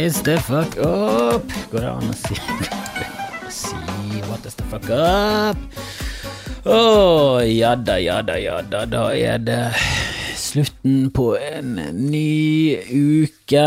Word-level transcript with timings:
is 0.00 0.22
the 0.22 0.38
fuck 0.40 0.76
up? 0.78 1.44
Går 1.70 1.80
det 1.84 1.90
an 1.90 2.08
å 2.08 2.14
si 2.16 2.36
Si 3.52 4.20
what 4.30 4.46
is 4.48 4.54
the 4.56 4.64
fuck 4.70 4.88
up? 4.94 5.58
Å, 6.64 7.40
ja 7.44 7.74
da, 7.76 7.98
ja 8.00 8.20
da, 8.24 8.36
ja 8.40 8.60
da. 8.64 9.02
Er 9.12 9.40
det 9.44 9.58
slutten 10.40 11.10
på 11.12 11.34
en 11.36 11.74
ny 12.06 12.76
uke 12.88 13.64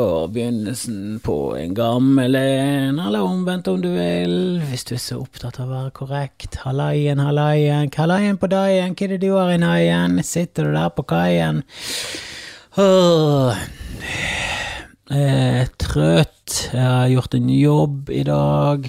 og 0.00 0.32
begynnelsen 0.34 1.18
på 1.24 1.36
en 1.60 1.76
gammel 1.76 2.38
en, 2.40 3.00
eller 3.02 3.24
omvendt 3.24 3.68
om 3.72 3.82
du 3.84 3.90
vil, 3.92 4.36
hvis 4.70 4.86
du 4.88 4.94
er 4.96 5.02
så 5.04 5.20
opptatt 5.20 5.60
av 5.60 5.68
å 5.68 5.74
være 5.74 5.94
korrekt. 6.00 6.60
Hallaien, 6.64 7.20
hallaien, 7.20 7.92
hallaien 8.00 8.40
på 8.40 8.48
dagen, 8.52 8.96
hva 8.96 9.08
er 9.08 9.16
det 9.16 9.20
du 9.26 9.34
har 9.36 9.52
i 9.52 9.60
naien? 9.60 10.20
Sitter 10.24 10.70
du 10.70 10.78
der 10.78 10.88
på 10.96 11.04
kaien? 11.12 11.64
Åh. 12.80 13.66
Er 15.10 15.66
trøtt, 15.74 16.68
jeg 16.70 16.78
har 16.86 17.08
gjort 17.10 17.32
en 17.34 17.48
jobb 17.50 18.10
i 18.14 18.20
dag. 18.22 18.84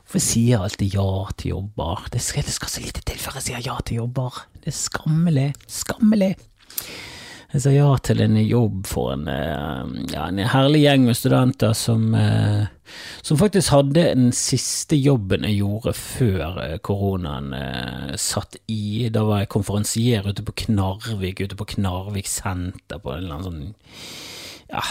Hvorfor 0.00 0.22
sier 0.24 0.54
jeg 0.54 0.60
alltid 0.64 0.94
ja 0.96 1.08
til 1.36 1.50
jobber? 1.50 2.06
Det 2.14 2.22
skal, 2.24 2.46
det 2.46 2.54
skal 2.54 2.72
så 2.72 2.80
lite 2.80 3.02
til 3.04 3.18
før 3.20 3.36
jeg 3.36 3.50
sier 3.50 3.66
ja 3.66 3.74
til 3.84 3.98
jobber. 3.98 4.38
Det 4.56 4.72
er 4.72 4.78
skammelig, 4.78 5.50
skammelig. 5.68 6.30
Jeg 7.52 7.60
sa 7.60 7.74
ja 7.74 7.90
til 8.00 8.24
en 8.24 8.40
jobb 8.40 8.88
for 8.88 9.12
en, 9.18 9.28
eh, 9.28 9.92
ja, 10.14 10.24
en 10.30 10.40
herlig 10.48 10.80
gjeng 10.86 11.04
med 11.10 11.20
studenter 11.20 11.76
som, 11.76 12.08
eh, 12.16 12.64
som 13.20 13.36
faktisk 13.36 13.76
hadde 13.76 14.00
den 14.00 14.32
siste 14.32 14.96
jobben 14.96 15.44
jeg 15.44 15.60
gjorde 15.60 15.92
før 15.92 16.60
eh, 16.64 16.78
koronaen 16.80 17.52
satt 18.16 18.56
i. 18.64 19.10
Da 19.12 19.28
var 19.28 19.44
jeg 19.44 19.52
konferansier 19.52 20.24
ute 20.24 20.40
på 20.40 20.56
Knarvik, 20.64 21.44
ute 21.44 21.60
på 21.60 21.68
Knarvik 21.76 22.32
senter 22.32 22.96
på 22.96 23.12
en 23.12 23.26
eller 23.26 23.42
annen 23.42 23.50
sånn 23.50 23.74
ja, 24.74 24.82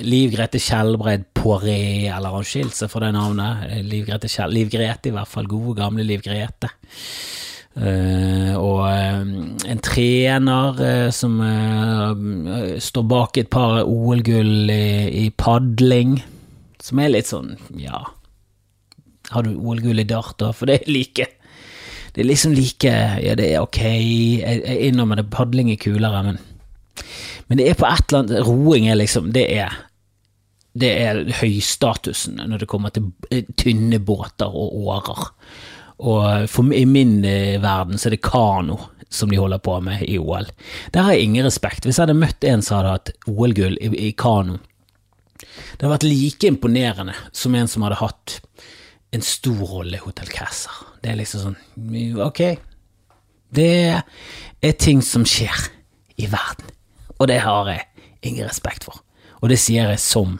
Liv 0.00 0.32
Grete 0.32 0.60
Skjelbreid 0.62 1.26
Poiré, 1.36 2.08
eller 2.08 2.32
har 2.32 2.40
hun 2.40 2.48
skilt 2.48 2.76
seg 2.76 2.90
fra 2.92 3.04
det 3.04 3.14
navnet? 3.16 3.66
Liv 3.84 4.06
Grete, 4.08 4.30
Kjell, 4.30 4.54
Liv 4.56 4.70
Grete, 4.72 5.10
i 5.10 5.14
hvert 5.14 5.28
fall. 5.28 5.48
Gode, 5.50 5.76
gamle 5.82 6.06
Liv 6.06 6.24
Grete. 6.24 6.72
Uh, 7.78 8.56
og 8.58 8.80
uh, 8.88 9.20
en 9.70 9.80
trener 9.84 10.80
uh, 10.80 11.10
som 11.14 11.36
står 12.82 13.04
bak 13.06 13.38
et 13.38 13.50
par 13.52 13.84
OL-gull 13.84 14.72
i, 14.72 14.86
i, 15.20 15.28
padling, 15.30 16.16
som 16.82 16.98
er 16.98 17.12
litt 17.12 17.28
sånn, 17.30 17.52
ja 17.78 18.00
Har 19.30 19.46
du 19.46 19.52
OL-gull 19.52 20.02
i 20.02 20.08
dart, 20.08 20.34
da? 20.40 20.50
For 20.56 20.66
det 20.66 20.80
er 20.80 20.90
like 20.90 21.28
Det 22.16 22.24
er 22.24 22.30
liksom 22.30 22.56
like 22.56 22.94
Ja, 23.22 23.36
det 23.38 23.46
er 23.52 23.62
ok, 23.62 23.78
jeg, 23.84 24.64
jeg 24.64 24.88
innrømmer 24.88 25.20
det, 25.20 25.28
padling 25.30 25.70
er 25.70 25.78
kulere, 25.78 26.24
men 26.26 26.42
men 27.48 27.60
det 27.60 27.68
er 27.70 27.78
på 27.78 27.88
et 27.88 28.04
eller 28.08 28.22
annet 28.22 28.46
Roing 28.46 28.88
er 28.88 28.98
liksom 29.00 29.32
Det 29.32 29.46
er 29.56 29.76
det 30.78 30.90
er 31.02 31.24
høystatusen 31.40 32.38
når 32.38 32.62
det 32.62 32.68
kommer 32.70 32.92
til 32.94 33.08
tynne 33.58 33.98
båter 33.98 34.46
og 34.46 34.76
årer. 34.86 35.24
Og 36.06 36.44
for, 36.52 36.70
i 36.70 36.84
min 36.86 37.24
eh, 37.26 37.56
verden 37.62 37.98
så 37.98 38.08
er 38.08 38.14
det 38.14 38.22
kano 38.22 38.76
som 39.10 39.32
de 39.32 39.40
holder 39.40 39.58
på 39.64 39.78
med 39.82 40.04
i 40.06 40.18
OL. 40.20 40.46
Der 40.94 41.02
har 41.02 41.16
jeg 41.16 41.24
ingen 41.24 41.48
respekt. 41.48 41.82
Hvis 41.82 41.98
jeg 41.98 42.04
hadde 42.04 42.20
møtt 42.20 42.44
en 42.46 42.62
som 42.62 42.78
hadde 42.78 42.94
hatt 42.94 43.12
OL-gull 43.26 43.78
i, 43.80 43.90
i 44.10 44.12
kano 44.12 44.58
Det 45.38 45.80
hadde 45.80 45.94
vært 45.96 46.06
like 46.06 46.52
imponerende 46.52 47.16
som 47.32 47.56
en 47.58 47.70
som 47.70 47.86
hadde 47.86 48.02
hatt 48.04 48.38
en 49.16 49.24
stor 49.24 49.64
rolle 49.72 49.96
i 49.96 50.04
Hotell 50.04 50.30
Cæsar. 50.30 50.84
Det 51.02 51.10
er 51.10 51.18
liksom 51.18 51.46
sånn 51.48 52.22
Ok, 52.22 52.42
det 53.54 53.70
er 53.96 54.78
ting 54.78 55.00
som 55.02 55.24
skjer 55.26 55.70
i 56.20 56.28
verden 56.28 56.74
og 57.18 57.28
det 57.30 57.40
har 57.44 57.70
jeg 57.70 57.86
ingen 58.22 58.48
respekt 58.48 58.86
for. 58.88 59.02
Og 59.42 59.52
det 59.52 59.58
sier 59.62 59.90
jeg 59.92 60.02
som 60.02 60.38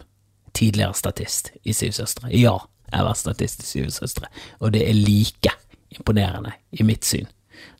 tidligere 0.57 0.97
statist 0.99 1.53
i 1.63 1.75
Syv 1.77 1.95
søstre. 2.01 2.31
Ja, 2.33 2.57
jeg 2.89 2.97
har 2.97 3.07
vært 3.07 3.21
statist 3.21 3.63
i 3.63 3.69
Syv 3.69 3.91
søstre, 3.95 4.31
og 4.59 4.73
det 4.75 4.85
er 4.89 4.97
like 4.97 5.55
imponerende, 5.95 6.53
i 6.73 6.85
mitt 6.85 7.07
syn, 7.07 7.29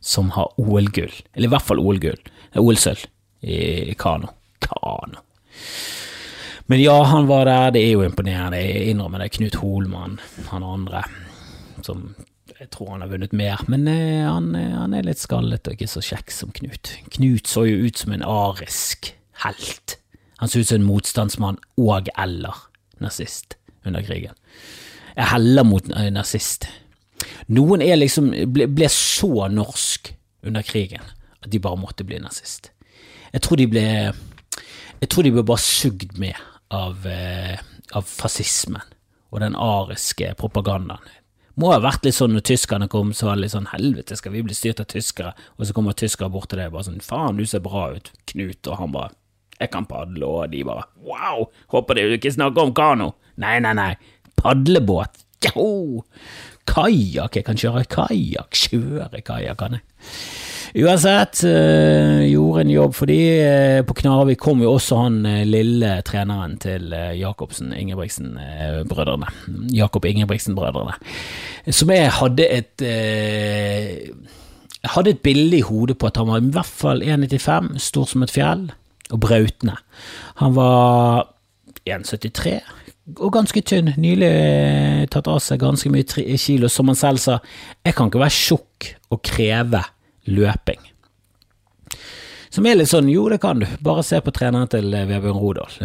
som 0.01 0.31
har 0.35 0.51
OL-gull, 0.57 1.11
eller 1.33 1.47
i 1.49 1.51
hvert 1.51 1.65
fall 1.65 1.81
OL-gull, 1.81 2.19
OL-sølv 2.57 3.05
i 3.45 3.93
kano. 3.99 4.33
Kano. 4.63 5.21
Men 6.69 6.81
ja, 6.83 6.95
han 7.09 7.27
var 7.29 7.47
der, 7.49 7.71
det 7.73 7.83
er 7.85 7.93
jo 7.95 8.05
imponerende, 8.05 8.59
jeg 8.61 8.91
innrømmer 8.91 9.23
det. 9.23 9.31
Knut 9.37 9.55
Holmann, 9.61 10.19
han 10.51 10.65
andre, 10.65 11.03
som 11.85 12.11
jeg 12.59 12.67
tror 12.73 12.91
han 12.91 13.03
har 13.05 13.11
vunnet 13.13 13.31
mer, 13.35 13.61
men 13.71 13.87
eh, 13.87 14.25
han, 14.27 14.51
eh, 14.57 14.73
han, 14.75 14.93
er 14.93 15.05
litt 15.07 15.21
skallet 15.21 15.67
og 15.69 15.77
ikke 15.77 15.87
så 15.87 16.03
kjekk 16.03 16.33
som 16.35 16.51
Knut. 16.57 16.91
Knut 17.15 17.47
så 17.47 17.63
jo 17.63 17.85
ut 17.87 18.01
som 18.01 18.11
en 18.11 18.25
arisk 18.25 19.13
helt. 19.45 19.95
Han 20.41 20.51
så 20.51 20.59
ut 20.59 20.67
som 20.67 20.81
en 20.81 20.89
motstandsmann 20.89 21.59
og 21.79 22.09
eller 22.19 22.65
nazist 22.99 23.55
under 23.87 24.03
krigen. 24.03 24.35
Jeg 25.15 25.31
heller 25.31 25.67
mot 25.67 25.87
eh, 25.95 26.09
nazist. 26.11 26.67
Noen 27.47 27.83
er 27.83 27.95
liksom, 27.99 28.33
ble, 28.51 28.67
ble, 28.67 28.91
så 28.91 29.47
norsk 29.51 30.11
under 30.47 30.63
krigen 30.63 31.07
at 31.39 31.47
de 31.51 31.63
bare 31.63 31.79
måtte 31.79 32.03
bli 32.07 32.19
nazist. 32.19 32.73
Jeg 33.31 33.45
tror 33.45 33.59
de 33.59 33.69
ble 33.71 33.85
Jeg 34.99 35.07
tror 35.07 35.23
de 35.23 35.31
ble 35.31 35.45
bare 35.47 35.63
sugd 35.63 36.17
med 36.19 36.35
av, 36.75 37.05
av 37.95 38.03
fascismen 38.03 38.83
og 39.31 39.39
den 39.39 39.55
ariske 39.55 40.33
propagandaen 40.35 41.07
må 41.59 41.71
ha 41.73 41.79
vært 41.83 42.07
litt 42.07 42.17
sånn 42.17 42.33
når 42.35 42.45
tyskerne 42.49 42.87
kom, 42.91 43.13
så 43.15 43.29
var 43.29 43.37
det 43.37 43.45
litt 43.45 43.55
sånn 43.55 43.71
helvete, 43.73 44.17
skal 44.19 44.33
vi 44.35 44.43
bli 44.45 44.55
styrt 44.57 44.81
av 44.83 44.89
tyskere? 44.91 45.33
Og 45.57 45.67
så 45.67 45.75
kommer 45.75 45.97
tyskere 45.97 46.31
bort 46.33 46.49
til 46.51 46.61
deg 46.61 46.71
og 46.71 46.77
bare 46.77 46.89
sånn 46.89 47.03
faen, 47.03 47.39
du 47.39 47.47
ser 47.49 47.63
bra 47.65 47.89
ut, 47.95 48.11
Knut, 48.31 48.61
og 48.67 48.79
han 48.79 48.93
bare 48.95 49.15
jeg 49.59 49.73
kan 49.73 49.87
padle, 49.89 50.23
og 50.23 50.53
de 50.53 50.61
bare 50.63 50.85
wow, 51.03 51.49
håper 51.73 51.97
du 51.99 52.15
ikke 52.15 52.31
snakker 52.31 52.69
om 52.69 52.75
kano. 52.75 53.09
Nei, 53.43 53.57
nei, 53.63 53.73
nei, 53.75 53.91
padlebåt, 54.39 55.25
jo, 55.49 56.05
kajakk, 56.69 57.39
jeg 57.39 57.47
kan 57.47 57.59
kjøre 57.59 57.83
kajakk, 57.91 58.55
kjøre 58.55 59.23
kajakk 59.25 59.59
kan 59.59 59.79
jeg. 59.79 59.83
Uansett, 60.77 61.43
øh, 61.49 62.29
gjorde 62.29 62.61
en 62.61 62.69
jobb 62.69 62.93
for 62.93 63.09
de. 63.09 63.17
Øh, 63.17 63.85
på 63.85 63.93
Knarvik 63.97 64.37
kom 64.37 64.61
jo 64.61 64.73
også 64.75 64.99
han 65.01 65.25
øh, 65.25 65.45
lille 65.47 66.01
treneren 66.05 66.57
til 66.61 66.93
Jacobsen 67.17 67.73
Ingebrigtsen-brødrene. 67.73 69.25
Jakob 69.73 70.05
Ingebrigtsen-brødrene. 70.05 70.93
Som 71.71 71.89
jeg 71.89 72.11
hadde 72.11 72.47
et 72.49 72.81
Jeg 74.81 74.91
hadde 74.93 75.09
et 75.09 75.19
bilde 75.19 75.57
i 75.57 75.61
hodet 75.61 75.97
på 75.97 76.07
at 76.07 76.17
han 76.17 76.27
var 76.27 76.37
i 76.37 76.51
hvert 76.53 76.65
fall 76.65 77.01
1,95, 77.03 77.77
stor 77.77 78.05
som 78.05 78.23
et 78.23 78.31
fjell, 78.31 78.71
og 79.09 79.19
brautende. 79.19 79.75
Han 80.35 80.55
var 80.55 81.27
1,73 81.89 82.59
og 83.17 83.33
ganske 83.33 83.61
tynn. 83.61 83.93
Nylig 83.97 85.09
tatt 85.09 85.27
av 85.27 85.39
seg 85.41 85.59
ganske 85.59 85.89
mye 85.89 86.37
kilo. 86.37 86.69
Som 86.69 86.87
han 86.93 86.95
selv 86.95 87.17
sa, 87.17 87.39
jeg 87.83 87.95
kan 87.97 88.07
ikke 88.07 88.21
være 88.21 88.37
tjukk 88.37 88.93
og 89.09 89.23
kreve 89.25 89.81
løping. 90.29 90.79
Som 92.49 92.65
er 92.65 92.79
litt 92.79 92.89
sånn, 92.89 93.09
jo 93.11 93.27
det 93.29 93.41
kan 93.43 93.61
du, 93.61 93.67
bare 93.85 94.03
se 94.05 94.21
på 94.21 94.33
treneren 94.33 94.69
til 94.71 94.93
eh, 94.93 95.07
Vebjørn 95.09 95.41
Rodal. 95.41 95.75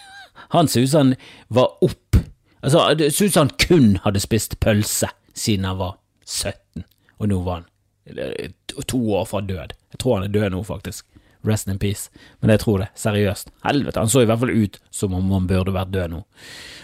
Han 0.54 0.68
synes 0.68 0.96
han 0.98 1.14
var 1.48 1.76
opp 1.84 2.18
Altså, 2.60 2.82
det 2.92 3.06
ser 3.16 3.30
han 3.38 3.48
kun 3.56 3.94
hadde 4.04 4.20
spist 4.20 4.58
pølse 4.60 5.08
siden 5.32 5.64
han 5.64 5.78
var 5.78 5.94
17, 6.26 6.82
og 7.16 7.30
nå 7.30 7.38
var 7.46 7.62
han 7.62 8.82
to 8.90 8.98
år 9.16 9.24
fra 9.30 9.40
død. 9.40 9.72
Jeg 9.94 10.00
tror 10.02 10.18
han 10.18 10.26
er 10.26 10.34
død 10.34 10.52
nå, 10.52 10.60
faktisk. 10.68 11.06
Rest 11.46 11.70
in 11.72 11.78
peace. 11.80 12.10
Men 12.40 12.52
jeg 12.54 12.64
tror 12.64 12.82
det, 12.82 12.90
seriøst. 13.00 13.54
Helvete, 13.64 14.02
han 14.02 14.12
så 14.12 14.24
i 14.24 14.28
hvert 14.28 14.42
fall 14.42 14.52
ut 14.52 14.80
som 14.90 15.14
om 15.16 15.32
han 15.32 15.48
burde 15.50 15.74
vært 15.76 15.94
død 15.94 16.12
nå. 16.12 16.20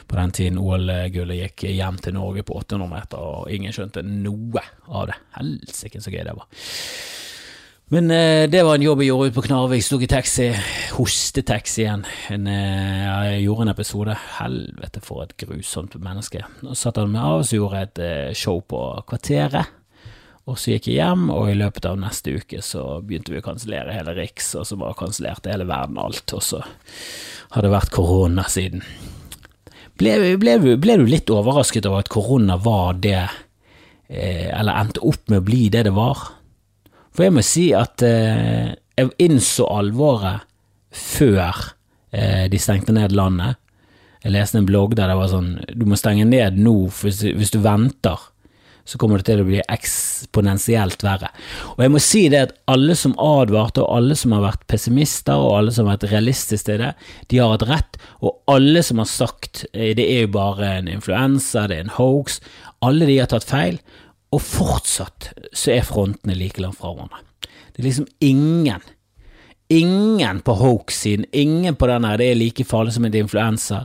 På 0.06 0.16
den 0.20 0.32
tiden 0.38 0.62
OL-gullet 0.62 1.42
gikk 1.42 1.66
hjem 1.74 1.98
til 2.02 2.14
Norge 2.16 2.46
på 2.46 2.56
800 2.60 2.88
meter, 2.92 3.20
og 3.20 3.52
ingen 3.52 3.74
skjønte 3.74 4.04
noe 4.06 4.62
av 4.86 5.10
det. 5.10 5.18
Helsike, 5.36 6.00
så 6.00 6.14
gøy 6.14 6.22
det 6.24 6.36
var. 6.38 6.48
Men 7.94 8.10
eh, 8.10 8.48
det 8.50 8.64
var 8.66 8.74
en 8.74 8.82
jobb 8.82 9.02
jeg 9.02 9.12
gjorde 9.12 9.28
ute 9.28 9.36
på 9.36 9.44
Knarvik. 9.46 9.84
Sto 9.86 10.00
i 10.02 10.08
taxi, 10.10 10.48
hostetaxien. 10.96 12.02
En, 12.34 12.48
eh, 12.50 13.04
jeg 13.04 13.44
gjorde 13.44 13.68
en 13.68 13.74
episode. 13.76 14.16
Helvete, 14.40 15.02
for 15.06 15.22
et 15.22 15.36
grusomt 15.38 15.94
menneske. 16.02 16.42
Og 16.66 16.74
satt 16.74 16.98
han 16.98 17.12
med 17.12 17.22
av, 17.22 17.44
så 17.46 17.60
gjorde 17.60 17.82
jeg 17.82 17.90
et 17.92 18.02
eh, 18.08 18.34
show 18.34 18.58
på 18.66 18.80
Kvarteret. 19.06 19.75
Og 20.46 20.58
så 20.62 20.76
gikk 20.76 20.92
jeg 20.92 21.00
hjem, 21.00 21.26
og 21.34 21.48
i 21.50 21.56
løpet 21.58 21.88
av 21.90 21.98
neste 21.98 22.36
uke 22.38 22.60
så 22.62 23.00
begynte 23.02 23.32
vi 23.34 23.40
å 23.40 23.44
kansellere 23.44 23.96
hele 23.96 24.14
Riks, 24.14 24.52
og 24.54 24.68
så 24.68 24.78
bare 24.78 24.94
kansellerte 24.98 25.50
hele 25.50 25.66
verden 25.66 25.98
alt, 25.98 26.30
og 26.36 26.44
så 26.44 26.60
har 26.62 27.66
det 27.66 27.72
vært 27.72 27.94
korona 27.94 28.44
siden. 28.50 28.84
Ble, 29.98 30.14
ble, 30.38 30.54
ble, 30.76 30.96
du 31.00 31.06
litt 31.08 31.32
overrasket 31.32 31.88
over 31.88 32.04
at 32.04 32.12
korona 32.12 32.58
var 32.62 32.98
det, 33.02 33.24
eh, 34.06 34.52
eller 34.52 34.78
endte 34.84 35.02
opp 35.02 35.32
med 35.32 35.42
å 35.42 35.46
bli 35.46 35.66
det 35.72 35.86
det 35.88 35.94
var? 35.96 36.28
For 37.16 37.26
jeg 37.26 37.34
må 37.34 37.42
si 37.46 37.70
at 37.74 38.04
eh, 38.06 38.76
jeg 38.96 39.12
innså 39.26 39.66
alvoret 39.72 40.46
før 40.94 41.72
eh, 42.12 42.46
de 42.52 42.60
stengte 42.60 42.94
ned 42.94 43.16
landet. 43.16 43.58
Jeg 44.22 44.34
leste 44.36 44.60
en 44.60 44.68
blogg 44.68 44.94
der 44.98 45.10
det 45.10 45.16
var 45.18 45.28
sånn 45.30 45.50
Du 45.78 45.84
må 45.86 45.98
stenge 45.98 46.24
ned 46.28 46.56
nå, 46.58 46.74
hvis, 47.02 47.24
hvis 47.34 47.52
du 47.54 47.60
venter, 47.64 48.20
så 48.86 49.00
kommer 49.00 49.20
det 49.20 49.26
til 49.28 49.42
å 49.42 49.46
bli 49.48 49.58
eksponentielt 49.62 51.02
verre. 51.04 51.32
Og 51.74 51.82
jeg 51.84 51.92
må 51.92 52.02
si 52.02 52.22
det 52.32 52.42
at 52.46 52.54
alle 52.70 52.94
som 52.98 53.16
advarte, 53.22 53.82
og 53.82 53.98
alle 53.98 54.16
som 54.18 54.34
har 54.36 54.44
vært 54.46 54.66
pessimister, 54.70 55.36
og 55.36 55.58
alle 55.58 55.74
som 55.74 55.88
har 55.88 55.96
vært 55.96 56.12
realistiske 56.12 56.70
til 56.70 56.82
det, 56.84 56.92
de 57.32 57.42
har 57.42 57.54
hatt 57.56 57.66
rett, 57.68 58.00
og 58.22 58.38
alle 58.52 58.84
som 58.86 59.02
har 59.02 59.10
sagt 59.10 59.64
eh, 59.72 59.92
det 59.98 60.06
er 60.06 60.26
jo 60.26 60.34
bare 60.38 60.72
en 60.78 60.90
influensa, 60.92 61.66
det 61.66 61.80
er 61.80 61.88
en 61.88 61.96
hoax, 61.98 62.40
alle 62.86 63.08
de 63.08 63.18
har 63.18 63.30
tatt 63.32 63.48
feil, 63.48 63.80
og 64.34 64.42
fortsatt 64.42 65.32
så 65.52 65.76
er 65.76 65.86
frontene 65.86 66.36
like 66.38 66.62
langt 66.62 66.78
fra 66.80 66.94
hverandre. 66.94 67.24
Det 67.74 67.82
er 67.82 67.88
liksom 67.90 68.08
ingen 68.24 68.84
Ingen 69.68 70.40
på 70.46 70.54
hoax-siden, 70.54 71.24
ingen 71.32 71.74
på 71.74 71.86
den 71.90 72.04
her, 72.06 72.20
det 72.20 72.28
er 72.30 72.36
like 72.38 72.64
farlig 72.64 72.92
som 72.94 73.04
en 73.04 73.14
influensa, 73.18 73.80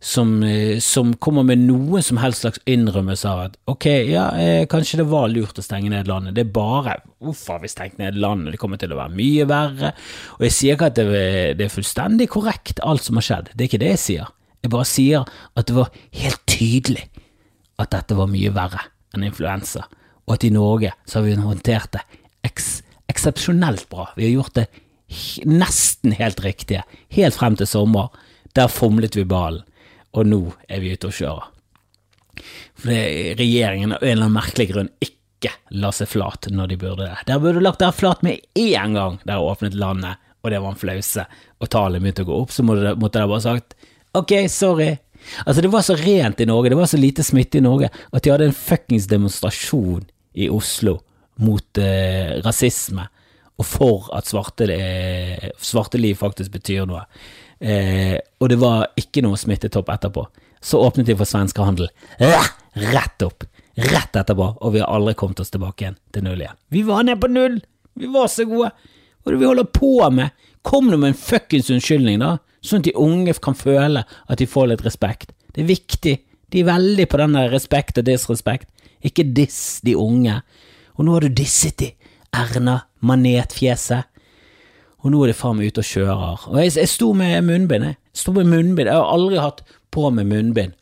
som, 0.00 0.30
eh, 0.42 0.78
som, 0.80 1.10
kommer 1.20 1.44
med 1.44 1.60
noen 1.60 2.02
som 2.02 2.16
helst 2.22 2.40
slags 2.40 2.62
innrømmelse 2.64 3.28
av 3.28 3.42
at 3.42 3.58
ok, 3.68 3.86
ja, 4.08 4.30
eh, 4.40 4.62
kanskje 4.70 5.02
det 5.02 5.06
var 5.10 5.28
lurt 5.28 5.60
å 5.60 5.64
stenge 5.64 5.90
ned 5.92 6.08
landet, 6.08 6.38
det 6.38 6.46
er 6.46 6.54
bare 6.54 6.94
hvorfor 7.20 7.58
har 7.58 7.60
vi 7.66 7.68
stengt 7.68 7.98
ned 8.00 8.16
landet, 8.16 8.54
det 8.54 8.60
kommer 8.62 8.80
til 8.80 8.94
å 8.94 9.00
være 9.02 9.12
mye 9.18 9.48
verre, 9.50 9.90
og 10.38 10.46
jeg 10.46 10.56
sier 10.56 10.78
ikke 10.78 10.88
at 10.88 11.02
det, 11.02 11.20
det 11.60 11.68
er 11.68 11.74
fullstendig 11.74 12.30
korrekt 12.32 12.80
alt 12.80 13.04
som 13.04 13.20
har 13.20 13.28
skjedd, 13.28 13.52
det 13.52 13.66
er 13.66 13.70
ikke 13.70 13.82
det 13.84 13.92
jeg 13.92 14.02
sier, 14.06 14.32
jeg 14.64 14.72
bare 14.72 14.88
sier 14.88 15.28
at 15.52 15.68
det 15.68 15.76
var 15.76 15.92
helt 16.22 16.42
tydelig 16.48 17.04
at 17.76 17.92
dette 17.92 18.16
var 18.16 18.32
mye 18.32 18.54
verre 18.56 18.88
enn 19.12 19.28
influensa, 19.28 19.84
og 20.24 20.38
at 20.38 20.48
i 20.48 20.54
Norge 20.54 20.96
så 21.04 21.20
har 21.20 21.28
vi 21.28 21.36
håndtert 21.44 21.92
det 21.98 22.06
eks 22.48 22.78
eksepsjonelt 23.06 23.84
bra, 23.92 24.08
vi 24.16 24.26
har 24.26 24.34
gjort 24.40 24.56
det 24.56 24.66
nesten 25.46 26.14
helt 26.18 26.40
riktige, 26.44 26.82
helt 27.14 27.36
frem 27.36 27.56
til 27.58 27.68
sommer. 27.70 28.10
Der 28.56 28.72
fomlet 28.72 29.16
vi 29.16 29.26
ballen, 29.28 29.64
og 30.16 30.26
nå 30.26 30.40
er 30.68 30.80
vi 30.82 30.94
ute 30.96 31.10
og 31.10 31.16
kjører. 31.16 31.52
Fordi 32.76 33.34
regjeringen 33.38 33.96
av 33.96 34.02
en 34.02 34.10
eller 34.10 34.26
annen 34.26 34.36
merkelig 34.36 34.68
grunn 34.72 34.90
ikke 35.00 35.52
la 35.76 35.92
seg 35.94 36.10
flat 36.10 36.48
når 36.52 36.72
de 36.72 36.78
burde 36.80 37.06
det. 37.06 37.24
Der 37.28 37.40
burde 37.40 37.60
du 37.60 37.64
lagt 37.64 37.82
deg 37.84 37.96
flat 37.96 38.22
med 38.26 38.44
én 38.58 38.96
gang 38.96 39.18
der 39.28 39.44
åpnet 39.44 39.76
landet, 39.76 40.20
og 40.42 40.52
det 40.52 40.60
var 40.62 40.72
en 40.72 40.80
flause, 40.80 41.26
og 41.60 41.70
tallet 41.72 42.02
begynte 42.02 42.24
å 42.26 42.28
gå 42.28 42.38
opp, 42.44 42.52
så 42.54 42.64
måtte 42.64 42.94
de 42.94 43.26
bare 43.26 43.42
sagt 43.44 43.76
ok, 44.16 44.32
sorry. 44.48 44.94
Altså, 45.44 45.60
det 45.64 45.72
var 45.72 45.84
så 45.84 45.96
rent 45.98 46.40
i 46.40 46.46
Norge, 46.48 46.70
det 46.72 46.78
var 46.78 46.88
så 46.88 47.00
lite 47.00 47.24
smitte 47.26 47.58
i 47.58 47.64
Norge, 47.64 47.90
at 47.90 48.24
de 48.24 48.32
hadde 48.32 48.48
en 48.48 48.56
fuckings 48.56 49.08
demonstrasjon 49.10 50.06
i 50.36 50.48
Oslo 50.52 51.00
mot 51.44 51.80
eh, 51.82 52.38
rasisme 52.44 53.04
og 53.56 53.64
for 53.64 54.08
at 54.16 54.28
svarte, 54.28 54.68
svarte 55.62 56.00
liv 56.00 56.18
faktisk 56.20 56.52
betyr 56.58 56.88
noe. 56.88 57.04
Eh, 57.58 58.18
og 58.40 58.50
det 58.52 58.58
var 58.60 58.90
ikke 59.00 59.22
noe 59.24 59.38
smittetopp 59.40 59.88
etterpå. 59.94 60.26
Så 60.60 60.80
åpnet 60.82 61.08
de 61.08 61.16
for 61.16 61.28
svenskehandel. 61.28 61.88
Rett 62.18 63.24
opp! 63.24 63.46
Rett 63.76 64.16
etterpå, 64.16 64.50
og 64.60 64.72
vi 64.72 64.80
har 64.80 64.92
aldri 64.92 65.14
kommet 65.16 65.40
oss 65.40 65.52
tilbake 65.52 65.84
igjen 65.84 65.96
til 66.12 66.24
null 66.24 66.40
igjen. 66.40 66.58
Vi 66.72 66.82
var 66.84 67.04
nede 67.04 67.20
på 67.20 67.32
null! 67.32 67.58
Vi 67.96 68.08
var 68.12 68.28
så 68.32 68.44
gode! 68.48 68.72
Hva 68.72 69.32
er 69.32 69.36
det 69.36 69.40
vi 69.42 69.48
holder 69.48 69.68
på 69.72 69.90
med? 70.12 70.44
Kom 70.66 70.88
nå 70.90 70.98
med 71.00 71.12
en 71.12 71.18
fuckings 71.18 71.68
unnskyldning, 71.72 72.20
da, 72.22 72.36
sånn 72.64 72.82
at 72.82 72.88
de 72.88 72.96
unge 73.00 73.34
kan 73.42 73.56
føle 73.58 74.04
at 74.04 74.40
de 74.40 74.48
får 74.48 74.72
litt 74.72 74.84
respekt. 74.86 75.32
Det 75.54 75.64
er 75.64 75.70
viktig. 75.70 76.14
De 76.52 76.62
er 76.62 76.68
veldig 76.68 77.06
på 77.10 77.20
den 77.20 77.36
der 77.36 77.52
respekt 77.52 78.00
og 78.00 78.06
disrespekt. 78.08 78.68
Ikke 79.04 79.26
diss 79.36 79.80
de 79.86 79.96
unge. 79.98 80.40
Og 80.96 81.06
nå 81.06 81.16
har 81.16 81.26
du 81.26 81.36
disset 81.40 81.76
de. 81.80 81.90
Erna 82.34 82.80
manetfjeset. 83.00 84.08
Og 85.04 85.12
nå 85.12 85.20
er 85.22 85.30
det 85.30 85.38
faen 85.38 85.58
meg 85.58 85.70
ute 85.70 85.84
og 85.84 85.90
kjører. 85.90 86.48
Og 86.50 86.58
jeg, 86.62 86.72
jeg 86.80 86.90
sto 86.90 87.12
med 87.14 87.44
munnbind, 87.46 87.84
jeg. 87.90 87.98
Sto 88.16 88.32
med 88.34 88.48
munnbind. 88.50 88.88
Jeg 88.88 88.96
har 88.96 89.12
aldri 89.12 89.38
hatt 89.38 89.62
på 89.94 90.10
med 90.10 90.26
munnbind 90.32 90.74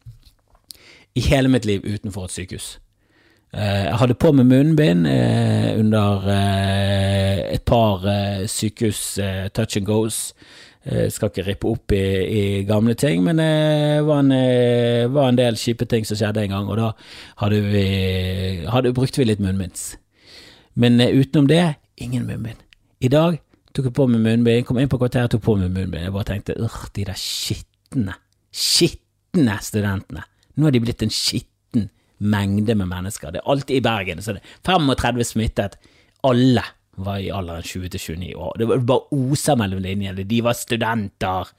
i 1.15 1.23
hele 1.29 1.51
mitt 1.53 1.67
liv 1.69 1.85
utenfor 1.85 2.27
et 2.27 2.35
sykehus. 2.35 2.69
Eh, 3.55 3.85
jeg 3.87 3.99
hadde 4.01 4.17
på 4.19 4.33
med 4.35 4.49
munnbind 4.51 5.07
eh, 5.07 5.79
under 5.79 6.27
eh, 6.33 7.55
et 7.55 7.63
par 7.63 8.03
sykehus 8.51 9.21
touch 9.55 9.77
and 9.77 9.87
goes. 9.87 10.33
Jeg 10.85 11.13
skal 11.13 11.31
ikke 11.31 11.47
rippe 11.47 11.69
opp 11.71 11.93
i, 11.97 12.03
i 12.29 12.43
gamle 12.69 12.93
ting, 12.95 13.23
men 13.25 13.39
det 13.41 14.03
var 14.05 14.19
en, 14.21 14.35
var 15.15 15.31
en, 15.31 15.39
del 15.39 15.57
kjipe 15.57 15.87
ting 15.89 16.05
som 16.05 16.19
skjedde 16.21 16.43
en 16.43 16.53
gang, 16.53 16.69
og 16.69 16.77
da 16.77 16.91
hadde 17.41 17.63
vi, 17.71 17.87
hadde, 18.69 18.93
brukte 18.93 19.23
vi 19.23 19.31
litt 19.31 19.41
munnbinds. 19.41 19.95
Men 20.75 21.01
utenom 21.01 21.49
det, 21.51 21.75
ingen 21.97 22.27
munnbind. 22.27 22.61
I 23.01 23.11
dag 23.13 23.39
tok 23.75 23.89
jeg 23.91 23.97
på 23.97 24.07
meg 24.11 24.23
munnbind, 24.23 24.67
kom 24.67 24.79
inn 24.83 24.91
på 24.91 24.99
kvarteret 25.01 25.31
og 25.31 25.37
tok 25.37 25.47
på 25.49 25.57
meg 25.61 25.73
munnbind. 25.73 26.07
Jeg 26.07 26.15
bare 26.15 26.31
tenkte 26.31 26.59
urr, 26.59 26.79
de 26.95 27.07
der 27.09 27.19
skitne, 27.19 28.17
skitne 28.55 29.59
studentene. 29.63 30.25
Nå 30.55 30.69
er 30.69 30.75
de 30.75 30.83
blitt 30.83 31.03
en 31.07 31.15
skitten 31.15 31.89
mengde 32.23 32.77
med 32.79 32.91
mennesker. 32.91 33.35
Det 33.35 33.43
er 33.43 33.51
alltid 33.51 33.79
i 33.79 33.85
Bergen, 33.85 34.23
så 34.23 34.37
det 34.37 34.43
er 34.43 34.57
35 34.71 35.27
smittet. 35.31 35.79
Alle 36.25 36.63
var 36.97 37.19
i 37.19 37.31
alderen 37.35 37.67
20 37.67 37.91
til 37.91 38.01
29 38.19 38.37
år. 38.39 38.55
Det 38.59 38.69
var 38.71 38.87
bare 38.87 39.19
osa 39.19 39.57
mellom 39.59 39.83
linjene. 39.83 40.27
De 40.27 40.41
var 40.47 40.55
studenter 40.59 41.51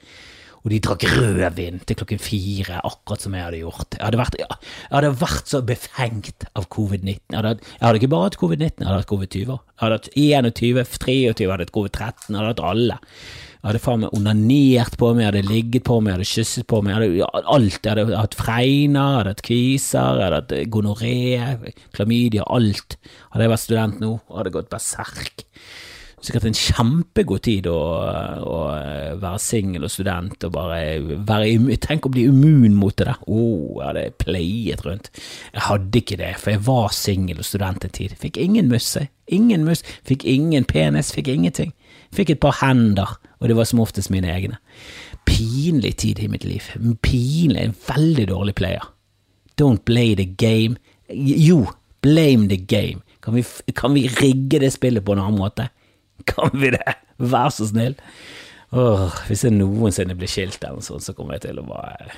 og 0.66 0.72
de 0.74 0.80
drakk 0.82 1.04
rødvin 1.14 1.78
til 1.86 1.98
klokken 2.00 2.22
fire, 2.22 2.80
akkurat 2.82 3.22
som 3.22 3.36
jeg 3.38 3.46
hadde 3.46 3.60
gjort. 3.62 3.98
Jeg 4.00 4.02
hadde 4.02 4.18
vært, 4.18 4.38
jeg 4.42 4.96
hadde 4.96 5.12
vært 5.22 5.52
så 5.52 5.62
befengt 5.62 6.48
av 6.58 6.66
covid-19. 6.74 7.20
Jeg, 7.36 7.60
jeg, 7.62 7.84
hadde 7.84 8.00
ikke 8.02 8.10
bare 8.16 8.32
hatt 8.32 8.40
covid-19, 8.42 8.82
jeg 8.82 8.90
hadde 8.90 9.04
hatt 9.04 9.12
covid-20. 9.12 9.44
Jeg 9.46 9.84
hadde 9.84 10.00
hatt 10.00 10.10
21, 10.18 10.88
23, 10.98 11.18
jeg 11.22 11.52
hadde 11.54 11.68
hatt 11.68 11.76
covid-13, 11.78 12.32
jeg 12.32 12.40
hadde 12.40 12.50
hatt 12.50 12.66
alle. 12.66 12.98
Jeg 13.62 13.70
hadde 13.70 13.84
faen 13.86 14.04
meg 14.06 14.18
onanert 14.18 14.98
på 15.02 15.12
meg, 15.14 15.22
jeg 15.22 15.32
hadde 15.32 15.54
ligget 15.54 15.86
på 15.86 16.00
meg, 16.02 16.12
jeg 16.12 16.18
hadde 16.18 16.32
kysset 16.34 16.70
på 16.74 16.82
meg, 16.82 16.98
jeg 16.98 17.26
hadde 17.30 17.56
alt. 17.60 17.80
Jeg 17.80 17.94
hadde 17.94 18.20
hatt 18.24 18.42
fregner, 18.42 19.06
jeg 19.06 19.22
hadde 19.22 19.36
hatt 19.36 19.46
kviser, 19.46 20.18
jeg 20.18 20.28
hadde 20.32 20.42
hatt 20.42 20.74
gonoré, 20.74 21.16
klamydia, 21.94 22.50
alt. 22.50 22.98
Hadde 23.30 23.46
jeg 23.46 23.54
vært 23.54 23.68
student 23.70 24.02
nå, 24.02 24.16
hadde 24.34 24.58
gått 24.58 24.74
berserk 24.74 25.46
sikkert 26.28 26.48
en 26.50 26.58
kjempegod 26.58 27.44
tid 27.46 27.68
å, 27.70 27.78
å 28.46 28.58
være 29.22 29.40
singel 29.42 29.86
og 29.88 29.94
student 29.94 30.46
og 30.48 30.54
bare 30.56 30.80
være 31.28 31.78
Tenk 31.86 32.08
å 32.08 32.12
bli 32.14 32.26
immun 32.30 32.76
mot 32.78 32.96
det 32.98 33.08
der. 33.08 33.22
Å, 33.22 33.40
oh, 33.40 33.80
jeg 33.80 33.88
hadde 33.88 34.06
pleiet 34.22 34.86
rundt. 34.86 35.12
Jeg 35.54 35.66
hadde 35.68 36.02
ikke 36.02 36.20
det, 36.22 36.34
for 36.42 36.56
jeg 36.56 36.64
var 36.68 36.96
singel 36.96 37.42
og 37.42 37.48
student 37.48 37.86
en 37.86 37.96
tid. 37.96 38.18
Fikk 38.22 38.40
ingen 38.42 38.70
musse. 38.72 39.08
Ingen 39.34 39.66
mus. 39.68 39.84
Fikk 40.08 40.26
ingen 40.30 40.68
penis. 40.70 41.14
Fikk 41.16 41.32
ingenting. 41.34 41.74
Fikk 42.16 42.36
et 42.36 42.42
par 42.44 42.58
hender, 42.62 43.18
og 43.40 43.50
det 43.50 43.58
var 43.58 43.70
som 43.70 43.82
oftest 43.84 44.12
mine 44.14 44.30
egne. 44.32 44.60
Pinlig 45.28 45.96
tid 46.04 46.22
i 46.22 46.30
mitt 46.32 46.46
liv. 46.48 46.68
Pinlig. 47.06 47.62
En 47.62 47.78
veldig 47.88 48.28
dårlig 48.32 48.56
player. 48.58 48.92
Don't 49.60 49.86
play 49.88 50.16
the 50.16 50.26
game. 50.26 50.78
Jo, 51.10 51.66
blame 52.02 52.50
the 52.50 52.58
game. 52.58 53.02
Kan 53.26 53.34
vi, 53.34 53.46
kan 53.74 53.94
vi 53.94 54.08
rigge 54.08 54.60
det 54.60 54.74
spillet 54.76 55.06
på 55.06 55.16
en 55.16 55.24
annen 55.24 55.40
måte? 55.40 55.70
Kan 56.32 56.56
vi 56.56 56.72
det? 56.76 56.98
Vær 57.22 57.52
så 57.54 57.68
snill. 57.70 57.98
Åh, 58.76 59.22
hvis 59.30 59.46
jeg 59.46 59.56
noensinne 59.56 60.18
blir 60.18 60.32
skilt 60.32 60.64
eller 60.64 60.82
noe 60.82 60.86
sånt, 60.86 61.06
så 61.06 61.14
kommer 61.16 61.38
jeg 61.38 61.48
til 61.48 61.62
å 61.62 61.68
bare 61.68 62.10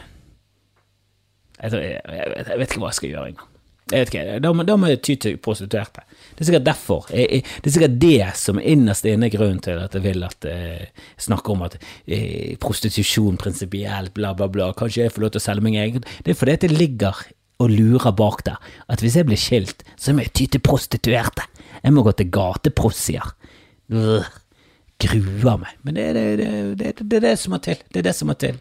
jeg, 1.57 1.73
jeg, 1.73 2.01
jeg, 2.05 2.33
jeg 2.47 2.59
vet 2.61 2.71
ikke 2.71 2.81
hva 2.83 2.91
jeg 2.91 2.99
skal 2.99 3.11
gjøre 3.11 3.29
engang. 3.31 3.53
Jeg 3.87 4.03
vet 4.03 4.09
ikke, 4.11 4.39
Da, 4.43 4.51
da 4.67 4.75
må 4.75 4.89
jeg 4.91 4.99
ty 5.05 5.15
til 5.23 5.37
prostituerte. 5.39 6.03
Det 6.35 6.43
er 6.43 6.49
sikkert 6.49 6.65
derfor. 6.67 7.05
det 7.07 7.69
er 7.69 7.73
sikkert 7.73 7.95
det 8.01 8.27
som 8.35 8.59
innerst 8.59 9.07
inne 9.07 9.29
er 9.29 9.33
grunnen 9.33 9.61
til 9.63 9.79
at 9.79 9.95
jeg 9.95 10.03
vil 10.03 10.25
at 10.27 10.47
eh, 10.49 11.05
snakker 11.23 11.55
om 11.55 11.63
at 11.69 11.77
eh, 11.79 12.57
prostitusjon 12.59 13.39
prinsipielt, 13.39 14.13
bla, 14.17 14.33
bla, 14.35 14.49
bla, 14.51 14.73
kanskje 14.75 15.05
jeg 15.05 15.15
får 15.15 15.23
lov 15.23 15.33
til 15.33 15.41
å 15.41 15.45
selge 15.47 15.65
meg 15.65 15.79
egen 15.79 16.03
Det 16.03 16.33
er 16.33 16.39
fordi 16.39 16.57
det 16.65 16.73
ligger 16.75 17.23
og 17.63 17.71
lurer 17.73 18.13
bak 18.13 18.43
der, 18.45 18.59
at 18.91 19.01
hvis 19.01 19.15
jeg 19.17 19.25
blir 19.25 19.39
skilt, 19.39 19.81
så 19.97 20.13
må 20.13 20.27
jeg 20.27 20.35
ty 20.35 20.45
til 20.51 20.61
prostituerte. 20.61 21.47
Jeg 21.79 21.95
må 21.95 22.03
gå 22.05 22.11
til 22.19 22.29
gateprossier. 22.29 23.31
Øh, 23.91 24.27
gruer 24.99 25.61
meg. 25.61 25.77
Men 25.83 25.95
det, 25.95 26.07
det, 26.15 26.49
det, 26.79 26.91
det, 26.99 27.17
er 27.19 27.25
det 27.29 27.37
som 27.39 27.53
må 27.55 27.61
til. 27.63 27.79
Det 27.93 28.01
er 28.01 28.09
det 28.09 28.15
som 28.17 28.31
må 28.31 28.37
til. 28.39 28.59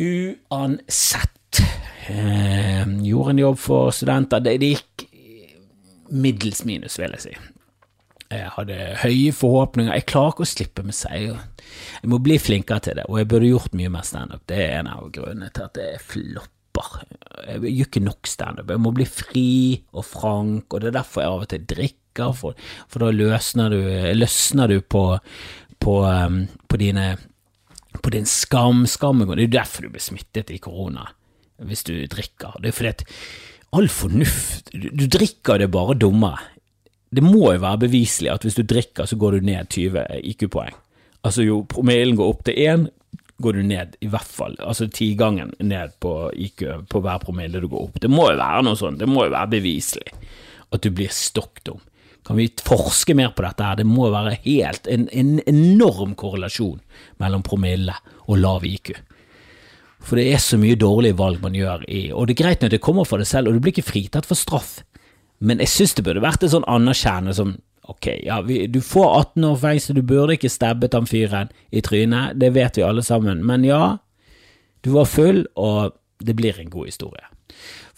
Uansett. 0.00 1.62
Eh, 2.10 2.84
gjorde 3.04 3.30
en 3.34 3.44
jobb 3.44 3.58
for 3.60 3.94
studenter. 3.94 4.42
Det, 4.42 4.58
det 4.62 4.74
gikk 4.74 5.06
middels 6.10 6.64
minus, 6.66 6.98
vil 6.98 7.16
jeg 7.16 7.26
si. 7.26 7.34
Jeg 8.30 8.52
hadde 8.54 8.78
høye 9.02 9.34
forhåpninger. 9.34 9.92
Jeg 9.98 10.06
klarer 10.06 10.34
ikke 10.34 10.46
å 10.46 10.52
slippe 10.52 10.86
med 10.86 10.94
seg. 10.94 11.32
Jeg 11.98 12.10
må 12.10 12.20
bli 12.22 12.38
flinkere 12.38 12.84
til 12.84 13.00
det, 13.00 13.08
og 13.10 13.18
jeg 13.18 13.28
burde 13.30 13.50
gjort 13.50 13.74
mye 13.78 13.90
mer 13.90 14.06
standup. 14.06 14.44
Det 14.46 14.58
er 14.62 14.78
en 14.78 14.90
av 14.92 15.10
grunnene 15.14 15.50
til 15.54 15.66
at 15.66 15.74
det 15.74 15.88
flopper. 16.06 17.00
Jeg 17.48 17.74
gjør 17.74 17.88
ikke 17.88 18.04
nok 18.06 18.30
standup. 18.30 18.70
Jeg 18.70 18.82
må 18.86 18.94
bli 18.94 19.06
fri 19.10 19.50
og 19.90 20.06
frank, 20.06 20.70
og 20.70 20.82
det 20.82 20.92
er 20.92 21.00
derfor 21.00 21.24
jeg 21.24 21.34
av 21.34 21.44
og 21.44 21.50
til 21.50 21.66
drikker 21.74 21.98
drikker, 22.20 22.36
for, 22.36 22.70
for 22.90 23.04
da 23.04 23.10
løsner 23.14 23.72
du, 23.72 23.80
løsner 24.16 24.70
du 24.70 24.78
på, 24.80 25.04
på, 25.80 25.96
um, 26.04 26.44
på, 26.68 26.80
dine 26.80 27.14
på 28.00 28.12
din 28.14 28.28
skam. 28.28 28.86
Skam 28.86 29.24
Det 29.24 29.38
er 29.38 29.46
jo 29.48 29.56
derfor 29.58 29.86
du 29.86 29.94
blir 29.96 30.04
smittet 30.04 30.52
i 30.52 30.60
korona, 30.62 31.08
hvis 31.58 31.84
du 31.88 31.94
drikker. 32.06 32.60
Det 32.60 32.70
er 32.70 32.76
fordi 32.76 32.94
at 32.94 33.04
all 33.76 33.88
fornuft 33.88 34.72
Du, 34.72 34.88
du 34.90 35.06
drikker 35.06 35.58
det 35.58 35.70
bare 35.70 35.94
dummere. 35.94 36.38
Det 37.10 37.22
må 37.26 37.52
jo 37.52 37.62
være 37.64 37.86
beviselig 37.88 38.30
at 38.30 38.44
hvis 38.46 38.54
du 38.54 38.62
drikker, 38.62 39.06
så 39.06 39.16
går 39.18 39.38
du 39.38 39.46
ned 39.48 39.66
20 39.66 40.22
IQ-poeng. 40.30 40.76
Altså 41.26 41.42
jo 41.42 41.64
promillen 41.68 42.16
går 42.16 42.28
opp 42.30 42.44
til 42.46 42.54
1, 42.62 42.86
går 43.40 43.56
du 43.56 43.62
ned 43.66 43.96
i 44.04 44.08
hvert 44.10 44.28
fall, 44.28 44.56
altså 44.60 44.86
tigangen 44.92 45.52
ned 45.64 45.94
på 46.00 46.30
IQ 46.36 46.64
på 46.92 47.00
hver 47.02 47.20
promille 47.22 47.60
du 47.60 47.68
går 47.68 47.88
opp. 47.88 48.00
Det 48.00 48.10
må 48.12 48.28
jo 48.30 48.38
være 48.40 48.64
noe 48.66 48.78
sånt, 48.78 49.00
det 49.00 49.08
må 49.08 49.26
jo 49.26 49.34
være 49.34 49.54
beviselig 49.56 50.12
at 50.70 50.84
du 50.84 50.90
blir 50.94 51.12
stokk 51.14 51.62
dum. 51.66 51.80
Kan 52.26 52.36
vi 52.36 52.50
forske 52.64 53.14
mer 53.16 53.32
på 53.34 53.44
dette 53.46 53.64
her? 53.64 53.78
Det 53.80 53.86
må 53.88 54.10
være 54.12 54.36
helt 54.44 54.88
en, 54.90 55.08
en 55.08 55.38
enorm 55.48 56.14
korrelasjon 56.18 56.80
mellom 57.22 57.44
promille 57.46 57.94
og 58.26 58.38
lav 58.42 58.66
IQ. 58.68 58.92
For 60.00 60.16
det 60.16 60.28
er 60.32 60.42
så 60.42 60.58
mye 60.60 60.78
dårlige 60.80 61.18
valg 61.18 61.42
man 61.42 61.56
gjør 61.56 61.82
i 61.92 62.06
Og 62.16 62.28
det 62.28 62.34
er 62.34 62.42
greit 62.44 62.62
når 62.64 62.72
det 62.72 62.84
kommer 62.84 63.08
fra 63.08 63.18
deg 63.20 63.28
selv, 63.28 63.48
og 63.48 63.56
du 63.56 63.64
blir 63.64 63.74
ikke 63.74 63.90
fritatt 63.90 64.28
for 64.28 64.38
straff, 64.38 64.78
men 65.40 65.60
jeg 65.60 65.72
synes 65.72 65.96
det 65.96 66.04
burde 66.04 66.24
vært 66.24 66.44
en 66.44 66.54
sånn 66.56 66.68
anerkjennelse 66.68 67.40
som 67.40 67.58
Ok, 67.90 68.06
ja, 68.22 68.36
vi, 68.46 68.68
du 68.70 68.78
får 68.84 69.06
18 69.34 69.44
år 69.48 69.56
fengsel, 69.58 69.96
du 69.98 70.06
burde 70.06 70.36
ikke 70.36 70.50
stabbet 70.52 70.92
han 70.94 71.08
fyren 71.10 71.48
i 71.74 71.80
trynet, 71.82 72.36
det 72.38 72.52
vet 72.54 72.76
vi 72.78 72.84
alle 72.86 73.02
sammen, 73.02 73.40
men 73.42 73.64
ja, 73.66 73.96
du 74.86 74.92
var 74.94 75.08
full, 75.10 75.40
og 75.58 75.96
det 76.22 76.36
blir 76.38 76.60
en 76.60 76.70
god 76.70 76.86
historie. 76.86 77.24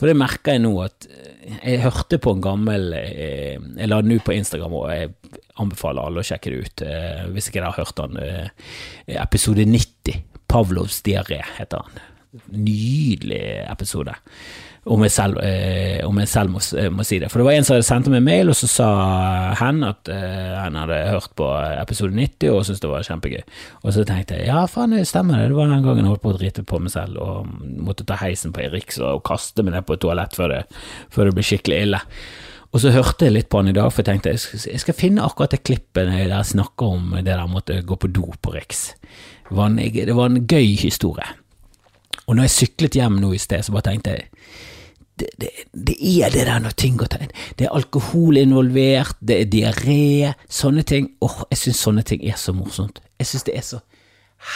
For 0.01 0.11
det 0.11 0.19
merker 0.19 0.57
jeg 0.57 0.65
nå 0.65 0.73
at 0.83 1.07
eh, 1.07 1.59
jeg 1.75 1.83
hørte 1.85 2.19
på 2.23 2.35
en 2.35 2.43
gammel 2.43 2.89
eh, 2.99 3.55
Jeg 3.55 3.91
la 3.91 4.01
den 4.03 4.17
ut 4.17 4.25
på 4.27 4.35
Instagram, 4.35 4.75
og 4.75 4.91
jeg 4.91 5.13
anbefaler 5.63 6.09
alle 6.09 6.23
å 6.23 6.27
sjekke 6.27 6.51
det 6.51 6.63
ut 6.65 6.85
eh, 6.87 7.23
hvis 7.31 7.51
ikke 7.51 7.61
dere 7.61 7.71
har 7.71 7.85
hørt 7.85 8.01
den. 8.01 8.19
Episode 9.23 9.67
90. 9.69 10.25
Pavlovs 10.51 11.01
diaré 11.07 11.39
heter 11.57 11.85
han. 11.85 12.03
Nydelig 12.57 13.45
episode 13.69 14.17
om 14.85 15.03
jeg 15.05 15.13
selv, 15.15 15.39
eh, 15.39 16.01
om 16.03 16.17
jeg 16.19 16.29
selv 16.29 16.51
må, 16.51 16.61
eh, 16.79 16.89
må, 16.91 17.05
si 17.07 17.21
det. 17.23 17.29
For 17.31 17.39
det 17.39 17.47
var 17.47 17.55
en 17.55 17.67
som 17.67 17.83
sendte 17.87 18.11
meg 18.11 18.25
mail, 18.27 18.51
og 18.51 18.57
så 18.59 18.67
sa 18.67 18.89
hen 19.61 19.83
at 19.87 20.09
eh, 20.11 20.55
han 20.59 20.75
hadde 20.75 20.99
hørt 21.13 21.31
på 21.39 21.47
episode 21.79 22.17
90 22.17 22.51
og 22.51 22.65
syntes 22.67 22.83
det 22.83 22.91
var 22.91 23.07
kjempegøy. 23.07 23.43
Og 23.85 23.95
så 23.95 24.03
tenkte 24.09 24.41
jeg 24.41 24.51
ja, 24.51 24.65
faen, 24.67 24.97
det 24.97 25.07
stemmer 25.07 25.39
det. 25.39 25.53
Det 25.53 25.59
var 25.61 25.71
den 25.71 25.85
gangen 25.87 26.03
jeg 26.03 26.11
holdt 26.11 26.25
på 26.25 26.33
å 26.33 26.39
drite 26.39 26.65
på 26.67 26.81
meg 26.83 26.95
selv 26.95 27.21
og 27.23 27.53
måtte 27.63 28.07
ta 28.09 28.19
heisen 28.19 28.55
på 28.55 28.65
Eriks 28.65 28.99
og 28.99 29.23
kaste 29.29 29.63
meg 29.63 29.77
ned 29.77 29.87
på 29.87 29.95
et 29.95 30.03
toalett 30.03 30.35
før 30.35 30.57
det, 30.57 30.65
før 31.15 31.31
det 31.31 31.37
ble 31.39 31.47
skikkelig 31.47 31.79
ille. 31.87 32.03
Og 32.73 32.83
så 32.83 32.91
hørte 32.91 33.29
jeg 33.29 33.37
litt 33.37 33.51
på 33.53 33.61
han 33.61 33.71
i 33.71 33.77
dag, 33.77 33.91
for 33.93 34.03
jeg 34.03 34.09
tenkte 34.09 34.33
jeg 34.33 34.43
skal, 34.43 34.65
jeg 34.73 34.83
skal 34.83 34.97
finne 34.97 35.23
akkurat 35.23 35.55
det 35.55 35.63
klippet 35.63 36.09
der 36.09 36.25
jeg 36.25 36.51
snakker 36.55 36.97
om 36.97 37.15
det 37.21 37.29
der 37.29 37.47
måtte 37.47 37.79
gå 37.87 38.01
på 38.01 38.11
do 38.11 38.33
på 38.35 38.57
Riks. 38.57 38.97
Det 39.47 39.63
en, 39.63 39.79
det 39.79 40.17
var 40.17 40.33
en 40.33 40.43
gøy 40.49 40.75
historie. 40.81 41.29
Og 42.27 42.35
når 42.35 42.49
jeg 42.49 42.57
syklet 42.57 42.97
hjem 42.97 43.21
nå 43.21 43.35
i 43.37 43.41
sted, 43.41 43.63
så 43.63 43.75
bare 43.75 43.91
tenkte 43.93 44.17
jeg 44.17 44.31
det, 45.21 45.29
det, 45.73 45.97
er 46.01 46.33
det 46.33 46.47
der 46.49 46.59
når 46.65 46.75
ting 46.77 46.97
går 46.99 47.11
til 47.13 47.29
Det 47.59 47.67
er 47.67 47.75
alkohol 47.77 48.37
involvert, 48.41 49.17
det 49.21 49.41
er 49.41 49.51
diaré, 49.53 50.33
sånne 50.49 50.83
ting. 50.83 51.11
Åh, 51.21 51.45
jeg 51.51 51.59
syns 51.59 51.85
sånne 51.85 52.03
ting 52.03 52.25
er 52.25 52.39
så 52.41 52.55
morsomt. 52.57 53.03
Jeg 53.21 53.29
syns 53.31 53.47
det 53.49 53.57
er 53.57 53.67
så 53.67 53.81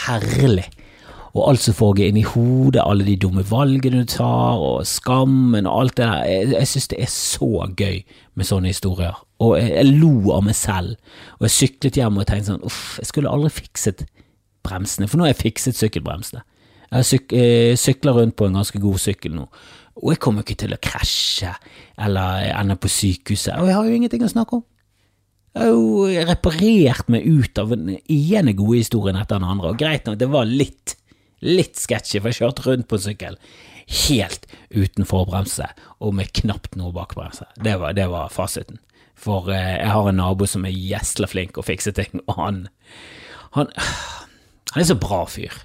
herlig. 0.07 0.65
Og 1.37 1.43
alt 1.51 1.61
som 1.61 1.75
foregår 1.77 2.09
inni 2.09 2.23
hodet, 2.25 2.81
alle 2.81 3.05
de 3.05 3.15
dumme 3.21 3.43
valgene 3.45 4.01
du 4.01 4.09
tar, 4.09 4.57
og 4.57 4.87
skammen 4.89 5.69
og 5.69 5.81
alt 5.81 5.97
det 5.99 6.05
der. 6.07 6.25
Jeg, 6.25 6.51
jeg 6.55 6.71
syns 6.73 6.91
det 6.93 7.01
er 7.03 7.13
så 7.13 7.51
gøy 7.77 8.01
med 8.33 8.49
sånne 8.49 8.73
historier. 8.73 9.17
Og 9.43 9.57
jeg, 9.59 9.71
jeg, 9.75 9.97
lo 10.01 10.33
av 10.33 10.45
meg 10.47 10.57
selv. 10.57 10.97
Og 11.37 11.47
jeg 11.47 11.57
syklet 11.59 11.99
hjem 12.01 12.17
og 12.17 12.27
tenkte 12.29 12.55
sånn 12.55 12.65
uff, 12.65 12.97
jeg 13.01 13.11
skulle 13.11 13.33
aldri 13.33 13.53
fikset 13.61 14.07
bremsene, 14.65 15.07
for 15.07 15.19
nå 15.19 15.27
har 15.27 15.35
jeg 15.35 15.43
fikset 15.45 15.77
sykkelbremsene. 15.79 16.41
Jeg 16.87 17.05
syk, 17.05 17.33
eh, 17.35 17.75
sykler 17.75 18.15
rundt 18.15 18.35
på 18.39 18.47
en 18.47 18.57
ganske 18.57 18.79
god 18.79 18.99
sykkel 19.03 19.35
nå. 19.35 19.45
Og 19.97 20.13
jeg 20.13 20.21
kommer 20.23 20.45
ikke 20.45 20.59
til 20.63 20.75
å 20.75 20.81
krasje 20.81 21.53
eller 22.05 22.51
ende 22.53 22.77
på 22.79 22.89
sykehuset, 22.91 23.55
og 23.57 23.69
jeg 23.69 23.77
har 23.77 23.87
jo 23.87 23.95
ingenting 23.97 24.25
å 24.25 24.31
snakke 24.31 24.59
om. 24.59 24.65
Jeg 25.57 25.63
har 25.63 25.73
jo 25.73 26.25
reparert 26.29 27.07
meg 27.09 27.25
ut 27.25 27.57
av 27.57 27.71
den 27.73 27.95
ene 27.97 28.53
gode 28.53 28.83
historien 28.83 29.17
etter 29.17 29.39
den 29.39 29.49
andre, 29.49 29.71
og 29.73 29.79
greit 29.81 30.05
nok, 30.05 30.19
det 30.21 30.29
var 30.29 30.45
litt, 30.45 30.93
litt 31.41 31.79
sketsjy, 31.81 32.19
for 32.19 32.29
jeg 32.29 32.43
kjørte 32.43 32.67
rundt 32.67 32.89
på 32.89 32.99
en 32.99 33.05
sykkel 33.07 33.39
helt 33.87 34.47
uten 34.69 35.07
forbremse 35.07 35.67
og 36.03 36.15
med 36.17 36.33
knapt 36.35 36.75
noe 36.79 36.91
bakbremse. 36.95 37.47
Det 37.55 37.77
var, 37.79 37.95
det 37.95 38.09
var 38.11 38.33
fasiten. 38.33 38.81
For 39.17 39.49
eh, 39.53 39.79
jeg 39.79 39.93
har 39.93 40.09
en 40.09 40.19
nabo 40.19 40.45
som 40.49 40.67
er 40.67 40.75
gjesla 40.75 41.29
flink 41.31 41.57
å 41.57 41.65
fikse 41.65 41.93
ting, 41.95 42.19
og 42.27 42.37
han, 42.37 42.59
han, 43.55 43.71
han 44.73 44.83
er 44.83 44.89
så 44.91 44.97
bra 44.99 45.23
fyr. 45.31 45.55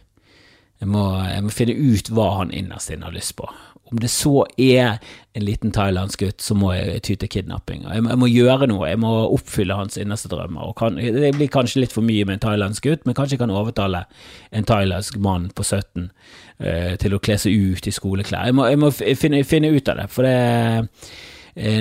Jeg 0.83 0.91
må, 0.91 1.03
jeg 1.29 1.45
må 1.45 1.53
finne 1.55 1.77
ut 1.79 2.09
hva 2.11 2.29
han 2.41 2.55
innerst 2.55 2.91
inne 2.91 3.07
har 3.07 3.15
lyst 3.15 3.37
på. 3.39 3.47
Om 3.93 4.01
det 4.01 4.11
så 4.13 4.47
er 4.57 4.99
en 5.37 5.45
liten 5.45 5.73
thailandsk 5.73 6.25
gutt, 6.25 6.45
så 6.45 6.57
må 6.57 6.73
jeg 6.75 7.03
ty 7.07 7.17
til 7.21 7.31
kidnapping. 7.33 7.85
Jeg, 7.87 8.05
jeg, 8.09 8.21
må 8.21 8.29
gjøre 8.29 8.69
noe, 8.71 8.89
jeg 8.89 9.01
må 9.01 9.11
oppfylle 9.33 9.77
hans 9.77 9.99
innerste 10.01 10.31
drømmer. 10.33 10.73
Kan, 10.79 10.97
det 10.97 11.35
blir 11.37 11.51
kanskje 11.53 11.85
litt 11.85 11.95
for 11.95 12.05
mye 12.05 12.25
med 12.29 12.39
en 12.39 12.47
thailandsk 12.47 12.89
gutt, 12.89 13.05
men 13.09 13.17
kanskje 13.17 13.37
jeg 13.37 13.45
kan 13.45 13.53
overtale 13.53 14.05
en 14.53 14.69
thailandsk 14.69 15.21
mann 15.25 15.51
på 15.57 15.67
17 15.67 16.09
uh, 16.09 16.95
til 17.01 17.17
å 17.17 17.21
kle 17.23 17.39
seg 17.41 17.69
ut 17.73 17.89
i 17.89 17.95
skoleklær. 17.95 18.49
Jeg 18.49 18.57
må, 18.57 18.69
jeg 18.73 18.81
må 18.81 18.93
finne, 18.97 19.45
finne, 19.49 19.73
ut 19.73 19.93
av 19.93 20.03
det, 20.03 20.09
for 20.13 20.29
det 20.29 20.41
Eh, 20.41 20.85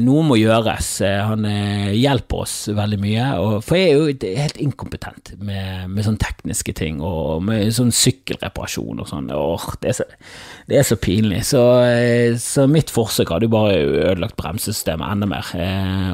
noe 0.04 0.24
må 0.28 0.36
gjøres. 0.36 0.88
Eh, 1.08 1.22
han 1.24 1.46
eh, 1.48 1.94
hjelper 1.96 2.42
oss 2.44 2.56
veldig 2.76 2.98
mye. 3.00 3.28
for 3.64 3.80
jeg 3.80 3.94
er 3.94 3.96
jo 3.96 4.34
helt 4.42 4.60
inkompetent 4.60 5.32
med, 5.40 5.88
med 5.94 6.04
sånne 6.04 6.20
tekniske 6.20 6.76
ting, 6.76 7.00
og 7.00 7.46
med 7.48 7.72
sånn 7.76 7.94
sykkelreparasjon 7.96 9.00
og 9.00 9.08
sånn. 9.08 9.32
Det, 9.32 9.96
det, 10.68 10.76
er 10.76 10.88
så 10.88 11.00
pinlig. 11.00 11.46
Så, 11.48 11.64
så 12.44 12.68
mitt 12.68 12.92
forsøk 12.92 13.32
hadde 13.32 13.48
jo 13.48 13.56
bare 13.56 13.80
ødelagt 14.12 14.36
bremsesystemet 14.42 15.08
enda 15.08 15.32
mer. 15.32 15.56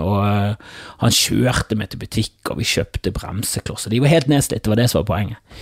Og 0.05 1.01
han 1.01 1.17
kjørte 1.17 1.79
meg 1.79 1.89
til 1.91 2.05
butikk, 2.05 2.37
og 2.51 2.61
vi 2.61 2.69
kjøpte 2.69 3.15
bremseklosser. 3.15 3.93
De 3.93 4.05
var 4.05 4.13
helt 4.13 4.29
nedslitt, 4.29 4.67
det 4.67 4.75
var 4.75 4.83
det 4.83 4.91
som 4.93 5.01
var 5.01 5.11
poenget. 5.15 5.57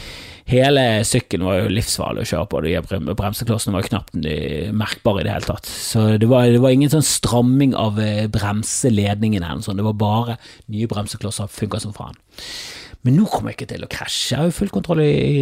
Hele 0.45 1.01
sykkelen 1.07 1.47
var 1.47 1.57
jo 1.57 1.73
livsfarlig 1.73 2.21
å 2.21 2.29
kjøre 2.29 2.47
på, 2.51 2.59
de 2.61 3.15
bremseklossene 3.17 3.73
var 3.73 3.87
knapt 3.87 4.13
merkbare 4.77 5.23
i 5.23 5.25
det 5.25 5.33
hele 5.33 5.47
tatt. 5.47 5.65
Så 5.65 6.03
det 6.21 6.29
var, 6.29 6.45
det 6.53 6.61
var 6.61 6.75
ingen 6.75 6.91
sånn 6.93 7.05
stramming 7.05 7.73
av 7.73 7.97
eh, 8.01 8.27
bremseledningen 8.29 9.41
eller 9.41 9.57
noe 9.57 9.65
sånt, 9.65 9.81
det 9.81 9.87
var 9.87 9.97
bare 9.97 10.37
nye 10.69 10.89
bremseklosser, 10.91 11.49
funka 11.49 11.81
som 11.81 11.95
faen. 11.97 12.19
Men 13.05 13.17
nå 13.17 13.25
kommer 13.29 13.51
jeg 13.53 13.59
ikke 13.59 13.71
til 13.73 13.85
å 13.85 13.89
krasje, 13.89 14.31
jeg 14.33 14.39
har 14.39 14.49
jo 14.49 14.53
full 14.59 14.71
kontroll 14.73 15.01
i, 15.01 15.09
i, 15.09 15.41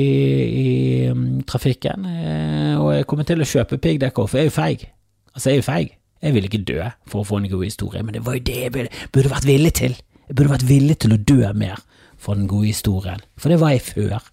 i 0.63 0.71
um, 1.11 1.27
trafikken, 1.47 2.07
eh, 2.07 2.73
og 2.79 2.93
jeg 2.95 3.07
kommer 3.07 3.27
til 3.27 3.43
å 3.43 3.47
kjøpe 3.47 3.79
piggdekk 3.83 4.23
for 4.23 4.39
jeg 4.39 4.47
er 4.47 4.51
jo 4.51 4.55
feig. 4.55 4.87
Altså, 5.33 5.49
jeg 5.49 5.53
er 5.53 5.61
jo 5.61 5.67
feig. 5.67 5.93
Jeg 6.23 6.35
vil 6.37 6.47
ikke 6.47 6.63
dø 6.63 6.79
for 7.11 7.21
å 7.21 7.27
få 7.27 7.41
en 7.41 7.49
god 7.51 7.65
historie, 7.67 8.03
men 8.03 8.15
det 8.15 8.23
var 8.23 8.39
jo 8.39 8.45
det 8.47 8.59
jeg 8.61 8.71
burde, 8.75 9.03
burde 9.11 9.31
vært 9.35 9.47
villig 9.47 9.73
til. 9.79 9.95
Jeg 10.29 10.37
burde 10.39 10.53
vært 10.53 10.69
villig 10.69 10.95
til 11.03 11.15
å 11.15 11.19
dø 11.19 11.51
mer 11.59 11.83
for 12.23 12.39
den 12.39 12.47
gode 12.47 12.69
historien, 12.71 13.23
for 13.35 13.51
det 13.51 13.59
var 13.59 13.73
jeg 13.75 13.83
før 13.89 14.31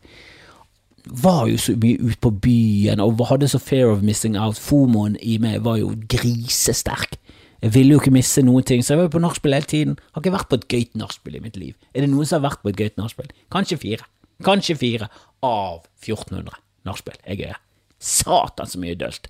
var 1.11 1.49
jo 1.51 1.59
så 1.59 1.75
mye 1.81 1.99
ute 1.99 2.19
på 2.23 2.31
byen 2.45 3.03
og 3.03 3.21
hadde 3.29 3.49
så 3.51 3.59
fear 3.59 3.91
of 3.91 4.05
missing 4.07 4.39
out. 4.39 4.59
Fomoen 4.59 5.17
i 5.23 5.39
meg 5.43 5.65
var 5.67 5.81
jo 5.81 5.93
grisesterk. 6.11 7.19
Jeg 7.61 7.75
ville 7.75 7.93
jo 7.93 8.01
ikke 8.01 8.15
misse 8.15 8.43
noen 8.43 8.65
ting, 8.65 8.81
så 8.85 8.95
jeg 8.95 9.03
var 9.03 9.09
jo 9.09 9.17
på 9.17 9.23
nachspiel 9.25 9.55
hele 9.59 9.69
tiden. 9.69 9.99
Har 10.15 10.23
ikke 10.23 10.37
vært 10.37 10.49
på 10.49 10.61
et 10.61 10.69
gøyt 10.73 10.97
nachspiel 10.97 11.37
i 11.37 11.43
mitt 11.45 11.59
liv. 11.61 11.75
Er 11.93 12.07
det 12.07 12.13
noen 12.13 12.29
som 12.29 12.41
har 12.41 12.49
vært 12.49 12.63
på 12.63 12.73
et 12.73 12.81
gøyt 12.81 12.97
nachspiel? 13.01 13.29
Kanskje 13.53 13.81
fire. 13.83 14.09
Kanskje 14.47 14.79
fire 14.81 15.11
av 15.45 15.85
1400 16.01 16.57
nachspiel 16.89 17.21
er 17.27 17.41
gøye. 17.43 17.61
Satan 18.01 18.71
så 18.71 18.81
mye 18.81 18.97
dølt. 18.97 19.29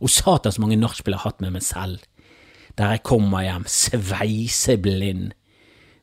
Og 0.00 0.10
satan 0.10 0.54
så 0.54 0.64
mange 0.64 0.80
nachspiel 0.80 1.16
jeg 1.16 1.24
har 1.24 1.34
hatt 1.34 1.44
med 1.44 1.58
meg 1.58 1.66
selv. 1.66 2.00
Der 2.78 2.96
jeg 2.96 3.04
kommer 3.06 3.44
hjem 3.44 3.68
sveiseblind 3.70 5.34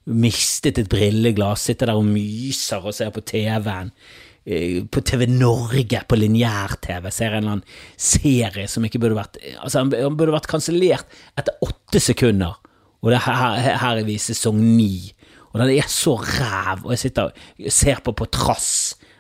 mistet 0.06 0.80
et 0.82 0.90
brilleglass, 0.90 1.68
sitter 1.68 1.92
der 1.92 2.00
og 2.00 2.08
myser 2.08 2.86
og 2.86 2.96
ser 2.96 3.12
på 3.14 3.24
TV-en. 3.26 3.92
Eh, 4.42 4.82
på 4.90 5.04
TV 5.06 5.28
Norge, 5.30 6.02
på 6.10 6.18
lineær-TV, 6.18 7.12
ser 7.14 7.36
en 7.36 7.44
eller 7.44 7.58
annen 7.58 7.68
serie 7.94 8.66
som 8.72 8.86
ikke 8.88 8.98
burde 9.04 9.20
vært 9.20 9.38
Altså, 9.62 9.84
han 9.84 10.18
burde 10.18 10.34
vært 10.34 10.50
kansellert 10.50 11.20
etter 11.38 11.62
åtte 11.62 12.02
sekunder, 12.02 12.58
og 13.02 13.14
det 13.14 13.22
her, 13.28 13.60
her 13.84 14.00
er 14.02 14.08
vi 14.08 14.18
i 14.18 14.22
sesong 14.22 14.58
ni. 14.58 15.12
Og 15.52 15.62
den 15.62 15.76
er 15.76 15.88
så 15.92 16.16
ræv, 16.18 16.86
og 16.86 16.96
jeg 16.96 17.04
sitter 17.04 17.30
og 17.30 17.72
ser 17.74 18.02
på 18.02 18.16
på 18.18 18.30
trass 18.34 18.72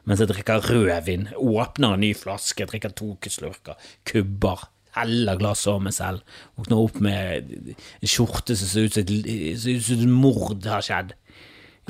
mens 0.09 0.21
jeg 0.23 0.31
drikker 0.31 0.65
rødvin, 0.65 1.27
åpner 1.37 1.93
en 1.93 2.01
ny 2.01 2.15
flaske, 2.17 2.65
drikker 2.65 2.93
to 2.97 3.13
slurker, 3.29 3.77
kubber, 4.09 4.63
heller 4.97 5.37
glasset 5.39 5.69
over 5.71 5.83
meg 5.85 5.93
selv, 5.93 6.23
våkner 6.57 6.81
opp 6.81 6.97
med 7.05 7.51
en 7.53 8.09
skjorte 8.09 8.57
som 8.57 8.71
ser 8.71 8.89
ut 8.89 8.97
som 8.97 9.05
et 9.05 10.07
mord 10.09 10.65
har 10.65 10.81
skjedd 10.85 11.13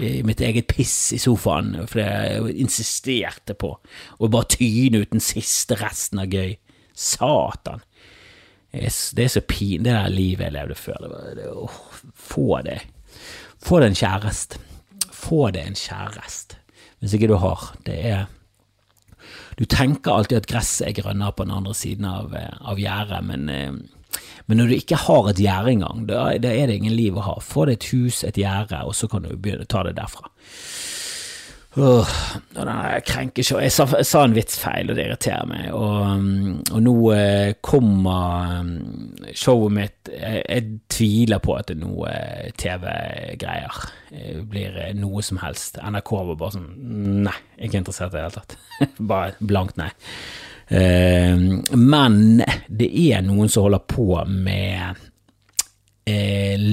i 0.03 0.23
mitt 0.27 0.41
eget 0.41 0.67
piss 0.71 1.11
i 1.15 1.19
sofaen, 1.21 1.75
for 1.87 2.01
jeg 2.01 2.55
insisterte 2.61 3.55
på 3.57 3.75
å 4.17 4.29
bare 4.31 4.49
tyne 4.55 5.03
ut 5.03 5.13
den 5.13 5.23
siste 5.23 5.77
resten 5.81 6.21
av 6.23 6.33
gøy. 6.33 6.57
Satan. 7.01 7.81
Det 8.71 9.23
er 9.23 9.31
så 9.31 9.41
pin, 9.43 9.83
det 9.83 9.93
der 9.93 10.11
livet 10.11 10.47
jeg 10.47 10.55
levde 10.55 10.77
før. 10.79 10.99
Det 11.03 11.11
var, 11.11 11.29
det, 11.37 11.47
åh, 11.51 11.79
få 12.15 12.61
det. 12.67 12.79
Få 13.61 13.81
deg 13.81 13.91
en 13.91 13.99
kjæreste. 13.99 14.61
Få 15.11 15.41
deg 15.53 15.69
en 15.69 15.77
kjæreste, 15.77 16.59
hvis 16.99 17.15
ikke 17.17 17.31
du 17.31 17.37
har. 17.41 17.71
Det 17.87 17.97
er 18.13 18.29
Du 19.59 19.65
tenker 19.69 20.15
alltid 20.15 20.39
at 20.39 20.47
gresset 20.49 20.87
er 20.87 20.95
grønnere 20.97 21.35
på 21.37 21.43
den 21.45 21.53
andre 21.53 21.73
siden 21.77 22.05
av, 22.07 22.31
av 22.33 22.79
gjerdet, 22.79 23.19
men 23.27 23.49
eh, 23.51 23.75
men 24.47 24.61
når 24.61 24.71
du 24.71 24.77
ikke 24.77 25.01
har 25.05 25.29
et 25.31 25.41
gjerde 25.41 25.75
engang, 25.75 26.05
da, 26.09 26.29
er 26.35 26.41
det 26.41 26.77
ingen 26.77 26.95
liv 26.97 27.17
å 27.17 27.25
ha. 27.25 27.35
Få 27.43 27.67
deg 27.69 27.79
et 27.79 27.91
hus, 27.93 28.23
et 28.27 28.39
gjerde, 28.39 28.83
og 28.87 28.97
så 28.97 29.09
kan 29.11 29.23
du 29.25 29.35
begynne 29.35 29.67
å 29.67 29.71
ta 29.71 29.85
det 29.87 29.97
derfra. 29.99 30.31
Åh, 31.79 32.09
jeg 32.51 33.29
jeg 33.31 33.45
sa, 33.71 33.85
jeg 33.95 34.03
sa 34.03 34.23
en 34.25 34.33
vits 34.35 34.57
feil, 34.59 34.89
og 34.91 34.97
det 34.97 35.05
irriterer 35.05 35.47
meg. 35.47 35.69
Og, 35.71 36.25
og 36.67 36.81
nå 36.83 36.95
eh, 37.15 37.53
kommer 37.63 38.57
mm, 38.67 39.31
showet 39.31 39.75
mitt 39.77 40.11
jeg, 40.11 40.41
jeg, 40.41 40.65
tviler 40.91 41.39
på 41.39 41.55
at 41.55 41.69
det 41.69 41.77
er 41.77 41.81
noe 41.85 42.11
TV-greier. 42.59 43.79
blir 44.51 44.81
noe 44.99 45.23
som 45.23 45.39
helst. 45.39 45.79
NRK 45.79 46.11
var 46.11 46.41
bare 46.43 46.57
sånn 46.57 46.69
Nei, 47.23 47.37
ikke 47.63 47.79
interessert 47.85 48.11
i 48.11 48.19
det 48.19 48.25
hele 48.25 48.41
tatt. 48.41 48.57
bare 49.13 49.39
blankt 49.39 49.79
nei. 49.79 49.93
Uh, 50.71 51.59
men 51.75 52.19
det 52.71 52.89
er 53.11 53.25
noen 53.27 53.49
som 53.51 53.67
holder 53.67 53.81
på 53.91 54.21
med 54.23 55.07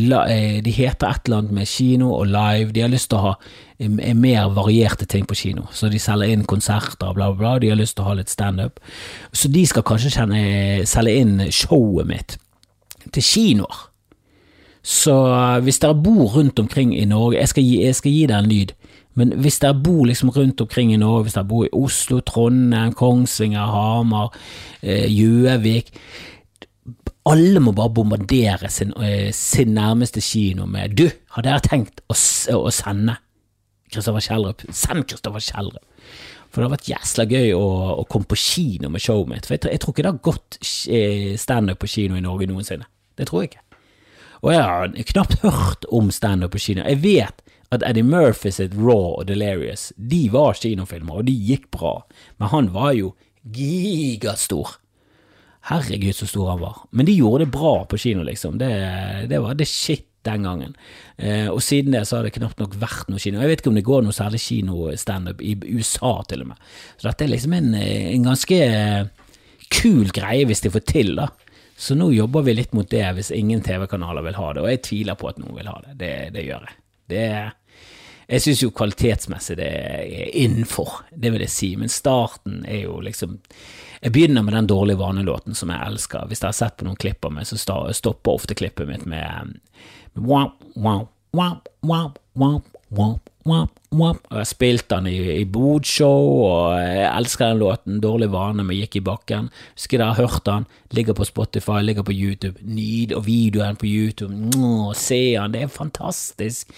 la, 0.08 0.20
uh, 0.24 0.58
De 0.62 0.72
heter 0.72 1.08
et 1.08 1.26
eller 1.26 1.42
annet 1.42 1.56
med 1.56 1.68
kino 1.70 2.12
og 2.14 2.30
live. 2.30 2.70
De 2.72 2.84
har 2.84 2.92
lyst 2.92 3.10
til 3.10 3.18
å 3.18 3.26
ha 3.30 3.34
er 3.78 4.14
mer 4.18 4.48
varierte 4.50 5.06
ting 5.06 5.26
på 5.26 5.36
kino. 5.38 5.68
Så 5.72 5.88
de 5.88 6.00
selger 6.02 6.32
inn 6.32 6.46
konserter, 6.48 7.12
bla, 7.14 7.30
bla, 7.30 7.34
bla. 7.38 7.58
De 7.62 7.70
har 7.70 7.78
lyst 7.78 7.96
til 7.96 8.04
å 8.04 8.10
ha 8.10 8.16
litt 8.18 8.32
standup. 8.32 8.80
Så 9.32 9.50
de 9.54 9.62
skal 9.66 9.86
kanskje 9.86 10.14
kjenne, 10.16 10.40
selge 10.88 11.14
inn 11.20 11.44
showet 11.54 12.08
mitt 12.10 12.38
til 13.14 13.22
kinoer. 13.22 13.84
Så 14.88 15.14
hvis 15.66 15.80
dere 15.82 15.98
bor 16.00 16.32
rundt 16.36 16.58
omkring 16.58 16.94
i 16.96 17.04
Norge 17.04 17.36
Jeg 17.36 17.48
skal 17.50 17.64
gi, 17.66 17.80
jeg 17.84 17.96
skal 17.98 18.12
gi 18.14 18.26
dere 18.26 18.38
en 18.40 18.48
lyd. 18.48 18.72
Men 19.18 19.34
hvis 19.42 19.58
dere 19.62 19.74
bor 19.82 20.06
liksom 20.06 20.30
rundt 20.34 20.60
omkring 20.62 20.92
i 20.94 21.00
Norge, 21.00 21.26
hvis 21.26 21.36
dere 21.38 21.48
bor 21.50 21.66
i 21.66 21.72
Oslo, 21.74 22.20
Trondheim, 22.22 22.94
Kongsvinger, 22.96 23.72
Hamar, 23.74 24.34
Gjøvik 24.82 25.90
eh, 25.90 26.26
alle 27.28 27.60
må 27.60 27.74
bare 27.76 27.92
bombardere 27.92 28.70
sin, 28.72 28.92
eh, 29.02 29.32
sin, 29.32 29.74
nærmeste 29.74 30.20
kino 30.20 30.66
med 30.66 30.96
Du, 30.96 31.10
har 31.34 31.44
dere 31.44 31.60
tenkt 31.60 32.00
å, 32.08 32.14
å 32.14 32.70
sende 32.72 33.18
Kristoffer 33.92 34.24
Kjellrup. 34.24 34.64
Send 34.72 35.06
Kristoffer 35.08 35.44
Kjellrup. 35.44 35.84
For 36.48 36.60
det 36.60 36.66
har 36.66 36.74
vært 36.74 36.88
jæsla 36.88 37.24
gøy 37.28 37.52
å, 37.56 37.64
å, 38.00 38.04
komme 38.08 38.28
på 38.28 38.38
kino 38.40 38.88
med 38.92 39.04
showet 39.04 39.28
mitt. 39.28 39.48
For 39.48 39.56
jeg, 39.56 39.64
jeg 39.74 39.82
tror 39.82 39.94
ikke 39.94 40.04
det 40.04 40.12
har 40.12 40.26
gått 40.28 40.58
eh, 40.88 41.34
standup 41.40 41.80
på 41.82 41.90
kino 41.92 42.16
i 42.16 42.24
Norge 42.24 42.48
noensinne. 42.48 42.88
Det 43.18 43.28
tror 43.28 43.44
jeg 43.44 43.52
ikke. 43.52 43.64
Og 44.38 44.52
jeg 44.54 44.62
har 44.62 44.96
knapt 45.12 45.40
hørt 45.42 45.88
om 45.92 46.12
standup 46.14 46.54
på 46.54 46.62
kino. 46.62 46.84
Jeg 46.86 47.02
vet 47.04 47.44
at 47.74 47.84
Eddie 47.84 48.06
Murphy 48.06 48.50
sitt 48.54 48.76
Raw 48.78 49.18
og 49.18 49.26
Delirious, 49.28 49.90
de 49.96 50.24
var 50.32 50.56
kinofilmer, 50.56 51.20
og 51.20 51.28
de 51.28 51.34
gikk 51.50 51.68
bra. 51.74 51.98
Men 52.40 52.52
han 52.54 52.70
var 52.74 52.94
jo 52.96 53.12
gigastor. 53.54 54.78
Herregud, 55.68 56.14
så 56.16 56.28
stor 56.28 56.54
han 56.54 56.62
var. 56.62 56.84
Men 56.90 57.08
de 57.08 57.16
gjorde 57.18 57.44
det 57.44 57.52
bra 57.52 57.74
på 57.88 57.98
kino, 58.00 58.24
liksom. 58.24 58.56
Det, 58.60 58.70
det 59.28 59.40
var 59.44 59.58
det 59.58 59.68
shit 59.68 60.06
den 60.26 60.46
gangen. 60.48 60.72
Eh, 61.16 61.48
og 61.48 61.60
siden 61.62 61.94
det 61.94 62.04
så 62.08 62.18
har 62.18 62.26
det 62.26 62.34
knapt 62.36 62.60
nok 62.60 62.76
vært 62.80 63.10
noe 63.12 63.20
kino. 63.22 63.40
Jeg 63.42 63.52
vet 63.52 63.62
ikke 63.62 63.72
om 63.72 63.78
det 63.78 63.86
går 63.86 64.04
noe 64.04 64.16
særlig 64.16 64.40
kinostandup 64.44 65.44
i 65.44 65.54
USA, 65.68 66.14
til 66.28 66.44
og 66.44 66.52
med. 66.52 66.64
Så 66.96 67.10
dette 67.10 67.26
er 67.26 67.32
liksom 67.34 67.56
en, 67.58 67.70
en 67.76 68.26
ganske 68.30 68.58
kul 69.68 70.10
greie 70.16 70.48
hvis 70.48 70.64
de 70.64 70.72
får 70.72 70.84
til, 70.88 71.14
da. 71.20 71.28
Så 71.78 71.94
nå 71.94 72.08
jobber 72.10 72.42
vi 72.48 72.56
litt 72.56 72.72
mot 72.74 72.88
det 72.90 73.04
hvis 73.14 73.30
ingen 73.34 73.62
TV-kanaler 73.62 74.24
vil 74.26 74.38
ha 74.40 74.52
det, 74.54 74.64
og 74.64 74.72
jeg 74.72 74.84
tviler 74.88 75.18
på 75.18 75.30
at 75.30 75.38
noen 75.38 75.60
vil 75.60 75.70
ha 75.70 75.78
det. 75.84 75.98
Det, 76.00 76.12
det 76.34 76.48
gjør 76.48 76.64
jeg. 76.66 76.78
Det, 77.08 77.24
jeg 78.28 78.44
syns 78.44 78.62
jo 78.62 78.72
kvalitetsmessig 78.76 79.56
det 79.58 79.68
er 79.68 80.32
innenfor, 80.36 81.02
det 81.10 81.32
vil 81.32 81.44
jeg 81.46 81.54
si, 81.54 81.70
men 81.80 81.92
starten 81.92 82.62
er 82.68 82.84
jo 82.84 83.00
liksom 83.04 83.38
Jeg 83.98 84.12
begynner 84.14 84.44
med 84.46 84.54
den 84.54 84.68
dårlige 84.70 85.00
vanelåten 85.00 85.56
som 85.58 85.72
jeg 85.74 85.82
elsker. 85.82 86.28
Hvis 86.30 86.38
dere 86.38 86.52
har 86.52 86.58
sett 86.60 86.76
på 86.78 86.86
noen 86.86 87.00
klipp 87.00 87.24
av 87.26 87.32
meg, 87.34 87.48
så 87.48 87.56
stopper 87.58 88.30
ofte 88.30 88.54
klippet 88.54 88.86
mitt 88.86 89.06
med 89.10 89.56
med 90.14 90.26
wow, 90.26 90.52
wow, 90.76 91.08
wow, 91.32 91.56
wow, 91.82 92.12
wow, 92.34 92.62
wow. 92.88 93.18
Og 94.28 94.36
jeg 94.36 94.48
spilte 94.50 94.98
den 94.98 95.08
i, 95.10 95.16
i 95.40 95.44
bodshow, 95.48 96.26
og 96.44 96.74
jeg 96.76 97.06
elsker 97.08 97.52
den 97.52 97.62
låten. 97.62 98.00
Dårlig 98.04 98.28
vane 98.32 98.66
men 98.66 98.76
Gikk 98.76 98.98
i 99.00 99.04
bakken. 99.04 99.48
Husker 99.72 100.02
dere 100.02 100.18
hørt 100.18 100.44
den? 100.46 100.68
Ligger 100.96 101.16
på 101.16 101.26
Spotify, 101.28 101.80
ligger 101.84 102.04
på 102.06 102.14
YouTube. 102.14 102.60
Nyd 102.62 103.14
og 103.16 103.24
videoen 103.26 103.80
på 103.80 103.88
YouTube. 103.88 104.34
Mwah, 104.34 104.92
se 104.96 105.20
den, 105.34 105.56
det 105.56 105.64
er 105.64 105.72
fantastisk. 105.72 106.72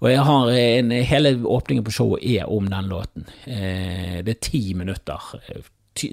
Og 0.00 0.10
jeg 0.12 0.26
har 0.28 0.52
en, 0.56 0.96
hele 1.12 1.36
åpningen 1.44 1.84
på 1.84 1.94
showet 1.94 2.24
er 2.36 2.52
om 2.52 2.68
den 2.72 2.92
låten. 2.92 3.28
Eh, 3.44 4.22
det 4.24 4.36
er 4.36 4.44
ti 4.50 4.62
minutter 4.76 5.32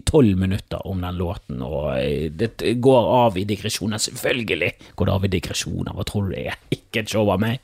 tolv 0.05 0.37
minutter 0.37 0.87
om 0.87 1.01
den 1.01 1.17
låten, 1.19 1.61
og 1.61 1.97
eh, 1.99 2.31
det 2.31 2.75
går 2.81 3.09
av 3.17 3.37
i 3.37 3.45
digresjoner. 3.47 3.99
Selvfølgelig 3.99 4.71
går 4.95 5.09
det 5.09 5.15
av 5.15 5.25
i 5.25 5.31
digresjoner, 5.33 5.95
hva 5.95 6.05
tror 6.07 6.29
du 6.29 6.35
det 6.37 6.45
er? 6.53 6.59
Ikke 6.77 7.03
et 7.03 7.11
show 7.11 7.27
av 7.33 7.41
meg. 7.43 7.59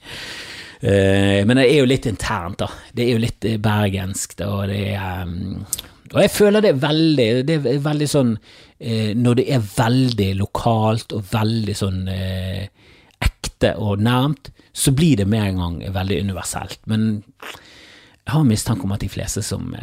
Uh, 0.79 1.43
men 1.43 1.59
det 1.59 1.67
er 1.67 1.81
jo 1.81 1.89
litt 1.89 2.07
internt, 2.07 2.61
da. 2.61 2.69
Det 2.95 3.03
er 3.05 3.15
jo 3.17 3.23
litt 3.25 3.45
eh, 3.45 3.57
bergensk, 3.59 4.37
da, 4.39 4.47
og 4.55 4.69
det 4.71 4.83
er 4.95 5.25
um, 5.27 5.65
Og 6.13 6.21
jeg 6.23 6.31
føler 6.31 6.63
det 6.63 6.71
veldig 6.79 7.25
Det 7.45 7.57
er 7.57 7.81
veldig 7.83 8.07
sånn 8.07 8.31
uh, 8.39 9.09
Når 9.19 9.41
det 9.41 9.45
er 9.57 9.65
veldig 9.65 10.29
lokalt 10.39 11.17
og 11.17 11.25
veldig 11.33 11.75
sånn 11.75 12.05
uh, 12.07 12.63
ekte 13.19 13.73
og 13.75 13.99
nærmt, 13.99 14.53
så 14.71 14.93
blir 14.95 15.19
det 15.19 15.27
med 15.27 15.49
en 15.49 15.59
gang 15.59 15.79
veldig 15.91 16.21
universelt. 16.23 16.79
Men 16.87 17.25
jeg 17.43 18.31
har 18.31 18.45
mistanke 18.47 18.87
om 18.87 18.93
at 18.95 19.03
de 19.03 19.11
fleste 19.11 19.43
som 19.43 19.73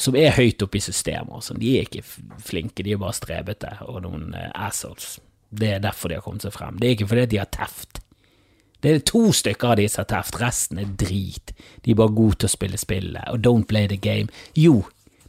som 0.00 0.16
er 0.16 0.36
høyt 0.36 0.62
oppe 0.64 0.78
i 0.78 0.84
systemet. 0.84 1.32
Altså. 1.34 1.56
De 1.58 1.74
er 1.76 1.88
ikke 1.88 2.04
flinke, 2.40 2.84
de 2.84 2.94
er 2.94 3.00
bare 3.00 3.16
strebete 3.16 3.72
og 3.88 4.04
noen 4.06 4.30
uh, 4.36 4.46
assholes. 4.68 5.18
Det 5.50 5.74
er 5.74 5.82
derfor 5.82 6.08
de 6.10 6.20
har 6.20 6.24
kommet 6.24 6.46
seg 6.46 6.54
frem. 6.54 6.78
Det 6.78 6.88
er 6.88 6.96
ikke 6.96 7.10
fordi 7.10 7.26
de 7.34 7.40
har 7.42 7.50
teft. 7.52 8.00
Det 8.80 8.92
er 8.92 9.02
to 9.04 9.28
stykker 9.36 9.74
av 9.74 9.80
de 9.80 9.86
som 9.90 10.02
har 10.04 10.10
teft, 10.12 10.40
resten 10.40 10.80
er 10.80 10.92
drit. 11.00 11.52
De 11.84 11.92
er 11.92 12.00
bare 12.00 12.16
gode 12.16 12.40
til 12.40 12.50
å 12.50 12.54
spille 12.54 12.80
spillet, 12.80 13.22
og 13.28 13.42
don't 13.44 13.68
play 13.68 13.88
the 13.90 13.98
game. 14.00 14.32
Jo, 14.56 14.86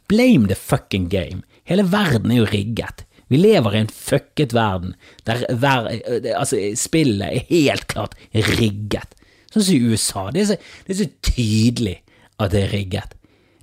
blame 0.08 0.48
the 0.48 0.56
fucking 0.58 1.10
game. 1.12 1.42
Hele 1.68 1.84
verden 1.92 2.32
er 2.32 2.42
jo 2.42 2.50
rigget. 2.52 3.04
Vi 3.32 3.40
lever 3.40 3.74
i 3.74 3.80
en 3.84 3.92
fucket 3.92 4.52
verden 4.52 4.94
der 5.24 5.44
hver, 5.48 5.88
eh, 5.88 6.32
altså, 6.36 6.58
spillet 6.76 7.28
er 7.28 7.46
helt 7.48 7.86
klart 7.88 8.16
rigget. 8.34 9.16
Sånn 9.52 9.64
som 9.64 9.76
i 9.76 9.92
USA. 9.92 10.26
Det 10.32 10.42
er, 10.42 10.50
så, 10.50 10.56
det 10.86 10.94
er 10.94 11.00
så 11.00 11.08
tydelig 11.28 11.96
at 12.40 12.52
det 12.52 12.66
er 12.66 12.74
rigget. 12.76 13.16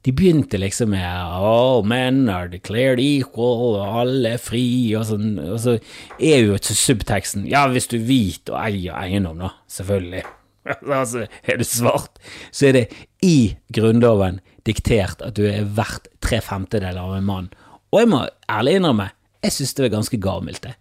De 0.06 0.14
begynte 0.16 0.58
liksom 0.58 0.94
med 0.94 1.04
'all 1.04 1.84
men 1.84 2.30
are 2.30 2.48
declared 2.48 3.00
equal, 3.00 3.76
og 3.80 4.00
alle 4.02 4.36
er 4.36 4.38
fri, 4.38 4.96
og 4.96 5.06
sånn, 5.06 5.38
og 5.40 5.60
så 5.60 5.80
er 6.20 6.46
jo 6.46 6.58
subteksten 6.58 7.48
ja, 7.50 7.68
hvis 7.68 7.90
du 7.92 7.98
er 7.98 8.06
hvit 8.08 8.50
og 8.50 8.60
eier 8.64 8.96
eiendom, 8.96 9.40
da, 9.44 9.50
selvfølgelig. 9.68 10.24
altså, 11.02 11.26
er 11.44 11.58
du 11.58 11.66
svart, 11.68 12.20
så 12.52 12.70
er 12.70 12.78
det 12.78 12.86
i 13.26 13.56
Grunnloven 13.76 14.40
diktert 14.68 15.22
at 15.26 15.36
du 15.36 15.46
er 15.50 15.68
verdt 15.68 16.08
tre 16.24 16.40
femtedeler 16.44 17.02
av 17.02 17.18
en 17.18 17.28
mann. 17.28 17.52
Og 17.92 18.04
jeg 18.04 18.12
må 18.12 18.24
ærlig 18.52 18.78
innrømme, 18.80 19.10
jeg 19.44 19.56
synes 19.56 19.74
det 19.74 19.86
var 19.86 19.96
ganske 19.98 20.22
gavmildt, 20.22 20.64
det. 20.64 20.76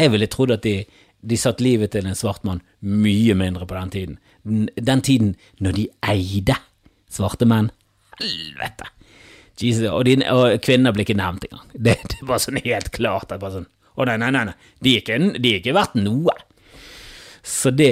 Jeg 0.00 0.10
ville 0.10 0.30
trodd 0.30 0.54
at 0.54 0.64
de, 0.66 0.84
de 1.22 1.38
satt 1.38 1.62
livet 1.62 1.92
til 1.94 2.06
en 2.06 2.18
svart 2.18 2.44
mann 2.46 2.62
mye 2.80 3.34
mindre 3.38 3.66
på 3.66 3.76
den 3.78 3.90
tiden. 3.94 4.18
Den 4.74 5.02
tiden 5.02 5.34
når 5.62 5.78
de 5.78 5.88
eide 6.10 6.56
svarte 7.10 7.46
menn 7.46 7.70
helvete! 8.20 8.90
Jesus, 9.60 9.86
og, 9.86 10.02
de, 10.08 10.16
og, 10.32 10.56
kvinner 10.64 10.94
blir 10.94 11.06
ikke 11.06 11.18
nevnt 11.18 11.46
engang. 11.46 11.68
Det, 11.72 11.94
det 12.10 12.18
er 12.18 12.26
bare 12.26 12.42
sånn 12.42 12.58
helt 12.64 12.90
klart. 12.94 13.30
At 13.30 13.42
bare 13.42 13.60
sånn, 13.60 13.70
å 13.94 14.08
nei, 14.08 14.16
nei, 14.18 14.32
nei, 14.34 14.48
nei. 14.50 14.56
De, 14.82 14.96
er 14.96 15.04
ikke, 15.04 15.20
de 15.38 15.52
er 15.52 15.60
ikke 15.60 15.76
verdt 15.76 15.94
noe. 16.00 16.34
Så 17.44 17.68
det, 17.76 17.90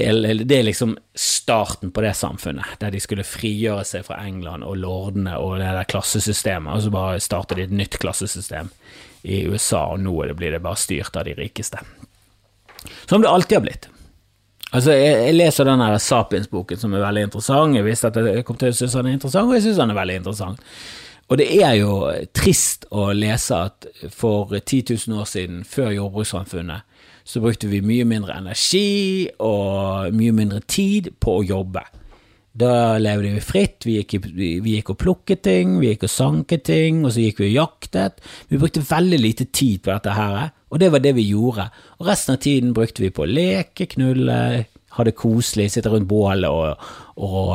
det, 0.48 0.56
er 0.56 0.64
liksom 0.64 0.94
starten 1.18 1.92
på 1.92 2.00
det 2.00 2.14
samfunnet, 2.16 2.78
der 2.80 2.94
de 2.94 3.00
skulle 3.04 3.26
frigjøre 3.28 3.84
seg 3.84 4.06
fra 4.06 4.22
England 4.24 4.64
og 4.64 4.78
lordene 4.80 5.36
og 5.36 5.58
det 5.60 5.68
der 5.76 5.90
klassesystemet, 5.92 6.72
og 6.72 6.86
så 6.86 6.92
bare 6.94 7.20
starter 7.20 7.60
de 7.60 7.66
et 7.66 7.74
nytt 7.82 7.98
klassesystem 8.00 8.72
i 9.28 9.42
USA, 9.44 9.84
og 9.92 10.00
nå 10.06 10.16
blir 10.32 10.56
det 10.56 10.62
bare 10.64 10.80
styrt 10.80 11.20
av 11.20 11.28
de 11.28 11.36
rikeste. 11.36 11.84
Som 13.04 13.20
det 13.20 13.28
alltid 13.28 13.58
har 13.58 13.66
blitt. 13.68 13.90
Altså, 14.72 14.94
jeg, 14.96 15.16
jeg 15.26 15.36
leser 15.36 15.68
den 15.68 15.84
Sapiens-boken, 16.00 16.80
som 16.80 16.94
er 16.96 17.04
veldig 17.04 17.26
interessant. 17.28 17.76
Jeg 17.76 17.84
visste 17.84 18.08
at 18.08 18.16
jeg 18.16 18.44
kom 18.48 18.56
til 18.56 18.72
å 18.72 18.76
synes 18.76 18.96
den 18.96 19.10
er 19.10 19.16
interessant, 19.18 19.50
og 19.50 19.56
jeg 19.58 19.66
synes 19.66 19.80
den 19.82 19.92
er 19.92 19.98
veldig 20.00 20.18
interessant. 20.22 20.62
Og 21.32 21.38
det 21.40 21.48
er 21.64 21.74
jo 21.78 21.92
trist 22.36 22.86
å 22.92 23.10
lese 23.16 23.56
at 23.68 23.86
for 24.12 24.52
10 24.58 24.96
000 25.08 25.20
år 25.20 25.28
siden, 25.28 25.62
før 25.64 25.92
jordbrukssamfunnet, 25.94 26.88
så 27.24 27.40
brukte 27.40 27.68
vi 27.70 27.82
mye 27.84 28.04
mindre 28.08 28.34
energi 28.40 29.28
og 29.44 30.12
mye 30.16 30.34
mindre 30.34 30.60
tid 30.66 31.12
på 31.22 31.38
å 31.38 31.44
jobbe. 31.46 31.84
Da 32.52 32.98
levde 33.00 33.30
vi 33.32 33.44
fritt, 33.44 33.86
vi 33.86 33.94
gikk, 34.00 34.26
vi 34.34 34.74
gikk, 34.74 34.92
og 34.92 35.00
plukket 35.00 35.44
ting, 35.46 35.78
vi 35.80 35.92
gikk 35.92 36.04
og 36.08 36.12
sanket 36.12 36.66
ting, 36.68 37.00
og 37.06 37.14
så 37.14 37.24
gikk 37.24 37.40
vi 37.40 37.52
og 37.52 37.60
jaktet. 37.62 38.20
Vi 38.50 38.60
brukte 38.60 38.84
veldig 38.84 39.20
lite 39.20 39.46
tid 39.48 39.80
på 39.84 39.92
dette 39.94 40.16
her, 40.18 40.50
og 40.72 40.80
det 40.80 40.88
var 40.92 41.02
det 41.04 41.12
vi 41.18 41.28
gjorde. 41.28 41.68
Og 42.00 42.06
resten 42.08 42.36
av 42.36 42.40
tiden 42.40 42.72
brukte 42.76 43.04
vi 43.04 43.12
på 43.12 43.26
å 43.26 43.28
leke, 43.28 43.86
knulle, 43.92 44.38
ha 44.96 45.04
det 45.04 45.14
koselig, 45.16 45.70
sitte 45.72 45.92
rundt 45.92 46.08
bålet 46.08 46.48
og, 46.48 46.80
og, 47.20 47.52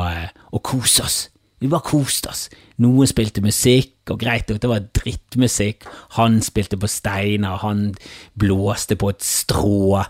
og 0.54 0.62
kose 0.66 1.02
oss. 1.06 1.18
Vi 1.58 1.70
bare 1.70 1.82
koste 1.82 2.30
oss. 2.30 2.44
Noen 2.78 3.10
spilte 3.10 3.42
musikk, 3.42 3.96
og 4.12 4.20
greit 4.22 4.46
nok, 4.46 4.60
det 4.62 4.70
var 4.70 4.86
drittmusikk. 4.94 5.88
Han 6.14 6.38
spilte 6.46 6.78
på 6.78 6.90
steiner, 6.90 7.58
han 7.64 7.90
blåste 8.38 8.94
på 8.98 9.10
et 9.10 9.26
strå. 9.26 10.04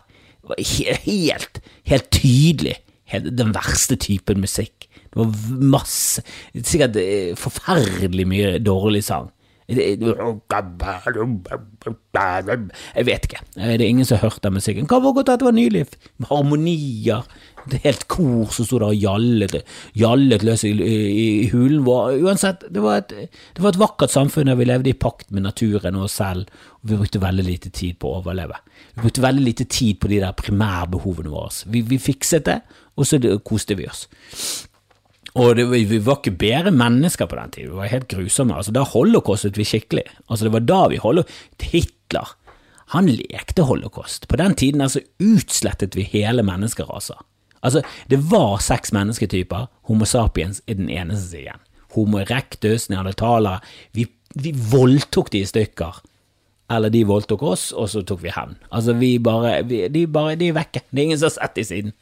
Det 0.44 0.52
var 0.52 0.62
helt, 1.06 1.62
helt 1.88 2.12
tydelig 2.12 2.76
helt, 3.12 3.32
den 3.38 3.54
verste 3.56 3.96
typen 4.00 4.42
musikk. 4.42 4.88
Det 5.08 5.16
var 5.16 5.32
masse 5.72 6.22
Sikkert 6.52 6.98
eh, 7.00 7.32
forferdelig 7.38 8.26
mye 8.28 8.58
dårlig 8.60 9.04
sang. 9.06 9.30
Jeg 12.96 13.04
vet 13.04 13.26
ikke. 13.28 13.42
Det 13.52 13.74
er 13.74 13.84
ingen 13.84 14.06
som 14.08 14.16
har 14.16 14.30
hørt 14.30 14.40
den 14.42 14.56
musikken. 14.56 14.88
Kan 14.88 15.02
være 15.04 15.18
godt 15.18 15.28
at 15.34 15.42
det 15.42 15.48
var 15.48 15.56
nyliv. 15.56 15.92
Harmonier. 16.30 17.26
Det 17.68 17.82
helt 17.82 18.06
kor 18.08 18.48
som 18.54 18.64
sto 18.64 18.78
der 18.80 18.94
og 18.94 18.96
gjallet, 18.96 19.58
gjallet 19.98 20.44
løs 20.46 20.62
i, 20.64 20.70
i 20.72 21.26
hulen 21.52 21.82
vår. 21.84 22.16
Uansett, 22.24 22.64
det 22.72 22.80
var, 22.80 23.02
et, 23.02 23.12
det 23.28 23.60
var, 23.60 23.74
et, 23.74 23.80
vakkert 23.82 24.14
samfunn 24.14 24.48
der 24.48 24.56
vi 24.56 24.68
levde 24.70 24.88
i 24.88 24.96
pakt 24.96 25.28
med 25.34 25.44
naturen 25.44 25.98
og 25.98 26.06
oss 26.06 26.16
selv, 26.22 26.48
og 26.80 26.88
vi 26.88 27.00
brukte 27.02 27.20
veldig 27.20 27.44
lite 27.44 27.72
tid 27.74 27.98
på 28.00 28.08
å 28.08 28.22
overleve. 28.22 28.56
Vi 28.94 29.04
brukte 29.04 29.26
veldig 29.26 29.44
lite 29.44 29.68
tid 29.68 30.00
på 30.00 30.08
de 30.08 30.22
der 30.24 30.38
primærbehovene 30.38 31.34
våre. 31.34 31.52
Vi, 31.68 31.84
vi 31.92 32.00
fikset 32.00 32.48
det, 32.48 32.62
og 32.96 33.06
så 33.06 33.20
koste 33.44 33.76
vi 33.76 33.90
oss. 33.90 34.06
Og 35.38 35.54
det, 35.54 35.68
vi 35.70 36.00
var 36.02 36.18
ikke 36.18 36.34
bedre 36.40 36.72
mennesker 36.74 37.28
på 37.30 37.38
den 37.38 37.54
tiden, 37.54 37.70
vi 37.70 37.78
var 37.78 37.92
helt 37.92 38.08
grusomme. 38.10 38.56
Altså, 38.58 38.74
da 38.74 38.82
holocaustet 38.82 39.58
vi 39.58 39.66
skikkelig. 39.68 40.04
Altså, 40.26 40.48
det 40.48 40.54
var 40.56 40.66
da 40.66 40.80
vi 40.90 41.00
holdt 41.02 41.30
Hitler, 41.70 42.34
han 42.94 43.10
lekte 43.12 43.66
holocaust. 43.68 44.26
På 44.28 44.38
den 44.40 44.54
tiden 44.56 44.80
altså 44.80 45.02
utslettet 45.20 45.96
vi 45.96 46.06
hele 46.08 46.42
menneskeraser. 46.42 47.20
Altså, 47.62 47.82
det 48.10 48.20
var 48.30 48.58
seks 48.64 48.92
mennesketyper, 48.94 49.66
Homo 49.88 50.06
sapiens 50.08 50.62
er 50.66 50.78
den 50.78 50.90
eneste 50.90 51.36
siden. 51.36 51.64
Homo 51.94 52.22
erectus, 52.22 52.88
neandertalere, 52.88 53.60
vi, 53.92 54.06
vi 54.34 54.52
voldtok 54.52 55.32
de 55.32 55.42
i 55.42 55.48
stykker. 55.48 56.00
Eller 56.70 56.92
de 56.92 57.06
voldtok 57.08 57.42
oss, 57.48 57.70
og 57.72 57.88
så 57.88 58.02
tok 58.04 58.22
vi 58.22 58.32
hevn. 58.34 58.58
Altså, 58.70 58.94
vi 58.96 59.16
bare, 59.18 59.62
vi, 59.68 59.86
de, 59.92 60.06
bare, 60.06 60.36
de 60.36 60.50
er 60.50 60.58
vekke. 60.58 60.84
Det 60.90 61.00
er 61.00 61.06
ingen 61.06 61.20
som 61.20 61.30
har 61.30 61.36
sett 61.38 61.56
de 61.56 61.64
siden. 61.64 61.96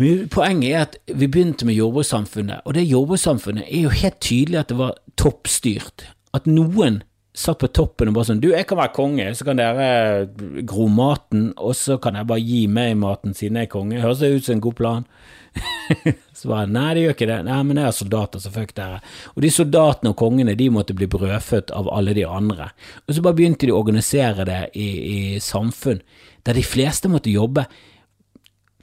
Men 0.00 0.28
poenget 0.32 0.72
er 0.72 0.84
at 0.86 0.98
vi 1.12 1.28
begynte 1.28 1.66
med 1.68 1.76
jordbrukssamfunnet, 1.76 2.64
og 2.64 2.74
det 2.74 2.88
jordbrukssamfunnet 2.88 3.66
er 3.68 3.86
jo 3.86 3.96
helt 4.02 4.20
tydelig 4.24 4.62
at 4.62 4.72
det 4.72 4.78
var 4.78 4.94
toppstyrt. 5.20 6.06
At 6.32 6.48
noen 6.48 7.02
satt 7.36 7.62
på 7.62 7.68
toppen 7.72 8.10
og 8.10 8.16
bare 8.16 8.28
sånn 8.28 8.40
Du, 8.42 8.50
jeg 8.52 8.66
kan 8.68 8.76
være 8.76 8.92
konge, 8.96 9.26
så 9.36 9.46
kan 9.48 9.60
dere 9.60 10.64
gro 10.68 10.88
maten, 10.92 11.50
og 11.56 11.76
så 11.76 11.96
kan 12.02 12.18
jeg 12.18 12.28
bare 12.28 12.44
gi 12.44 12.66
meg 12.68 12.98
maten 13.00 13.36
siden 13.36 13.60
jeg 13.60 13.68
er 13.68 13.72
konge. 13.72 14.00
Høres 14.02 14.20
det 14.20 14.32
ut 14.34 14.48
som 14.48 14.58
en 14.58 14.64
god 14.64 14.76
plan? 14.80 15.06
så 16.36 16.48
bare 16.48 16.68
Nei, 16.72 16.88
det 16.96 17.04
gjør 17.04 17.16
ikke 17.16 17.30
det. 17.30 17.38
Nei, 17.48 17.60
men 17.68 17.80
jeg 17.80 17.88
er 17.88 17.96
soldater, 17.96 18.42
så 18.42 18.52
fuck 18.52 18.74
dere. 18.76 19.00
Og 19.36 19.44
de 19.44 19.52
soldatene 19.52 20.12
og 20.12 20.18
kongene, 20.20 20.56
de 20.58 20.68
måtte 20.72 20.96
bli 20.96 21.08
brødfødt 21.12 21.72
av 21.76 21.88
alle 21.92 22.16
de 22.16 22.26
andre. 22.28 22.70
Og 23.06 23.16
så 23.16 23.24
bare 23.24 23.38
begynte 23.40 23.68
de 23.68 23.74
å 23.74 23.80
organisere 23.80 24.48
det 24.48 24.62
i, 24.76 24.88
i 24.88 25.18
samfunn 25.40 26.00
der 26.42 26.58
de 26.58 26.64
fleste 26.66 27.10
måtte 27.10 27.32
jobbe 27.32 27.68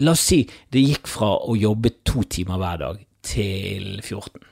La 0.06 0.14
oss 0.16 0.24
si 0.32 0.44
det 0.72 0.84
gikk 0.84 1.10
fra 1.12 1.34
å 1.44 1.56
jobbe 1.60 1.92
to 2.08 2.24
timer 2.24 2.60
hver 2.62 2.84
dag 2.84 3.02
til 3.26 4.00
14. 4.00 4.46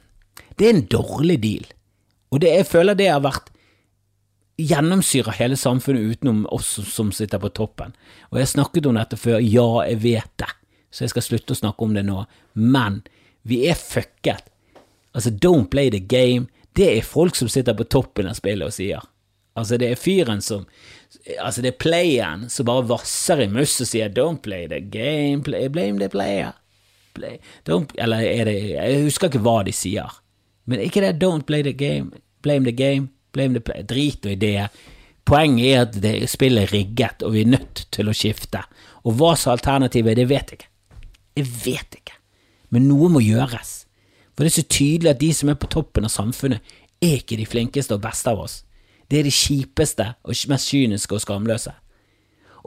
Det 0.57 0.65
er 0.67 0.73
en 0.73 0.87
dårlig 0.91 1.37
deal, 1.43 1.69
og 2.33 2.41
det, 2.43 2.51
jeg 2.51 2.67
føler 2.67 2.97
det 2.97 3.07
har 3.11 3.23
vært 3.23 3.53
gjennomsyrer 4.57 5.37
hele 5.37 5.57
samfunnet 5.59 6.17
utenom 6.17 6.45
oss 6.53 6.71
som 6.89 7.11
sitter 7.13 7.39
på 7.41 7.51
toppen. 7.53 7.93
Og 8.31 8.41
jeg 8.41 8.51
snakket 8.55 8.89
om 8.89 8.97
dette 8.97 9.19
før, 9.19 9.37
ja, 9.43 9.67
jeg 9.87 10.01
vet 10.03 10.31
det, 10.41 10.49
så 10.89 11.05
jeg 11.05 11.13
skal 11.13 11.25
slutte 11.27 11.53
å 11.53 11.61
snakke 11.61 11.85
om 11.85 11.93
det 11.95 12.03
nå, 12.07 12.23
men 12.57 13.03
vi 13.47 13.63
er 13.69 13.77
fucket. 13.77 14.49
Altså, 15.13 15.31
don't 15.31 15.69
play 15.71 15.91
the 15.93 16.01
game, 16.01 16.49
det 16.77 16.89
er 16.97 17.05
folk 17.05 17.37
som 17.37 17.49
sitter 17.49 17.77
på 17.77 17.87
toppen 17.89 18.29
av 18.29 18.37
spillet 18.37 18.67
og 18.67 18.75
sier. 18.75 19.05
Altså, 19.57 19.79
det 19.81 19.91
er 19.91 19.99
fyren 19.99 20.43
som 20.45 20.67
Altså, 21.39 21.61
det 21.63 21.69
er 21.71 21.79
playeren 21.79 22.49
som 22.51 22.67
bare 22.67 22.83
vasser 22.87 23.39
i 23.41 23.47
mus 23.47 23.79
og 23.81 23.87
sier 23.87 24.09
'don't 24.11 24.41
play 24.43 24.67
the 24.67 24.79
game', 24.79 25.41
play, 25.43 25.69
blame 25.71 25.99
the 25.99 26.09
player. 26.09 26.51
Play, 27.15 27.39
eller 27.97 28.17
er 28.17 28.43
det 28.45 28.55
Jeg 28.69 29.03
husker 29.03 29.27
ikke 29.27 29.39
hva 29.43 29.63
de 29.63 29.71
sier, 29.71 30.19
men 30.65 30.79
ikke 30.79 31.01
det 31.01 31.23
'don't 31.23 31.47
play 31.47 31.63
the 31.63 31.73
game', 31.73 32.11
blame 32.41 32.65
the 32.65 32.75
game, 32.75 33.09
blame 33.31 33.53
the 33.53 33.59
player. 33.59 33.83
Drit 33.83 34.25
i 34.25 34.35
det. 34.35 34.69
Poenget 35.25 35.73
er 35.73 35.81
at 35.81 36.01
det 36.03 36.29
spillet 36.29 36.63
er 36.63 36.73
rigget, 36.73 37.23
og 37.23 37.33
vi 37.33 37.41
er 37.41 37.51
nødt 37.55 37.87
til 37.91 38.09
å 38.09 38.15
skifte. 38.15 38.61
Og 39.03 39.13
hva 39.19 39.35
som 39.35 39.51
alternativet 39.51 40.11
er, 40.11 40.15
det 40.15 40.29
vet 40.29 40.51
jeg 40.51 40.59
ikke. 40.59 40.69
Jeg 41.35 41.47
vet 41.65 41.97
ikke. 41.99 42.15
Men 42.69 42.87
noe 42.87 43.09
må 43.09 43.19
gjøres. 43.19 43.85
For 44.35 44.43
det 44.43 44.51
er 44.51 44.61
så 44.61 44.67
tydelig 44.69 45.09
at 45.09 45.19
de 45.19 45.33
som 45.33 45.49
er 45.49 45.59
på 45.59 45.67
toppen 45.67 46.07
av 46.07 46.13
samfunnet, 46.13 46.59
er 47.01 47.19
ikke 47.19 47.37
de 47.37 47.45
flinkeste 47.45 47.95
og 47.95 48.01
beste 48.01 48.31
av 48.31 48.39
oss. 48.39 48.61
Det 49.07 49.19
er 49.19 49.27
det 49.27 49.35
kjipeste 49.35 50.07
og 50.23 50.35
mest 50.51 50.71
kyniske 50.71 51.15
og 51.15 51.23
skamløse. 51.23 51.73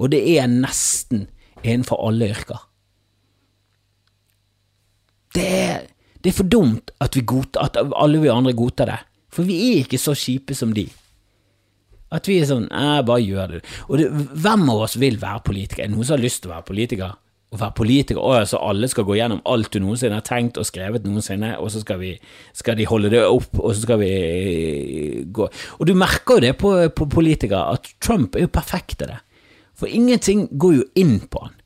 Og 0.00 0.10
det 0.12 0.22
er 0.38 0.48
nesten 0.48 1.26
innenfor 1.62 2.00
alle 2.08 2.30
yrker. 2.32 2.62
Det 5.34 5.46
er, 5.46 5.84
det 6.24 6.32
er 6.32 6.36
for 6.36 6.48
dumt 6.48 6.90
at, 7.00 7.14
godtar, 7.26 7.68
at 7.68 7.76
alle 7.96 8.22
vi 8.22 8.32
andre 8.32 8.54
godtar 8.56 8.88
det, 8.90 8.98
for 9.30 9.46
vi 9.46 9.58
er 9.68 9.84
ikke 9.84 10.00
så 10.00 10.16
kjipe 10.16 10.56
som 10.58 10.72
de. 10.74 10.88
At 12.10 12.26
vi 12.26 12.40
er 12.40 12.48
sånn 12.48 12.66
æh, 12.74 13.02
bare 13.06 13.22
gjør 13.22 13.52
det. 13.52 13.60
Og 13.86 14.00
det, 14.00 14.08
hvem 14.10 14.64
av 14.72 14.86
oss 14.88 14.96
vil 14.98 15.20
være 15.20 15.44
politiker? 15.46 15.84
Er 15.84 15.92
det 15.92 15.94
noen 15.94 16.08
som 16.08 16.16
har 16.16 16.24
lyst 16.24 16.42
til 16.42 16.50
å 16.50 16.56
være 16.56 16.66
politiker? 16.72 17.12
Å 17.50 17.58
være 17.58 17.74
politiker, 17.74 18.20
Å, 18.22 18.34
altså 18.44 18.60
alle 18.62 18.88
skal 18.90 19.06
gå 19.08 19.16
gjennom 19.18 19.40
alt 19.50 19.72
du 19.74 19.80
noensinne 19.82 20.20
har 20.20 20.26
tenkt 20.26 20.58
og 20.60 20.68
skrevet 20.68 21.06
noensinne, 21.06 21.56
og 21.58 21.72
så 21.74 21.82
skal, 21.82 21.98
vi, 22.02 22.12
skal 22.54 22.76
de 22.78 22.86
holde 22.86 23.10
det 23.10 23.24
opp, 23.26 23.58
og 23.58 23.72
så 23.74 23.82
skal 23.82 23.98
vi 24.02 24.10
eh, 24.10 25.16
gå 25.26 25.48
Og 25.78 25.88
du 25.88 25.96
merker 25.98 26.38
jo 26.38 26.44
det 26.46 26.52
på, 26.60 26.74
på 26.94 27.08
politikere, 27.10 27.64
at 27.74 27.90
Trump 28.02 28.38
er 28.38 28.46
jo 28.46 28.52
perfekt 28.54 29.00
til 29.00 29.10
det. 29.10 29.18
For 29.74 29.90
ingenting 29.90 30.46
går 30.60 30.76
jo 30.76 30.84
inn 31.00 31.16
på 31.26 31.42
han. 31.42 31.56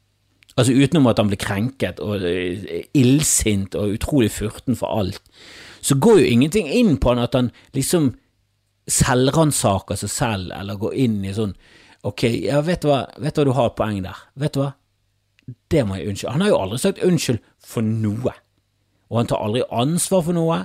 Altså 0.55 0.73
utenom 0.73 1.11
at 1.11 1.19
han 1.19 1.29
blir 1.29 1.41
krenket 1.43 2.01
og 2.01 2.25
eh, 2.25 2.87
illsint 2.97 3.77
og 3.77 3.97
utrolig 3.99 4.31
furten 4.33 4.79
for 4.79 4.95
alt, 4.95 5.21
så 5.85 5.99
går 6.01 6.23
jo 6.23 6.31
ingenting 6.31 6.71
inn 6.73 6.97
på 6.97 7.13
han 7.13 7.21
at 7.27 7.37
han 7.37 7.51
liksom 7.77 8.15
selvransaker 8.89 10.01
seg 10.01 10.13
selv, 10.13 10.55
eller 10.57 10.81
går 10.81 10.97
inn 11.07 11.21
i 11.25 11.37
sånn 11.37 11.57
Ok, 12.05 12.27
ja, 12.45 12.59
vet 12.61 12.83
du 12.85 12.91
hva, 12.91 13.07
vet 13.17 13.33
du 13.33 13.41
hva 13.41 13.45
du 13.49 13.55
har 13.57 13.71
et 13.71 13.77
poeng 13.79 14.01
der, 14.05 14.19
vet 14.37 14.53
du 14.53 14.59
hva, 14.61 14.75
det 15.71 15.85
må 15.87 15.99
jeg 15.99 16.09
unnskylde. 16.09 16.33
Han 16.33 16.45
har 16.45 16.53
jo 16.53 16.63
aldri 16.63 16.81
sagt 16.81 17.03
unnskyld 17.05 17.39
for 17.61 17.85
noe, 17.85 18.33
og 19.11 19.21
han 19.21 19.31
tar 19.31 19.45
aldri 19.45 19.65
ansvar 19.71 20.25
for 20.25 20.37
noe. 20.37 20.65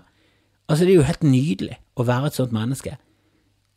Altså, 0.70 0.86
det 0.86 0.94
er 0.94 1.00
jo 1.00 1.08
helt 1.10 1.26
nydelig 1.26 1.80
å 2.00 2.06
være 2.08 2.30
et 2.30 2.40
sånt 2.40 2.56
menneske. 2.56 2.96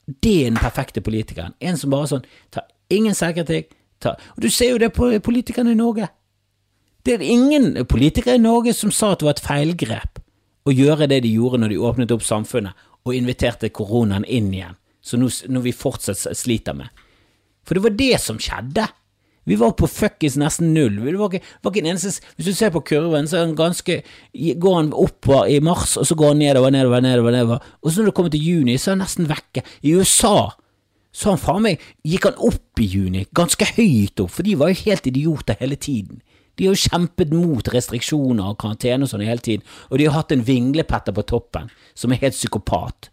Det 0.07 0.35
er 0.43 0.51
den 0.51 0.61
perfekte 0.61 1.03
politikeren. 1.05 1.55
En 1.61 1.79
som 1.79 1.93
bare 1.93 2.11
sånn 2.11 2.27
tar 2.55 2.69
ingen 2.93 3.17
selvkritikk. 3.17 3.73
Og 4.05 4.43
du 4.43 4.51
ser 4.51 4.73
jo 4.73 4.81
det 4.83 4.91
på 4.97 5.09
politikerne 5.23 5.75
i 5.75 5.79
Norge. 5.79 6.09
Det 7.07 7.17
er 7.17 7.25
ingen 7.27 7.75
politikere 7.87 8.37
i 8.39 8.43
Norge 8.43 8.75
som 8.75 8.91
sa 8.95 9.13
at 9.13 9.23
det 9.23 9.27
var 9.27 9.37
et 9.37 9.45
feilgrep 9.47 10.21
å 10.67 10.75
gjøre 10.75 11.09
det 11.11 11.23
de 11.25 11.33
gjorde 11.35 11.63
når 11.63 11.73
de 11.73 11.81
åpnet 11.83 12.15
opp 12.15 12.23
samfunnet 12.27 12.89
og 13.03 13.17
inviterte 13.17 13.73
koronaen 13.75 14.27
inn 14.31 14.53
igjen, 14.55 14.77
som 15.03 15.25
vi 15.65 15.75
fortsatt 15.75 16.37
sliter 16.39 16.77
med. 16.79 16.91
For 17.67 17.75
det 17.75 17.83
var 17.87 17.97
det 17.99 18.19
som 18.23 18.39
skjedde. 18.43 18.87
Vi 19.49 19.59
var 19.59 19.75
på 19.75 19.89
fuckings 19.91 20.37
nesten 20.39 20.71
null. 20.75 21.01
Ikke, 21.03 21.43
eneste, 21.83 22.13
hvis 22.37 22.51
du 22.51 22.55
ser 22.55 22.71
på 22.75 22.85
kurven, 22.87 23.27
så 23.29 23.45
ganske, 23.59 24.03
går 24.33 24.77
han 24.79 24.93
oppover 24.95 25.51
i 25.51 25.61
mars, 25.65 25.97
og 25.99 26.07
så 26.07 26.17
går 26.19 26.35
han 26.35 26.43
nedover, 26.45 26.71
nedover, 26.71 27.03
nedover. 27.03 27.35
nedover. 27.35 27.71
Og 27.83 27.91
så 27.91 28.01
når 28.01 28.13
det 28.13 28.17
kommer 28.19 28.35
til 28.35 28.47
juni, 28.47 28.79
så 28.79 28.93
er 28.93 28.97
han 28.97 29.05
nesten 29.07 29.31
vekke. 29.31 29.65
I 29.83 29.97
USA 29.99 30.53
så 31.13 31.35
han 31.35 31.41
faen 31.41 31.65
meg, 31.67 31.81
gikk 32.09 32.31
han 32.31 32.39
opp 32.41 32.81
i 32.81 32.87
juni, 32.89 33.27
ganske 33.37 33.67
høyt 33.77 34.23
opp, 34.25 34.33
for 34.33 34.49
de 34.49 34.57
var 34.57 34.73
jo 34.73 34.81
helt 34.87 35.09
idioter 35.11 35.59
hele 35.61 35.77
tiden. 35.77 36.23
De 36.57 36.67
har 36.67 36.77
jo 36.77 36.89
kjempet 36.89 37.33
mot 37.37 37.69
restriksjoner 37.75 38.53
og 38.53 38.59
karantene 38.61 39.05
og 39.05 39.13
sånn 39.13 39.25
hele 39.25 39.45
tiden, 39.45 39.65
og 39.91 40.01
de 40.01 40.09
har 40.09 40.17
hatt 40.17 40.33
en 40.33 40.45
vinglepetter 40.47 41.13
på 41.17 41.27
toppen 41.29 41.69
som 41.93 42.13
er 42.13 42.23
helt 42.25 42.37
psykopat 42.37 43.12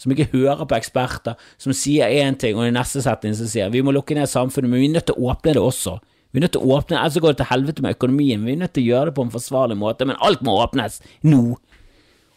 som 0.00 0.12
ikke 0.12 0.28
hører 0.32 0.66
på 0.68 0.76
eksperter, 0.76 1.38
som 1.60 1.74
sier 1.76 2.12
én 2.22 2.36
ting, 2.38 2.58
og 2.58 2.68
i 2.68 2.74
neste 2.74 3.02
setning 3.04 3.36
så 3.36 3.48
sier 3.50 3.72
vi 3.72 3.84
må 3.84 3.94
lukke 3.96 4.16
ned 4.18 4.28
samfunnet, 4.30 4.70
men 4.70 4.82
vi 4.82 4.90
er 4.90 4.98
nødt 4.98 5.08
til 5.10 5.16
å 5.16 5.32
åpne 5.32 5.56
det 5.56 5.62
også. 5.62 5.96
Vi 6.32 6.40
er 6.40 6.44
nødt 6.44 6.56
til 6.56 6.66
å 6.66 6.76
åpne, 6.76 6.98
Ellers 7.00 7.22
går 7.22 7.32
det 7.32 7.40
til 7.40 7.48
helvete 7.48 7.82
med 7.84 7.96
økonomien. 7.96 8.44
Vi 8.44 8.52
er 8.52 8.60
nødt 8.60 8.74
til 8.76 8.84
å 8.84 8.90
gjøre 8.90 9.08
det 9.08 9.16
på 9.16 9.24
en 9.24 9.32
forsvarlig 9.32 9.78
måte, 9.80 10.08
men 10.08 10.18
alt 10.20 10.42
må 10.44 10.58
åpnes 10.60 11.00
nå. 11.24 11.56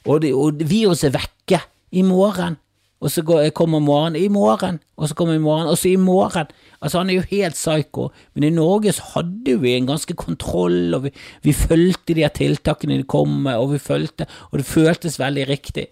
Og, 0.05 0.21
det, 0.23 0.31
og 0.31 0.61
viruset 0.69 1.09
er 1.09 1.17
vekke 1.17 1.59
i 1.91 2.05
morgen, 2.07 2.55
og 2.99 3.11
så 3.11 3.23
går, 3.23 3.49
kommer 3.55 3.79
morgen 3.83 4.15
i 4.19 4.25
morgen, 4.31 4.79
og 4.99 5.07
så 5.07 5.15
kommer 5.15 5.35
i 5.35 5.43
morgen, 5.43 5.67
og 5.71 5.77
så 5.79 5.91
i 5.91 5.99
morgen. 5.99 6.49
Altså, 6.79 6.99
han 6.99 7.11
er 7.11 7.19
jo 7.19 7.27
helt 7.31 7.55
psyko, 7.55 8.09
men 8.35 8.47
i 8.47 8.55
Norge 8.55 8.91
så 8.95 9.05
hadde 9.17 9.55
vi 9.61 9.75
en 9.75 9.87
ganske 9.87 10.15
kontroll, 10.19 10.95
og 10.95 11.07
vi, 11.07 11.13
vi 11.43 11.55
fulgte 11.55 12.15
de 12.15 12.23
her 12.23 12.33
tiltakene 12.35 12.99
de 12.99 13.07
kom 13.07 13.31
med, 13.47 13.55
og 13.59 13.73
vi 13.73 13.83
fulgte, 13.83 14.27
og 14.51 14.59
det 14.59 14.67
føltes 14.67 15.19
veldig 15.19 15.47
riktig. 15.51 15.89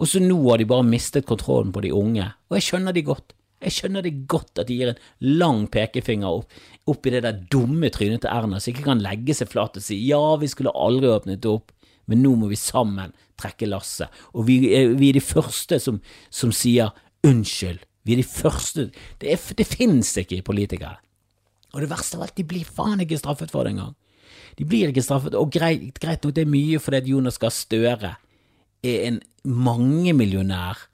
Og 0.00 0.08
så 0.08 0.22
nå 0.22 0.38
har 0.48 0.60
de 0.60 0.68
bare 0.68 0.86
mistet 0.86 1.28
kontrollen 1.28 1.74
på 1.74 1.82
de 1.84 1.92
unge, 1.92 2.24
og 2.48 2.56
jeg 2.56 2.70
skjønner 2.70 2.96
de 2.96 3.04
godt. 3.04 3.34
Jeg 3.60 3.74
skjønner 3.76 4.04
det 4.04 4.14
godt 4.30 4.62
at 4.62 4.70
de 4.70 4.78
gir 4.78 4.90
en 4.94 5.00
lang 5.20 5.66
pekefinger 5.68 6.38
opp, 6.38 6.54
opp 6.88 7.04
i 7.06 7.12
det 7.12 7.20
der 7.26 7.42
dumme 7.52 7.90
trynet 7.92 8.22
til 8.24 8.32
Erna, 8.32 8.56
så 8.56 8.72
ikke 8.72 8.86
kan 8.86 9.02
legge 9.04 9.36
seg 9.36 9.50
flat 9.52 9.76
og 9.76 9.84
si 9.84 9.98
ja, 10.06 10.22
vi 10.40 10.48
skulle 10.48 10.72
aldri 10.72 11.10
åpnet 11.12 11.48
opp, 11.50 11.74
men 12.08 12.24
nå 12.24 12.32
må 12.40 12.48
vi 12.48 12.56
sammen 12.56 13.12
trekke 13.40 13.68
lasset. 13.68 14.08
Og 14.32 14.48
vi 14.48 14.72
er, 14.72 14.94
vi 14.96 15.10
er 15.10 15.18
de 15.18 15.24
første 15.24 15.76
som, 15.82 16.00
som, 16.32 16.54
sier 16.56 16.94
unnskyld. 17.26 17.84
Vi 18.08 18.16
er 18.16 18.22
de 18.22 18.26
første 18.26 18.88
Det, 19.20 19.28
er, 19.28 19.44
det 19.56 19.68
finnes 19.68 20.14
ikke 20.16 20.38
i 20.38 20.46
politikere. 20.46 20.96
Og 21.76 21.84
det 21.84 21.90
verste 21.92 22.16
av 22.16 22.24
alt, 22.24 22.38
de 22.40 22.48
blir 22.48 22.64
faen 22.64 23.04
ikke 23.04 23.20
straffet 23.20 23.52
for 23.52 23.68
det 23.68 23.76
engang. 23.76 23.92
De 24.56 24.64
blir 24.64 24.88
ikke 24.88 25.04
straffet, 25.04 25.36
og 25.36 25.52
greit, 25.52 26.00
greit 26.00 26.24
nok 26.24 26.34
det 26.34 26.46
er 26.46 26.50
mye 26.56 26.80
fordi 26.82 27.12
Jonas 27.12 27.38
Gahr 27.38 27.52
Støre 27.54 28.16
er 28.86 29.06
en 29.08 29.20
mangemillionær 29.44 30.86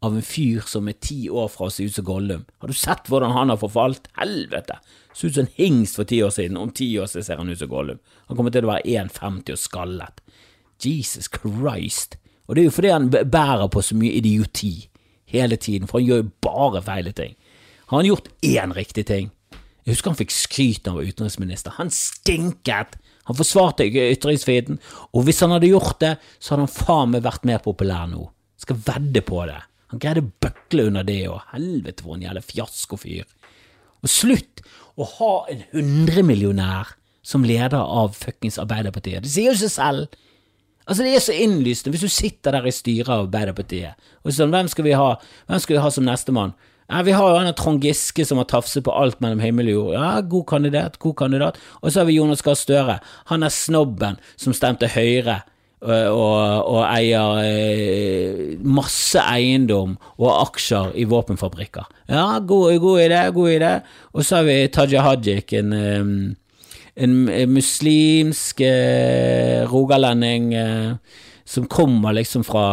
av 0.00 0.16
en 0.16 0.24
fyr 0.24 0.64
som 0.68 0.88
er 0.88 0.96
ti 1.02 1.26
år 1.28 1.50
fra 1.52 1.68
å 1.68 1.72
se 1.72 1.84
ut 1.84 1.96
som 1.98 2.06
Gollum. 2.08 2.46
Har 2.60 2.70
du 2.70 2.76
sett 2.76 3.10
hvordan 3.10 3.34
han 3.36 3.52
har 3.52 3.60
forfalt? 3.60 4.08
Helvete! 4.16 4.78
Så 5.12 5.28
ut 5.28 5.36
som 5.36 5.44
en 5.44 5.56
hingst 5.58 5.98
for 5.98 6.08
ti 6.08 6.22
år 6.24 6.32
siden, 6.32 6.56
om 6.56 6.72
ti 6.72 6.88
år 7.00 7.10
så 7.10 7.22
ser 7.24 7.40
han 7.40 7.50
ut 7.50 7.60
som 7.60 7.68
Gollum. 7.68 8.00
Han 8.28 8.38
kommer 8.38 8.54
til 8.54 8.64
å 8.64 8.72
være 8.72 8.86
1,50 9.02 9.52
og 9.56 9.60
skallet. 9.60 10.22
Jesus 10.80 11.28
Christ! 11.28 12.16
Og 12.48 12.56
det 12.56 12.62
er 12.62 12.70
jo 12.70 12.74
fordi 12.74 12.94
han 12.94 13.10
bærer 13.12 13.68
på 13.70 13.82
så 13.84 13.96
mye 13.98 14.16
idioti 14.18 14.72
hele 15.30 15.58
tiden, 15.60 15.86
for 15.86 16.00
han 16.00 16.08
gjør 16.08 16.24
jo 16.24 16.32
bare 16.42 16.82
feile 16.82 17.12
ting. 17.14 17.36
Har 17.90 18.00
han 18.00 18.08
gjort 18.08 18.32
én 18.46 18.72
riktig 18.74 19.04
ting? 19.06 19.30
Jeg 19.84 19.94
husker 19.94 20.12
han 20.12 20.18
fikk 20.18 20.34
skryt 20.34 20.88
av 20.90 20.98
utenriksminister. 21.02 21.76
Han 21.76 21.92
stinket! 21.94 22.96
Han 23.30 23.38
forsvarte 23.38 23.86
ikke 23.86 24.10
ytringsfriheten, 24.16 24.80
og 25.14 25.26
hvis 25.26 25.40
han 25.44 25.54
hadde 25.54 25.70
gjort 25.70 26.00
det, 26.02 26.14
så 26.38 26.54
hadde 26.54 26.66
han 26.66 26.74
faen 26.74 27.12
meg 27.14 27.26
vært 27.26 27.46
mer 27.48 27.62
populær 27.64 28.08
nå. 28.10 28.26
Skal 28.60 28.80
vedde 28.86 29.22
på 29.24 29.44
det. 29.48 29.60
Han 29.90 30.02
greide 30.02 30.22
å 30.22 30.32
bøkle 30.44 30.86
under 30.90 31.06
det 31.06 31.20
og 31.30 31.44
helvete 31.54 32.04
for 32.04 32.16
en 32.16 32.24
jævla 32.26 32.42
fiaskofyr. 32.44 33.28
Og 34.00 34.10
slutt 34.10 34.62
å 35.00 35.06
ha 35.16 35.34
en 35.52 35.62
hundremillionær 35.72 36.94
som 37.26 37.44
leder 37.46 37.80
av 37.80 38.14
fuckings 38.16 38.58
Arbeiderpartiet. 38.60 39.24
Det 39.24 39.32
sier 39.32 39.52
jo 39.52 39.60
seg 39.60 39.72
selv. 39.74 40.20
Altså, 40.86 41.04
det 41.04 41.14
er 41.14 41.22
så 41.22 41.36
innlysende 41.36 41.92
hvis 41.94 42.06
du 42.06 42.12
sitter 42.12 42.56
der 42.56 42.66
i 42.66 42.74
styret 42.74 43.10
av 43.12 43.26
Arbeiderpartiet, 43.28 44.10
og 44.24 44.34
sånn, 44.34 44.50
hvem 44.54 44.70
skal 44.72 44.86
vi 44.86 44.96
ha, 44.98 45.12
hvem 45.46 45.62
skal 45.62 45.76
vi 45.76 45.82
ha 45.84 45.90
som 45.94 46.06
nestemann? 46.06 46.56
Ja, 46.90 47.04
vi 47.06 47.12
har 47.14 47.28
jo 47.30 47.38
han 47.38 47.54
Trond 47.54 47.84
Giske 47.86 48.24
som 48.26 48.40
har 48.40 48.48
tafset 48.50 48.82
på 48.82 48.90
alt 48.90 49.20
mellom 49.22 49.38
himmel 49.44 49.68
og 49.70 49.76
jord. 49.76 49.92
Ja, 49.94 50.08
god 50.26 50.46
kandidat, 50.50 50.98
god 50.98 51.14
kandidat. 51.22 51.60
Og 51.82 51.92
så 51.92 52.00
har 52.00 52.08
vi 52.08 52.16
Jonas 52.18 52.42
Gahr 52.42 52.58
Støre. 52.58 52.98
Han 53.30 53.46
er 53.46 53.54
snobben 53.54 54.18
som 54.34 54.56
stemte 54.56 54.90
Høyre 54.90 55.38
og, 55.80 55.94
og, 55.94 56.66
og 56.74 56.80
eier 56.90 57.38
eh, 57.46 58.58
masse 58.66 59.22
eiendom 59.22 59.94
og 60.18 60.34
aksjer 60.34 60.90
i 60.98 61.06
våpenfabrikker. 61.08 61.86
Ja, 62.10 62.26
god, 62.42 62.74
god 62.82 63.04
idé, 63.06 63.22
god 63.38 63.54
idé. 63.54 63.72
Og 64.10 64.26
så 64.26 64.40
har 64.40 64.50
vi 64.50 64.58
Taja 64.74 65.06
Hajik, 65.06 65.54
en, 65.62 65.72
en 67.06 67.16
muslimsk 67.54 68.66
rogalending 69.70 70.52
som 71.50 71.70
kommer 71.70 72.18
liksom 72.18 72.42
fra 72.46 72.66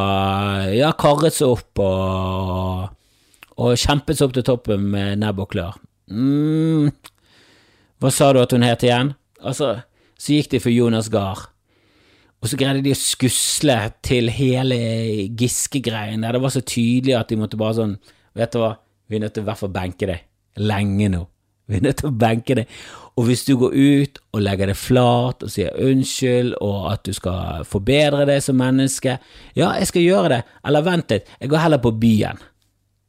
Ja, 0.73 0.91
karret 0.97 1.37
seg 1.37 1.53
opp 1.53 1.85
og 1.85 2.96
og 3.57 3.77
kjempet 3.81 4.17
seg 4.17 4.27
opp 4.27 4.35
til 4.37 4.45
toppen 4.45 4.89
med 4.93 5.21
nebb 5.23 5.43
og 5.43 5.51
klør. 5.53 5.77
mm. 6.09 6.89
Hva 7.97 8.11
sa 8.13 8.29
du 8.29 8.37
at 8.43 8.51
hun 8.53 8.61
het 8.61 8.83
igjen? 8.85 9.15
Altså, 9.41 9.79
så 10.21 10.35
gikk 10.35 10.51
de 10.51 10.59
for 10.61 10.69
Jonas 10.69 11.09
Gahr. 11.09 11.47
Og 12.37 12.51
så 12.51 12.57
greide 12.59 12.83
de 12.85 12.93
å 12.93 12.97
skusle 12.99 13.77
til 14.05 14.29
hele 14.29 14.77
Giske-greien 15.37 16.21
der 16.21 16.37
det 16.37 16.41
var 16.43 16.53
så 16.53 16.61
tydelig 16.61 17.15
at 17.17 17.31
de 17.31 17.39
måtte 17.39 17.57
bare 17.57 17.79
sånn 17.79 17.95
Vet 18.37 18.53
du 18.53 18.59
hva, 18.61 18.75
vi 19.09 19.17
er 19.17 19.23
nødt 19.23 19.33
til 19.33 19.41
i 19.41 19.47
hvert 19.47 19.57
fall 19.57 19.71
benke 19.73 20.05
deg. 20.05 20.19
Lenge 20.61 21.07
nå. 21.09 21.23
Vi 21.65 21.79
er 21.79 21.87
nødt 21.87 21.97
til 22.03 22.11
å 22.11 22.17
benke 22.21 22.59
deg. 22.59 22.75
Og 23.17 23.25
hvis 23.25 23.41
du 23.47 23.55
går 23.57 23.73
ut 23.73 24.19
og 24.37 24.43
legger 24.45 24.69
deg 24.69 24.77
flat 24.77 25.41
og 25.41 25.49
sier 25.49 25.73
unnskyld, 25.81 26.53
og 26.61 26.91
at 26.91 27.01
du 27.07 27.15
skal 27.17 27.65
forbedre 27.65 28.27
deg 28.29 28.43
som 28.45 28.59
menneske, 28.61 29.17
ja, 29.57 29.71
jeg 29.79 29.89
skal 29.89 30.05
gjøre 30.05 30.31
det, 30.35 30.39
eller 30.69 30.85
vent 30.85 31.15
litt, 31.15 31.33
jeg 31.41 31.49
går 31.49 31.63
heller 31.63 31.81
på 31.81 31.95
byen. 31.97 32.45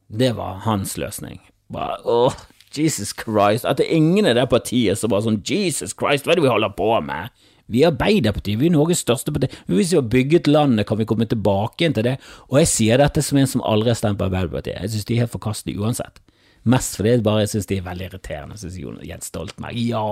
Det 0.09 0.33
var 0.37 0.63
hans 0.65 0.97
løsning. 0.97 1.41
Bare, 1.73 1.99
åh, 2.05 2.35
Jesus 2.73 3.13
Christ, 3.17 3.65
at 3.65 3.77
det 3.77 3.87
er 3.87 3.97
ingen 4.01 4.27
i 4.27 4.35
det 4.37 4.47
partiet 4.49 4.99
som 4.99 5.13
bare 5.13 5.27
sånn 5.27 5.43
Jesus 5.45 5.93
Christ, 5.97 6.25
hva 6.25 6.33
er 6.33 6.41
det 6.41 6.47
vi 6.47 6.53
holder 6.53 6.73
på 6.77 6.91
med? 7.05 7.29
Vi 7.69 7.83
er 7.83 7.91
Arbeiderpartiet, 7.91 8.57
vi 8.63 8.71
er 8.71 8.73
Norges 8.73 9.03
største 9.05 9.33
parti. 9.35 9.51
Hvis 9.69 9.93
vi 9.93 9.99
har 9.99 10.07
bygget 10.09 10.49
landet, 10.49 10.87
kan 10.89 10.97
vi 10.97 11.05
komme 11.09 11.29
tilbake 11.29 11.83
igjen 11.85 11.97
til 11.99 12.07
det. 12.07 12.15
Og 12.49 12.63
jeg 12.63 12.71
sier 12.73 13.01
dette 13.01 13.21
som 13.25 13.37
en 13.37 13.51
som 13.51 13.65
aldri 13.69 13.93
har 13.93 13.99
stemt 14.01 14.21
på 14.21 14.25
Arbeiderpartiet. 14.25 14.79
Jeg 14.81 14.95
synes 14.95 15.09
de 15.09 15.17
er 15.17 15.27
helt 15.27 15.35
forkastelige 15.35 15.83
uansett. 15.85 16.23
Mest 16.69 16.97
fordi 16.97 17.13
jeg 17.13 17.25
bare 17.27 17.45
synes 17.49 17.69
de 17.69 17.77
er 17.77 17.85
veldig 17.85 18.07
irriterende. 18.09 18.57
Synes 18.61 18.79
Jens 19.05 19.29
Stoltenberg, 19.29 19.77
ja, 19.77 20.05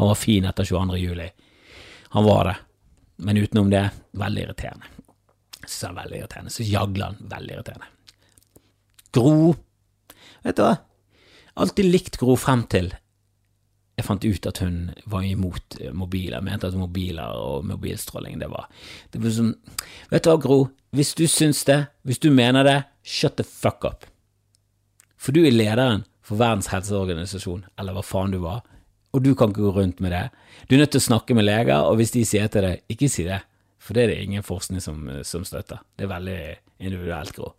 han 0.00 0.10
var 0.12 0.18
fin 0.20 0.48
etter 0.48 0.64
22. 0.64 0.96
juli. 1.02 1.28
Han 2.16 2.24
var 2.24 2.48
det. 2.48 2.56
Men 3.28 3.42
utenom 3.44 3.68
det, 3.72 3.84
veldig 4.16 4.46
irriterende. 4.46 4.88
Synes 5.66 5.84
er 5.90 6.00
veldig 6.00 6.22
irriterende. 6.22 6.54
Så 6.56 6.64
Jagland, 6.64 7.20
veldig 7.28 7.58
irriterende. 7.58 7.92
Gro 9.16 9.54
Vet 10.44 10.58
du 10.58 10.62
hva? 10.62 10.76
Alltid 11.56 11.88
likt 11.88 12.20
Gro 12.20 12.36
frem 12.38 12.66
til 12.70 12.92
jeg 13.96 14.04
fant 14.04 14.24
ut 14.28 14.46
at 14.48 14.58
hun 14.60 14.90
var 15.08 15.24
imot 15.24 15.78
mobiler, 15.96 16.42
mente 16.44 16.68
at 16.68 16.76
mobiler 16.76 17.38
og 17.40 17.64
mobilstråling, 17.64 18.36
det 18.42 18.50
var, 18.52 18.68
det 19.12 19.22
var 19.22 19.32
sånn 19.32 19.54
Vet 20.10 20.26
du 20.26 20.30
hva, 20.30 20.36
Gro, 20.42 20.58
hvis 20.96 21.14
du 21.16 21.24
syns 21.30 21.62
det, 21.68 21.78
hvis 22.04 22.20
du 22.20 22.28
mener 22.28 22.66
det, 22.66 22.76
shut 23.00 23.38
the 23.40 23.46
fuck 23.46 23.86
up. 23.88 24.04
For 25.16 25.32
du 25.32 25.46
er 25.46 25.54
lederen 25.54 26.04
for 26.20 26.36
Verdens 26.40 26.68
helseorganisasjon, 26.74 27.64
eller 27.80 27.96
hva 27.96 28.04
faen 28.04 28.34
du 28.34 28.40
var, 28.44 28.60
og 29.16 29.24
du 29.24 29.32
kan 29.38 29.52
ikke 29.52 29.64
gå 29.64 29.74
rundt 29.78 30.02
med 30.04 30.12
det. 30.12 30.26
Du 30.68 30.76
er 30.76 30.82
nødt 30.82 30.92
til 30.92 31.00
å 31.00 31.08
snakke 31.08 31.36
med 31.38 31.46
leger, 31.48 31.88
og 31.88 31.96
hvis 31.96 32.12
de 32.12 32.26
sier 32.28 32.52
til 32.52 32.66
deg, 32.68 32.84
ikke 32.92 33.08
si 33.08 33.24
det, 33.24 33.40
for 33.80 33.96
det 33.96 34.04
er 34.04 34.12
det 34.12 34.22
ingen 34.26 34.44
forskning 34.44 34.82
som, 34.84 35.06
som 35.24 35.46
støtter. 35.46 35.80
Det 35.96 36.04
er 36.04 36.12
veldig 36.12 36.40
individuelt, 36.84 37.32
Gro. 37.32 37.54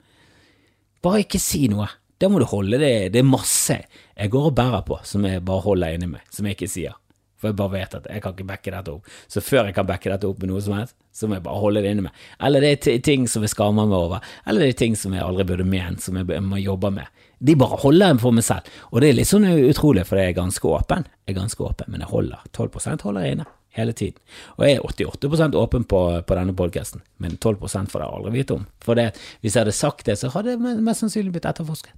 Bare 1.07 1.23
ikke 1.23 1.39
si 1.39 1.65
noe. 1.71 1.87
Da 2.17 2.27
må 2.31 2.41
du 2.41 2.47
holde 2.49 2.79
det 2.81 3.11
Det 3.13 3.21
er 3.21 3.27
masse 3.27 3.75
jeg 4.17 4.31
går 4.33 4.47
og 4.49 4.55
bærer 4.57 4.81
på 4.81 4.95
som 5.05 5.25
jeg 5.29 5.43
bare 5.45 5.61
holder 5.61 5.93
inni 5.93 6.07
meg, 6.09 6.23
som 6.33 6.47
jeg 6.47 6.57
ikke 6.57 6.71
sier. 6.73 6.95
For 7.37 7.51
jeg 7.51 7.57
bare 7.59 7.73
vet 7.75 7.91
at 7.99 8.07
jeg 8.09 8.21
kan 8.23 8.33
ikke 8.33 8.47
backe 8.49 8.71
dette 8.73 8.93
opp. 8.95 9.11
Så 9.29 9.43
før 9.45 9.67
jeg 9.67 9.75
kan 9.77 9.85
backe 9.85 10.09
dette 10.09 10.25
opp 10.25 10.39
med 10.41 10.49
noe 10.49 10.61
som 10.65 10.73
helst, 10.73 10.95
så 11.13 11.29
må 11.29 11.37
jeg 11.37 11.45
bare 11.45 11.61
holde 11.61 11.83
det 11.85 11.91
inni 11.93 12.07
meg. 12.07 12.23
Eller 12.41 12.65
det 12.65 12.71
er 12.89 13.03
ting 13.05 13.27
som 13.29 13.45
jeg 13.45 13.53
skammer 13.53 13.85
meg 13.85 13.93
over, 13.97 14.25
eller 14.49 14.65
det 14.65 14.71
er 14.73 14.79
ting 14.81 14.97
som 14.97 15.13
jeg 15.13 15.21
aldri 15.21 15.45
burde 15.51 15.67
ment, 15.69 16.01
som 16.01 16.17
jeg 16.17 16.41
må 16.41 16.57
jobbe 16.63 16.89
med. 16.97 17.21
De 17.37 17.53
bare 17.61 17.77
holder 17.83 18.15
dem 18.15 18.23
for 18.25 18.33
meg 18.33 18.47
selv. 18.47 18.73
Og 18.89 19.03
det 19.03 19.11
er 19.11 19.19
litt 19.19 19.29
sånn 19.29 19.45
utrolig, 19.53 20.07
for 20.09 20.17
jeg 20.17 20.33
er 20.33 20.39
ganske 20.41 20.73
åpen. 20.73 21.05
Jeg 21.27 21.35
er 21.35 21.39
ganske 21.43 21.69
åpen, 21.69 21.93
men 21.93 22.01
jeg 22.01 22.09
holder. 22.15 22.41
12 22.57 23.05
holder 23.05 23.21
jeg 23.27 23.37
inne 23.37 23.47
hele 23.77 23.93
tiden. 23.97 24.17
Og 24.57 24.65
jeg 24.67 24.77
er 24.77 24.85
88 24.85 25.55
åpen 25.57 25.85
på, 25.89 26.01
på 26.21 26.37
denne 26.39 26.55
podkasten, 26.57 27.03
men 27.23 27.37
12 27.37 27.61
får 27.63 28.01
jeg 28.03 28.09
aldri 28.09 28.33
vite 28.35 28.57
om. 28.57 28.65
For 28.83 28.99
det, 28.99 29.11
hvis 29.41 29.55
jeg 29.55 29.65
hadde 29.65 29.75
sagt 29.77 30.05
det, 30.05 30.17
så 30.19 30.31
hadde 30.33 30.57
det 30.57 30.81
mest 30.83 31.05
sannsynlig 31.05 31.35
blitt 31.37 31.49
etterforsket. 31.49 31.93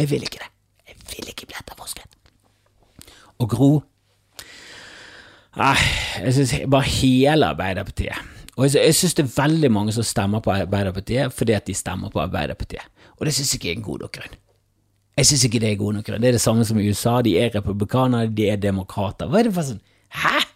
Jeg 0.00 0.10
vil 0.10 0.26
ikke 0.26 0.42
det. 0.42 0.50
Jeg 0.90 0.98
vil 1.12 1.32
ikke 1.32 1.48
bli 1.50 1.60
etterforsket. 1.60 2.06
Og 3.40 3.48
Gro 3.48 3.70
Nei, 5.58 5.74
jeg 6.22 6.34
synes 6.36 6.52
bare 6.70 6.86
hele 6.86 7.48
Arbeiderpartiet 7.50 8.28
og 8.60 8.66
jeg, 8.66 8.82
jeg 8.84 8.94
synes 8.94 9.14
det 9.16 9.24
er 9.24 9.42
veldig 9.42 9.70
mange 9.72 9.92
som 9.96 10.04
stemmer 10.04 10.42
på 10.44 10.52
Arbeiderpartiet 10.52 11.32
fordi 11.32 11.56
at 11.56 11.66
de 11.66 11.74
stemmer 11.74 12.12
på 12.12 12.20
Arbeiderpartiet, 12.20 12.84
og 13.16 13.26
det 13.26 13.34
synes 13.34 13.54
jeg 13.54 13.60
ikke 13.60 13.72
er 13.72 13.78
en 13.78 13.86
god 13.86 13.98
nok 14.04 14.12
grunn. 14.18 14.38
Jeg 15.16 15.26
synes 15.26 15.44
ikke 15.44 15.60
det 15.60 15.70
er 15.70 15.80
god 15.80 15.92
nok 15.92 16.06
grunn. 16.06 16.20
Det 16.22 16.28
er 16.28 16.36
det 16.36 16.40
samme 16.40 16.64
som 16.64 16.78
i 16.78 16.88
USA, 16.88 17.20
de 17.24 17.38
er 17.38 17.54
republikanere, 17.54 18.30
de 18.36 18.48
er 18.48 18.56
demokrater. 18.56 19.28
Hva 19.28 19.40
er 19.40 19.48
det 19.48 19.54
for 19.56 19.68
sånn 19.68 19.80
Hæ?! 20.10 20.49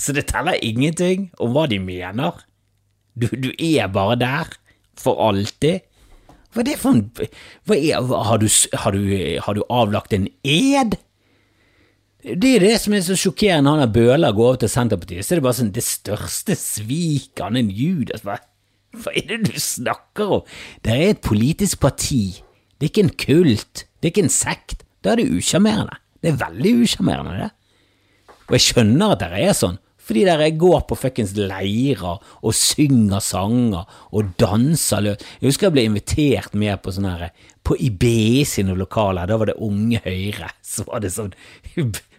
Så 0.00 0.14
det 0.16 0.28
teller 0.30 0.58
ingenting 0.64 1.28
om 1.40 1.52
hva 1.54 1.66
de 1.70 1.80
mener? 1.82 2.44
Du, 3.18 3.26
du 3.36 3.50
er 3.58 3.90
bare 3.92 4.16
der 4.20 4.52
for 4.98 5.20
alltid? 5.28 5.84
Hva 6.50 6.62
er 6.62 6.66
det 6.66 6.78
for 6.80 6.96
en 6.96 7.04
er, 7.76 8.00
har, 8.26 8.40
du, 8.42 8.48
har, 8.74 8.96
du, 8.96 9.38
har, 9.44 9.54
du, 9.54 9.62
avlagt 9.70 10.14
en 10.16 10.26
ed? 10.42 10.96
Det 12.20 12.56
er 12.56 12.64
det 12.64 12.74
som 12.82 12.94
er 12.96 13.04
så 13.06 13.16
sjokkerende 13.16 13.76
når 13.78 13.92
Bøhler 13.94 14.34
går 14.36 14.48
over 14.48 14.60
til 14.60 14.72
Senterpartiet. 14.72 15.24
Så 15.24 15.34
er 15.34 15.40
det 15.40 15.46
bare 15.46 15.58
sånn 15.60 15.72
Det 15.76 15.84
største 15.86 16.56
sviket 16.58 17.44
han 17.44 17.56
en 17.60 17.70
Judas 17.72 18.26
hva, 18.26 18.40
hva 18.98 19.14
er 19.16 19.28
det 19.30 19.38
du 19.46 19.62
snakker 19.62 20.34
om? 20.40 20.58
Det 20.84 20.96
er 20.96 21.14
et 21.14 21.22
politisk 21.24 21.80
parti. 21.86 22.42
Det 22.76 22.88
er 22.88 22.92
ikke 22.92 23.06
en 23.06 23.16
kult. 23.24 23.86
Det 24.00 24.08
er 24.08 24.14
ikke 24.14 24.26
en 24.26 24.34
sekt. 24.34 24.84
Da 25.04 25.14
er 25.14 25.22
det 25.22 25.30
usjarmerende. 25.38 25.96
Det 26.20 26.32
er 26.32 26.42
veldig 26.42 26.74
usjarmerende, 26.82 27.38
det. 27.44 27.50
Og 28.50 28.56
jeg 28.58 28.64
skjønner 28.64 29.12
at 29.14 29.20
dere 29.22 29.40
er 29.46 29.52
sånn, 29.54 29.76
fordi 30.02 30.24
dere 30.26 30.48
går 30.58 30.80
på 30.90 30.96
fuckings 30.98 31.36
leirer 31.38 32.18
og 32.18 32.56
synger 32.58 33.22
sanger 33.22 33.86
og 34.10 34.32
danser 34.42 35.04
løs. 35.06 35.22
Jeg 35.38 35.52
husker 35.52 35.68
jeg 35.68 35.76
ble 35.76 35.84
invitert 35.86 36.56
med 36.58 36.82
på 36.82 36.90
sånn 36.96 37.06
her 37.06 37.28
På 37.62 37.76
IBE 37.78 38.42
sine 38.48 38.74
lokaler, 38.74 39.30
da 39.30 39.38
var 39.38 39.52
det 39.52 39.60
Unge 39.62 40.02
Høyre. 40.02 40.50
Så 40.66 40.82
var 40.88 41.04
det 41.04 41.12
sånn 41.14 41.30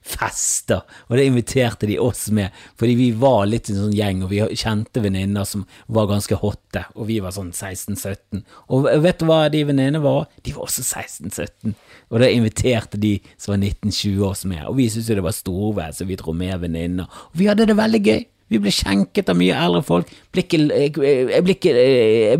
fester, 0.01 0.81
og 1.07 1.17
det 1.17 1.27
inviterte 1.29 1.87
de 1.89 1.99
oss 2.01 2.25
med, 2.33 2.49
fordi 2.79 2.95
vi 2.97 3.07
var 3.21 3.45
litt 3.49 3.69
en 3.69 3.77
sånn 3.83 3.95
gjeng, 3.95 4.23
og 4.25 4.31
vi 4.31 4.41
kjente 4.57 5.03
venninner 5.03 5.45
som 5.47 5.67
var 5.85 6.09
ganske 6.09 6.39
hotte, 6.41 6.83
og 6.95 7.07
vi 7.11 7.19
var 7.21 7.35
sånn 7.35 7.51
16-17. 7.53 8.41
Og 8.73 8.89
vet 9.03 9.21
du 9.21 9.27
hva 9.29 9.43
de 9.53 9.61
venninnene 9.69 10.01
var? 10.03 10.25
De 10.41 10.55
var 10.55 10.65
også 10.65 10.83
16-17, 10.83 11.75
og 12.09 12.23
da 12.23 12.31
inviterte 12.33 12.99
de 13.01 13.13
som 13.37 13.53
var 13.53 13.61
19-20 13.61 14.25
oss 14.25 14.43
med, 14.49 14.65
og 14.65 14.77
vi 14.79 14.89
syntes 14.89 15.11
jo 15.11 15.19
det 15.21 15.27
var 15.27 15.37
storvær, 15.37 15.95
så 15.95 16.09
vi 16.09 16.17
dro 16.19 16.33
med 16.33 16.57
venninner, 16.65 17.09
og 17.29 17.37
vi 17.37 17.49
hadde 17.51 17.69
det 17.69 17.77
veldig 17.77 18.03
gøy. 18.09 18.21
Vi 18.51 18.59
ble 18.59 18.71
skjenket 18.75 19.29
av 19.31 19.37
mye 19.39 19.55
eldre 19.55 19.79
folk. 19.87 20.09
Jeg 20.35 21.39
blir 21.39 21.53
ikke, 21.55 21.71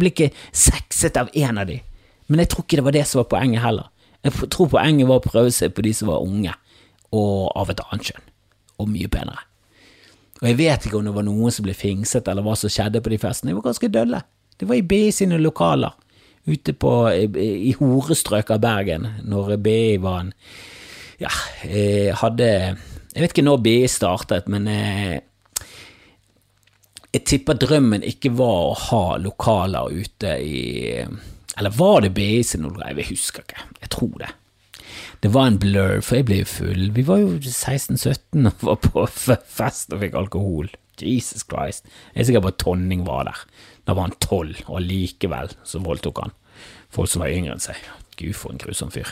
ikke 0.09 0.27
sexet 0.51 1.15
av 1.15 1.29
en 1.39 1.61
av 1.61 1.69
de. 1.69 1.77
Men 2.27 2.43
jeg 2.43 2.51
tror 2.51 2.65
ikke 2.65 2.81
det 2.81 2.83
var 2.89 2.95
det 2.97 3.05
som 3.07 3.21
var 3.21 3.29
poenget 3.31 3.63
heller. 3.63 3.87
Jeg 4.21 4.49
tror 4.51 4.67
poenget 4.73 5.07
var 5.07 5.21
å 5.21 5.23
prøve 5.23 5.53
seg 5.55 5.71
på 5.71 5.85
de 5.85 5.93
som 5.95 6.11
var 6.11 6.25
unge 6.25 6.51
og 7.11 7.51
av 7.59 7.71
et 7.71 7.81
annet 7.87 8.11
kjønn, 8.11 8.27
og 8.81 8.91
mye 8.91 9.09
penere. 9.11 9.47
Og 10.41 10.47
jeg 10.49 10.57
vet 10.57 10.85
ikke 10.87 10.97
om 10.97 11.05
det 11.05 11.13
var 11.13 11.25
noen 11.27 11.53
som 11.53 11.65
ble 11.67 11.75
fingset, 11.77 12.29
eller 12.31 12.45
hva 12.45 12.55
som 12.57 12.71
skjedde 12.71 13.03
på 13.03 13.11
de 13.13 13.19
festene. 13.21 13.51
De 13.51 13.57
var 13.59 13.67
ganske 13.67 13.89
dølle. 13.93 14.23
Det 14.57 14.67
var 14.69 14.79
i 14.79 14.85
BI 14.85 15.11
sine 15.13 15.37
lokaler, 15.41 15.93
ute 16.49 16.73
på, 16.73 16.91
i 17.13 17.73
horestrøk 17.77 18.49
av 18.53 18.63
Bergen, 18.63 19.05
når 19.29 19.57
BI 19.61 19.97
var 20.01 20.23
en 20.25 20.31
Ja, 21.21 21.29
hadde 22.17 22.47
Jeg 22.47 23.21
vet 23.21 23.33
ikke 23.35 23.45
når 23.45 23.59
BI 23.61 23.75
startet, 23.91 24.47
men 24.49 24.65
jeg, 24.65 25.19
jeg 27.11 27.23
tipper 27.29 27.59
drømmen 27.61 28.01
ikke 28.07 28.33
var 28.33 28.71
å 28.71 28.77
ha 28.87 29.03
lokaler 29.21 29.93
ute 29.93 30.33
i 30.41 30.61
Eller 31.03 31.77
var 31.77 32.01
det 32.01 32.15
BI 32.17 32.41
sin 32.41 32.65
lokaler? 32.65 32.97
Jeg 32.97 33.11
husker 33.11 33.45
ikke. 33.45 33.67
Jeg 33.83 33.93
tror 33.93 34.15
det. 34.23 34.31
Det 35.21 35.29
var 35.33 35.47
en 35.47 35.59
blur, 35.61 35.99
for 36.01 36.17
jeg 36.17 36.25
ble 36.25 36.39
jo 36.41 36.49
full. 36.49 36.85
Vi 36.95 37.03
var 37.05 37.19
jo 37.21 37.35
16-17 37.37 38.47
og 38.49 38.63
var 38.65 38.79
på 38.81 39.03
fest 39.59 39.93
og 39.93 40.01
fikk 40.01 40.17
alkohol. 40.17 40.71
Jesus 41.01 41.45
Christ. 41.49 41.87
Jeg 42.13 42.21
er 42.21 42.27
sikker 42.29 42.43
på 42.45 42.51
at 42.51 42.59
Tonning 42.61 43.05
var 43.07 43.25
der. 43.29 43.43
Da 43.85 43.95
var 43.97 44.09
han 44.09 44.17
tolv, 44.21 44.59
og 44.69 44.83
likevel 44.85 45.53
så 45.65 45.81
voldtok 45.81 46.21
han 46.21 46.33
folk 46.91 47.09
som 47.09 47.23
var 47.23 47.33
yngre 47.33 47.55
enn 47.55 47.63
seg. 47.63 47.77
Gud, 48.19 48.35
for 48.37 48.53
en 48.53 48.61
grusom 48.61 48.91
fyr. 48.93 49.09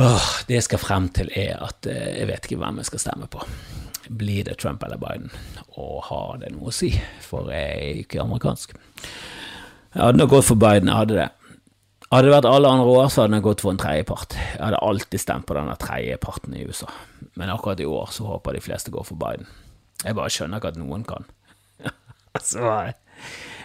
Åh, 0.00 0.30
det 0.48 0.56
jeg 0.58 0.66
skal 0.66 0.82
frem 0.82 1.06
til, 1.14 1.30
er 1.38 1.60
at 1.62 1.86
eh, 1.90 2.16
jeg 2.18 2.30
vet 2.30 2.48
ikke 2.48 2.58
hvem 2.62 2.80
jeg 2.80 2.88
skal 2.90 3.02
stemme 3.04 3.28
på. 3.30 3.44
Blir 4.10 4.46
det 4.48 4.58
Trump 4.60 4.82
eller 4.84 4.98
Biden? 5.00 5.30
Og 5.78 6.00
har 6.08 6.40
det 6.42 6.50
noe 6.54 6.72
å 6.72 6.74
si? 6.74 6.90
For 7.24 7.52
jeg 7.54 7.78
er 7.78 8.02
ikke 8.02 8.24
amerikansk. 8.24 8.74
Jeg 9.94 10.02
hadde 10.02 10.18
nok 10.18 10.32
gått 10.34 10.48
for 10.48 10.58
Biden, 10.58 10.90
jeg 10.90 10.98
hadde 10.98 11.20
det. 11.20 11.28
Hadde 12.14 12.28
det 12.28 12.34
vært 12.36 12.46
alle 12.46 12.70
andre 12.70 12.90
år, 12.92 13.08
så 13.10 13.24
hadde 13.24 13.40
jeg 13.40 13.42
gått 13.42 13.62
for 13.64 13.74
en 13.74 13.78
tredjepart. 13.82 14.34
Jeg 14.38 14.62
hadde 14.62 14.82
alltid 14.86 15.18
stemt 15.18 15.48
på 15.48 15.54
denne 15.56 15.72
tredjeparten 15.82 16.52
i 16.54 16.60
USA, 16.62 16.86
men 17.34 17.50
akkurat 17.50 17.80
i 17.82 17.88
år 17.90 18.12
så 18.14 18.28
håper 18.28 18.54
de 18.54 18.60
fleste 18.62 18.92
går 18.94 19.08
for 19.08 19.18
Biden. 19.18 19.48
Jeg 20.04 20.14
bare 20.14 20.30
skjønner 20.30 20.62
ikke 20.62 20.70
at 20.70 20.78
noen 20.78 21.02
kan. 21.08 21.26
altså, 22.38 22.68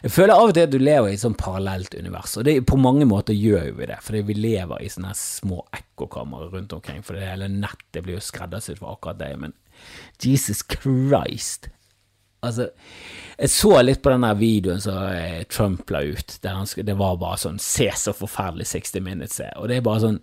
jeg 0.01 0.13
føler 0.15 0.33
av 0.33 0.49
og 0.49 0.55
til 0.57 0.65
at 0.65 0.73
du 0.73 0.79
lever 0.81 1.11
i 1.11 1.19
et 1.19 1.21
sånn 1.21 1.37
parallelt 1.37 1.93
univers, 1.93 2.33
og 2.41 2.47
det, 2.49 2.55
på 2.65 2.79
mange 2.81 3.05
måter 3.05 3.37
gjør 3.37 3.69
vi 3.77 3.91
det, 3.91 3.99
fordi 4.01 4.23
vi 4.31 4.39
lever 4.39 4.81
i 4.81 4.89
sånne 4.95 5.13
små 5.19 5.61
ekkokamre 5.77 6.49
rundt 6.49 6.73
omkring, 6.73 7.05
for 7.05 7.19
det 7.19 7.29
hele 7.29 7.51
nettet 7.53 8.01
blir 8.01 8.17
jo 8.17 8.25
skreddersydd 8.31 8.81
for 8.81 8.95
akkurat 8.95 9.21
det, 9.21 9.29
men 9.45 9.53
Jesus 10.25 10.65
Christ, 10.65 11.69
Altså, 12.45 12.69
jeg 13.39 13.51
så 13.51 13.71
litt 13.83 14.01
på 14.03 14.11
den 14.13 14.25
videoen 14.39 14.81
som 14.83 14.99
eh, 15.11 15.43
Trump 15.51 15.89
la 15.91 16.01
ut, 16.07 16.37
der 16.43 16.55
han, 16.55 16.67
det 16.87 16.95
var 16.99 17.19
bare 17.19 17.39
sånn 17.39 17.59
Se 17.63 17.89
så 17.99 18.13
forferdelig 18.15 18.69
60 18.71 19.03
Minutes 19.03 19.39
er. 19.43 19.53
Og 19.59 19.67
det 19.71 19.79
er 19.79 19.85
bare 19.85 20.03
sånn 20.05 20.19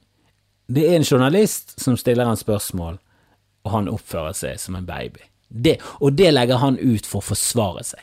Det 0.66 0.87
er 0.88 0.96
en 0.98 1.07
journalist 1.07 1.76
som 1.81 1.96
stiller 1.96 2.26
han 2.26 2.38
spørsmål, 2.40 2.98
og 3.66 3.72
han 3.72 3.90
oppfører 3.92 4.35
seg 4.35 4.59
som 4.59 4.74
en 4.79 4.88
baby. 4.88 5.22
Det, 5.48 5.76
og 6.02 6.16
det 6.18 6.33
legger 6.33 6.59
han 6.59 6.79
ut 6.81 7.07
for 7.07 7.22
å 7.22 7.29
forsvare 7.29 7.85
seg. 7.87 8.02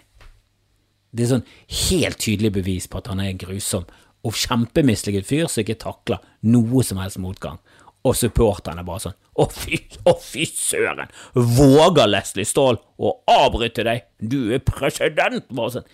Det 1.12 1.26
er 1.26 1.34
sånn 1.34 1.50
helt 1.90 2.22
tydelig 2.24 2.54
bevis 2.56 2.88
på 2.88 3.02
at 3.02 3.10
han 3.12 3.20
er 3.22 3.34
en 3.34 3.42
grusom 3.42 3.84
og 4.24 4.38
kjempemislykket 4.40 5.28
fyr 5.28 5.50
som 5.52 5.62
ikke 5.66 5.82
takler 5.84 6.24
noe 6.48 6.84
som 6.88 7.02
helst 7.04 7.20
motgang. 7.20 7.60
Og 8.04 8.18
supporterne 8.20 8.84
bare 8.84 9.06
sånn 9.06 9.16
Å, 9.40 9.46
fy, 9.50 9.80
å, 10.10 10.16
fy 10.20 10.46
søren! 10.50 11.12
Våger 11.34 12.10
Leslie 12.10 12.48
Stahl 12.48 12.78
å 13.00 13.14
avbryte 13.32 13.86
deg? 13.88 14.04
Du 14.20 14.52
er 14.54 14.62
president! 14.66 15.48
Bare 15.50 15.80
sånn. 15.80 15.88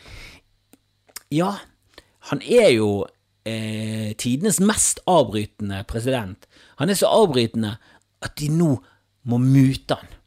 Ja, 1.34 1.54
han 2.32 2.42
er 2.42 2.72
jo 2.74 2.90
eh, 3.48 4.16
tidenes 4.18 4.60
mest 4.60 5.04
avbrytende 5.10 5.84
president. 5.90 6.50
Han 6.82 6.90
er 6.90 6.98
så 7.00 7.12
avbrytende 7.14 7.76
at 8.26 8.36
de 8.42 8.50
nå 8.52 8.74
må 9.30 9.40
mute 9.44 9.96
han. 10.00 10.18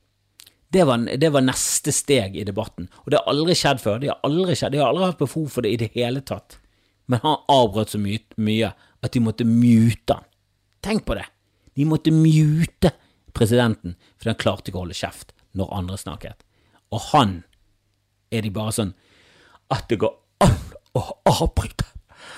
Det 0.72 0.86
var, 0.88 1.02
det 1.04 1.28
var, 1.34 1.44
neste 1.44 1.92
steg 1.92 2.38
i 2.40 2.46
debatten, 2.48 2.86
og 3.02 3.10
det 3.12 3.18
har 3.18 3.28
aldri 3.28 3.56
skjedd 3.58 3.82
før. 3.82 3.98
De 4.00 4.08
har 4.08 4.22
aldri, 4.24 4.54
skjedd, 4.56 4.72
de 4.72 4.80
har 4.80 4.88
aldri 4.88 5.10
hatt 5.10 5.20
behov 5.20 5.50
for 5.52 5.66
det 5.66 5.74
i 5.74 5.80
det 5.82 5.90
hele 5.98 6.22
tatt. 6.24 6.56
Men 7.12 7.20
han 7.26 7.42
avbrøt 7.52 7.92
så 7.92 8.00
mye, 8.00 8.22
mye 8.40 8.70
at 9.02 9.12
de 9.12 9.20
måtte 9.20 9.44
mute 9.44 10.16
han. 10.16 10.24
Tenk 10.82 11.04
på 11.04 11.18
det! 11.18 11.26
De 11.76 11.87
måtte 11.88 12.12
mute 12.14 12.92
presidenten, 13.37 13.96
for 14.20 14.32
han 14.32 14.40
klarte 14.40 14.70
ikke 14.70 14.80
å 14.80 14.85
holde 14.85 14.98
kjeft 14.98 15.32
når 15.56 15.72
andre 15.78 15.98
snakket. 16.00 16.44
Og 16.92 17.00
han 17.12 17.38
er 18.32 18.44
de 18.44 18.52
bare 18.52 18.74
sånn 18.76 18.92
at 19.72 19.88
det 19.88 20.00
går 20.02 20.12
an 20.44 20.58
å 20.98 21.04
avbryte 21.32 21.88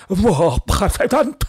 vår 0.08 0.58
president! 0.68 1.46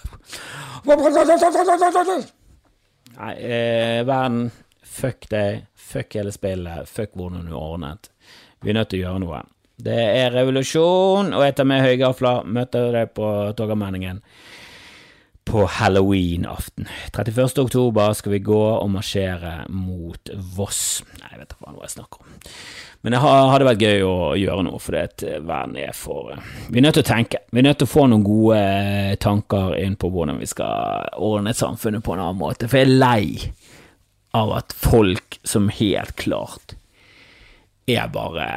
Nei, 3.16 3.34
eh, 3.40 4.02
verden, 4.06 4.50
fuck 4.84 5.28
deg, 5.32 5.66
fuck 5.76 6.18
hele 6.18 6.34
spillet, 6.36 6.90
fuck 6.90 7.16
hvordan 7.18 7.48
du 7.48 7.54
er 7.54 7.62
ordnet. 7.62 8.10
Vi 8.62 8.74
er 8.74 8.80
nødt 8.80 8.92
til 8.94 9.02
å 9.02 9.08
gjøre 9.08 9.24
noe. 9.24 9.42
Det 9.76 9.96
er 9.96 10.32
revolusjon, 10.32 11.34
og 11.36 11.44
jeg 11.44 11.56
tar 11.58 11.68
med 11.68 11.84
høygafler. 11.84 12.46
Møter 12.48 12.94
deg 12.96 13.12
på 13.18 13.28
Torgallmenningen 13.58 14.22
på 15.46 15.66
halloween-aften. 15.70 16.88
31. 17.14 17.60
oktober 17.62 18.14
skal 18.18 18.34
vi 18.34 18.42
gå 18.44 18.62
og 18.80 18.90
marsjere 18.92 19.66
mot 19.70 20.32
Voss. 20.56 21.04
Nei, 21.20 21.30
jeg 21.32 21.42
vet 21.44 21.54
ikke 21.54 21.70
hva 21.70 21.86
jeg 21.86 21.94
snakker 21.94 22.24
om. 22.24 22.40
Men 23.06 23.14
det 23.14 23.20
hadde 23.22 23.68
vært 23.68 23.84
gøy 23.86 24.02
å 24.02 24.14
gjøre 24.42 24.64
noe, 24.66 24.80
for 24.82 24.98
det 24.98 25.36
verden 25.46 25.76
er 25.78 25.92
for 25.94 26.32
eh, 26.34 26.48
Vi 26.74 26.80
er 26.82 26.88
nødt 26.88 26.98
til 26.98 27.06
å 27.06 27.10
tenke. 27.12 27.44
Vi 27.54 27.62
er 27.62 27.68
nødt 27.68 27.78
til 27.84 27.86
å 27.86 27.92
få 27.92 28.08
noen 28.10 28.26
gode 28.26 28.58
eh, 28.58 29.12
tanker 29.22 29.76
inn 29.78 29.94
på 30.02 30.10
hvordan 30.10 30.42
vi 30.42 30.50
skal 30.50 31.12
ordne 31.22 31.54
samfunnet 31.54 32.02
på 32.06 32.16
en 32.16 32.24
annen 32.24 32.42
måte. 32.42 32.70
For 32.72 32.82
jeg 32.82 32.90
er 32.90 32.98
lei 32.98 33.52
av 34.36 34.56
at 34.58 34.74
folk 34.74 35.38
som 35.46 35.70
helt 35.70 36.16
klart 36.18 36.74
er 37.86 38.10
bare 38.10 38.48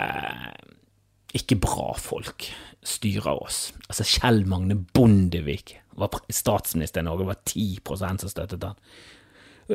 ikke 1.37 1.59
bra 1.61 1.93
folk, 2.01 2.49
styrer 2.81 3.37
oss. 3.45 3.67
Altså 3.85 4.07
Kjell 4.09 4.47
Magne 4.49 4.79
Bondevik 4.97 5.77
var 6.01 6.21
statsminister 6.33 7.03
i 7.03 7.09
Norge, 7.09 7.25
det 7.25 7.33
var 7.33 7.43
10 7.45 8.19
som 8.23 8.33
støttet 8.33 8.65
han. 8.65 8.79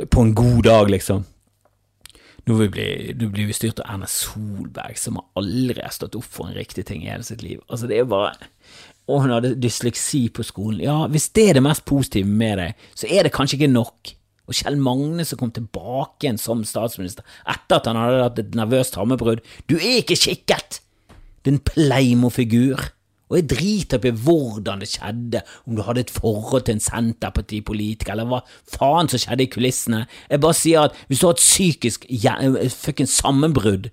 På 0.09 0.25
en 0.25 0.33
god 0.35 0.63
dag, 0.63 0.89
liksom. 0.89 1.25
Nå 2.43 2.57
blir, 2.59 3.13
vi 3.15 3.55
styrt 3.55 3.79
av 3.79 3.93
Erna 3.93 4.07
Solberg, 4.09 4.97
som 4.99 5.21
aldri 5.39 5.79
har 5.79 5.93
stått 5.95 6.17
opp 6.19 6.27
for 6.27 6.49
en 6.49 6.57
riktig 6.57 6.83
ting 6.89 7.05
i 7.05 7.11
hele 7.11 7.23
sitt 7.23 7.43
liv. 7.45 7.61
Altså, 7.69 7.87
det 7.87 8.01
er 8.01 8.09
bare 8.09 8.35
Og 9.07 9.25
hun 9.25 9.33
hadde 9.35 9.57
dysleksi 9.59 10.29
på 10.31 10.45
skolen. 10.47 10.79
Ja, 10.79 11.07
hvis 11.11 11.27
det 11.35 11.49
er 11.49 11.57
det 11.57 11.63
mest 11.65 11.83
positive 11.83 12.27
med 12.27 12.59
deg, 12.61 12.85
så 12.95 13.07
er 13.11 13.25
det 13.27 13.33
kanskje 13.35 13.57
ikke 13.57 13.73
nok. 13.73 14.13
Og 14.47 14.55
Kjell 14.55 14.77
Magne 14.79 15.25
som 15.27 15.39
kom 15.39 15.51
tilbake 15.55 16.23
igjen 16.23 16.39
som 16.39 16.63
statsminister 16.67 17.27
etter 17.43 17.79
at 17.79 17.89
han 17.89 17.99
hadde 17.99 18.23
hatt 18.23 18.39
et 18.39 18.55
nervøst 18.55 18.95
hammebrudd. 18.99 19.43
Du 19.67 19.75
er 19.75 19.99
ikke 20.01 20.19
skikket! 20.19 20.79
Din 21.43 21.59
Pleimo-figur. 21.59 22.79
Og 23.33 23.39
jeg 23.39 23.47
driter 23.49 23.97
opp 23.97 24.05
i 24.05 24.13
hvordan 24.13 24.83
det 24.83 24.91
skjedde, 24.91 25.39
om 25.65 25.73
du 25.73 25.81
hadde 25.87 26.03
et 26.05 26.13
forhold 26.13 26.67
til 26.67 26.77
en 26.77 26.83
Senterpartipolitiker, 26.85 28.13
eller 28.13 28.29
hva 28.29 28.43
faen 28.75 29.09
som 29.09 29.21
skjedde 29.23 29.47
i 29.47 29.49
kulissene. 29.55 30.03
Jeg 30.29 30.43
bare 30.43 30.57
sier 30.59 30.85
at 30.85 30.99
hvis 31.09 31.23
du 31.23 31.25
har 31.25 31.33
et 31.33 31.41
psykisk 31.41 32.05
fuckings 32.77 33.17
sammenbrudd 33.17 33.89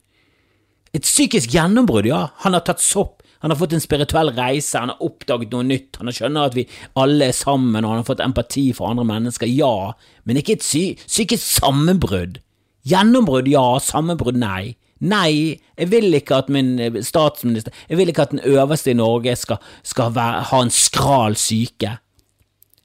Et 0.92 1.07
psykisk 1.07 1.53
gjennombrudd, 1.55 2.09
ja. 2.11 2.26
Han 2.42 2.53
har 2.53 2.64
tatt 2.66 2.83
sopp. 2.83 3.22
Han 3.40 3.53
har 3.53 3.57
fått 3.57 3.72
en 3.72 3.81
spirituell 3.81 4.33
reise, 4.37 4.76
han 4.76 4.90
har 4.92 5.00
oppdaget 5.07 5.55
noe 5.55 5.64
nytt, 5.64 5.96
han 5.96 6.11
har 6.11 6.16
skjønner 6.16 6.50
at 6.50 6.57
vi 6.59 6.66
alle 7.00 7.31
er 7.31 7.37
sammen, 7.37 7.79
og 7.81 7.94
han 7.94 8.03
har 8.03 8.09
fått 8.09 8.20
empati 8.20 8.66
for 8.76 8.90
andre 8.90 9.07
mennesker, 9.09 9.48
ja, 9.48 9.94
men 10.29 10.37
ikke 10.37 10.59
et 10.59 10.66
psy 10.66 10.83
psykisk 11.07 11.46
sammenbrudd. 11.62 12.42
Gjennombrudd, 12.90 13.48
ja, 13.48 13.64
sammenbrudd, 13.81 14.37
nei. 14.42 14.74
Nei, 15.01 15.57
jeg 15.79 15.89
vil 15.89 16.13
ikke 16.15 16.43
at 16.43 16.51
min 16.53 16.75
eh, 16.79 16.99
statsminister 17.05 17.73
Jeg 17.89 17.97
vil 17.97 18.13
ikke 18.13 18.27
at 18.27 18.35
den 18.35 18.43
øverste 18.45 18.93
i 18.93 18.99
Norge 18.99 19.37
skal, 19.37 19.57
skal 19.83 20.15
være, 20.15 20.43
ha 20.51 20.63
en 20.63 20.71
skral 20.71 21.37
syke. 21.41 21.97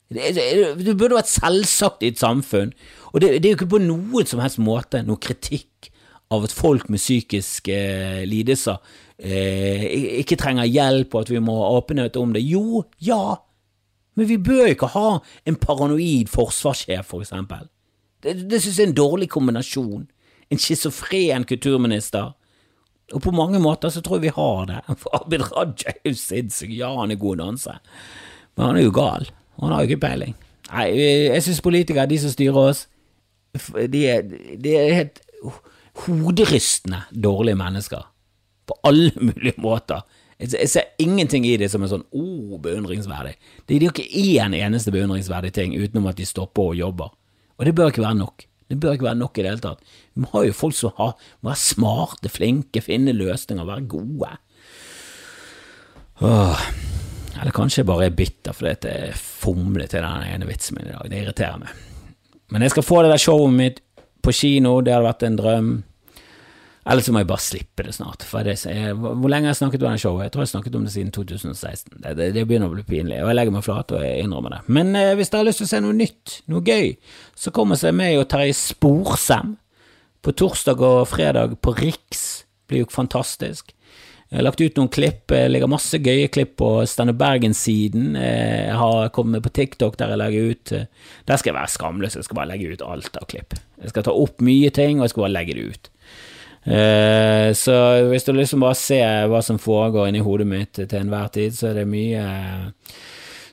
Det, 0.09 0.35
det, 0.35 0.85
det, 0.85 0.97
burde 0.97 1.17
vært 1.17 1.31
selvsagt 1.31 2.05
i 2.05 2.13
et 2.13 2.21
samfunn, 2.21 2.71
og 3.11 3.21
det, 3.21 3.41
det, 3.41 3.49
er 3.49 3.55
jo 3.55 3.57
ikke 3.57 3.73
på 3.73 3.81
noen 3.83 4.27
som 4.29 4.39
helst 4.39 4.61
måte 4.61 5.01
noe 5.03 5.19
kritikk 5.19 5.89
av 6.31 6.45
at 6.45 6.53
folk 6.55 6.87
med 6.93 7.01
psykiske 7.01 7.75
eh, 7.75 8.21
lidelser 8.29 8.77
eh, 9.17 9.83
ikke 10.21 10.37
trenger 10.39 10.69
hjelp, 10.69 11.11
og 11.11 11.25
at 11.25 11.33
vi 11.33 11.41
må 11.43 11.57
ha 11.59 11.73
åpenhet 11.81 12.15
om 12.21 12.31
det. 12.35 12.45
Jo, 12.45 12.85
ja, 13.03 13.41
men 14.15 14.29
vi 14.29 14.39
bør 14.39 14.71
ikke 14.71 14.93
ha 14.93 15.07
en 15.43 15.59
paranoid 15.59 16.31
forsvarssjef, 16.31 17.09
for 17.11 17.25
eksempel. 17.25 17.67
Det, 18.23 18.37
det 18.49 18.61
synes 18.61 18.77
jeg 18.79 18.85
er 18.85 18.93
en 18.93 18.99
dårlig 19.01 19.29
kombinasjon 19.33 20.05
en 20.53 20.61
schizofren 20.61 21.45
kulturminister. 21.49 22.33
Og 23.13 23.21
på 23.21 23.33
mange 23.35 23.59
måter 23.61 23.91
så 23.93 24.01
tror 24.01 24.19
jeg 24.19 24.29
vi 24.29 24.35
har 24.37 24.65
det. 24.71 24.81
For 25.01 25.13
Abid 25.17 25.45
Raja 25.51 25.93
er 25.93 26.09
jo 26.09 26.15
sinnssyk. 26.19 26.73
Ja, 26.73 26.91
han 26.99 27.13
er 27.13 27.21
god 27.21 27.39
å 27.39 27.43
danse, 27.45 27.77
men 28.55 28.67
han 28.69 28.81
er 28.81 28.87
jo 28.87 28.95
gal. 28.95 29.29
Han 29.61 29.71
har 29.71 29.83
jo 29.83 29.93
ikke 29.93 30.07
peiling. 30.07 30.35
Nei, 30.71 30.89
jeg 31.29 31.45
syns 31.45 31.61
politikere, 31.63 32.09
de 32.09 32.17
som 32.19 32.33
styrer 32.33 32.57
oss, 32.57 32.85
de 33.93 34.01
er, 34.09 34.25
de 34.59 34.73
er 34.75 34.97
helt 34.97 35.21
hoderystende 36.05 37.05
dårlige 37.11 37.59
mennesker. 37.59 38.07
På 38.65 38.77
alle 38.83 39.11
mulige 39.29 39.61
måter. 39.61 40.01
Jeg 40.39 40.67
ser 40.67 40.89
ingenting 40.99 41.45
i 41.47 41.53
det 41.55 41.69
som 41.71 41.85
er 41.85 41.93
sånn 41.93 42.03
oh, 42.11 42.57
beundringsverdig. 42.59 43.37
De, 43.69 43.77
er 43.77 43.85
har 43.85 43.93
ikke 43.93 44.09
én 44.19 44.57
eneste 44.57 44.91
beundringsverdig 44.91 45.53
ting 45.55 45.77
utenom 45.77 46.09
at 46.11 46.19
de 46.19 46.27
stopper 46.27 46.73
og 46.73 46.75
jobber. 46.75 47.13
Og 47.55 47.63
det 47.63 47.75
bør 47.77 47.93
ikke 47.93 48.03
være 48.03 48.19
nok. 48.19 48.43
Det 48.69 48.79
bør 48.81 48.95
ikke 48.95 49.07
være 49.09 49.19
nok 49.19 49.37
i 49.37 49.43
det 49.45 49.51
hele 49.51 49.63
tatt. 49.63 49.95
Vi 50.13 50.23
må 50.23 50.31
ha 50.33 50.41
jo 50.47 50.55
folk 50.57 50.75
som 50.77 50.93
har, 50.97 51.13
må 51.41 51.51
være 51.51 51.61
smarte, 51.61 52.31
flinke, 52.33 52.81
finne 52.81 53.13
løsninger, 53.13 53.67
være 53.67 53.87
gode. 53.91 54.31
Åh. 56.25 56.67
Eller 57.35 57.51
kanskje 57.55 57.81
jeg 57.81 57.89
bare 57.89 58.07
er 58.07 58.15
bitter 58.15 58.55
fordi 58.55 58.87
jeg 58.87 59.17
fomler 59.19 59.89
til 59.91 60.05
den 60.05 60.29
ene 60.29 60.47
vitsen 60.49 60.79
min 60.79 60.87
i 60.87 60.95
dag. 60.95 61.09
Det 61.11 61.21
irriterer 61.21 61.59
meg. 61.61 61.83
Men 62.53 62.63
jeg 62.63 62.73
skal 62.75 62.85
få 62.85 63.01
det 63.03 63.11
der 63.11 63.21
showet 63.21 63.53
mitt 63.53 63.81
på 64.23 64.33
kino, 64.33 64.79
det 64.81 64.93
hadde 64.93 65.05
vært 65.09 65.25
en 65.27 65.37
drøm. 65.37 65.69
Eller 66.85 67.01
så 67.01 67.13
må 67.13 67.21
jeg 67.23 67.29
bare 67.31 67.41
slippe 67.41 67.83
det 67.87 67.95
snart. 67.97 68.23
Det, 68.45 68.53
jeg, 68.69 68.93
hvor 68.93 69.29
lenge 69.31 69.49
har 69.49 69.55
jeg 69.55 69.61
snakket 69.63 69.83
om 69.83 69.95
det 69.95 70.01
showet? 70.03 70.27
Jeg 70.27 70.33
tror 70.33 70.43
jeg 70.43 70.45
har 70.45 70.51
snakket 70.51 70.75
om 70.77 70.83
det 70.85 70.91
siden 70.93 71.13
2016. 71.15 71.95
Det, 71.95 72.11
det, 72.19 72.27
det, 72.35 72.43
begynner 72.45 72.69
å 72.69 72.75
bli 72.75 72.85
pinlig, 72.85 73.23
og 73.23 73.31
jeg 73.31 73.37
legger 73.39 73.55
meg 73.55 73.65
flat 73.65 73.93
og 73.95 74.03
jeg 74.05 74.25
innrømmer 74.25 74.53
det. 74.53 74.59
Men 74.77 74.91
eh, 74.99 75.13
hvis 75.17 75.33
dere 75.33 75.41
har 75.41 75.47
lyst 75.49 75.63
til 75.63 75.65
å 75.65 75.71
se 75.71 75.79
noe 75.81 75.97
nytt, 75.97 76.35
noe 76.53 76.61
gøy, 76.61 76.91
så 77.41 77.53
kommer 77.55 77.79
seg 77.81 77.95
med 77.97 78.19
og 78.19 78.27
Terje 78.29 78.53
Sporsem 78.59 79.55
på 80.25 80.33
torsdag 80.37 80.83
og 80.85 81.07
fredag 81.09 81.57
på 81.65 81.73
Riks. 81.79 82.21
Blir 82.69 82.83
jo 82.83 82.91
fantastisk. 82.93 83.73
Jeg 84.29 84.39
har 84.39 84.45
lagt 84.45 84.61
ut 84.61 84.77
noen 84.77 84.89
klipp, 84.93 85.23
det 85.29 85.41
ligger 85.49 85.69
masse 85.69 85.97
gøye 86.01 86.29
klipp 86.33 86.55
på 86.61 86.69
Stande 86.89 87.13
Bergen-siden. 87.17 88.13
Jeg 88.17 88.77
har 88.77 89.09
kommet 89.13 89.39
med 89.39 89.45
på 89.45 89.53
TikTok 89.57 89.97
der 90.01 90.13
jeg 90.13 90.21
legger 90.21 90.53
ut 90.53 90.73
Der 90.73 91.37
skal 91.37 91.51
jeg 91.51 91.57
være 91.57 91.73
skamløs, 91.73 92.17
jeg 92.17 92.25
skal 92.25 92.39
bare 92.41 92.49
legge 92.53 92.73
ut 92.73 92.85
alt 92.85 93.17
av 93.21 93.25
klipp. 93.29 93.57
Jeg 93.81 93.93
skal 93.93 94.05
ta 94.05 94.13
opp 94.13 94.41
mye 94.45 94.73
ting, 94.73 94.99
og 94.99 95.05
jeg 95.05 95.15
skal 95.15 95.27
bare 95.27 95.35
legge 95.37 95.57
det 95.57 95.67
ut. 95.69 95.91
Uh, 96.65 97.53
så 97.53 97.73
hvis 98.09 98.23
du 98.25 98.31
liksom 98.33 98.63
bare 98.65 98.77
ser 98.77 99.27
hva 99.29 99.37
som 99.45 99.59
foregår 99.61 100.09
inni 100.09 100.23
hodet 100.25 100.47
mitt 100.49 100.73
til 100.73 100.97
enhver 100.97 101.29
tid, 101.35 101.53
så 101.53 101.69
er 101.69 101.83
det 101.83 101.83
mye 101.85 102.23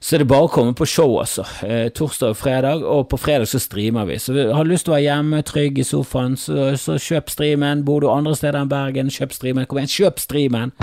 Så 0.03 0.17
er 0.17 0.23
det 0.23 0.31
bare 0.31 0.49
å 0.49 0.51
komme 0.51 0.73
på 0.75 0.87
show, 0.89 1.13
altså. 1.21 1.45
Uh, 1.61 1.93
torsdag 1.95 2.33
og 2.33 2.39
fredag, 2.41 2.81
og 2.83 3.05
på 3.13 3.21
fredag 3.21 3.47
så 3.47 3.61
streamer 3.63 4.09
vi. 4.09 4.17
Så 4.19 4.35
har 4.35 4.65
du 4.65 4.73
lyst 4.73 4.89
til 4.89 4.95
å 4.95 4.97
være 4.97 5.05
hjemme, 5.05 5.43
trygg 5.47 5.79
i 5.79 5.87
sofaen, 5.87 6.35
så, 6.41 6.73
så 6.81 6.97
kjøp 6.99 7.31
streamen. 7.31 7.85
Bor 7.87 8.03
du 8.03 8.09
andre 8.11 8.35
steder 8.35 8.59
enn 8.65 8.73
Bergen, 8.73 9.13
kjøp 9.13 9.37
streamen. 9.37 9.69
Kom 9.71 9.79
igjen, 9.79 9.93
kjøp 9.93 10.19
streamen! 10.19 10.75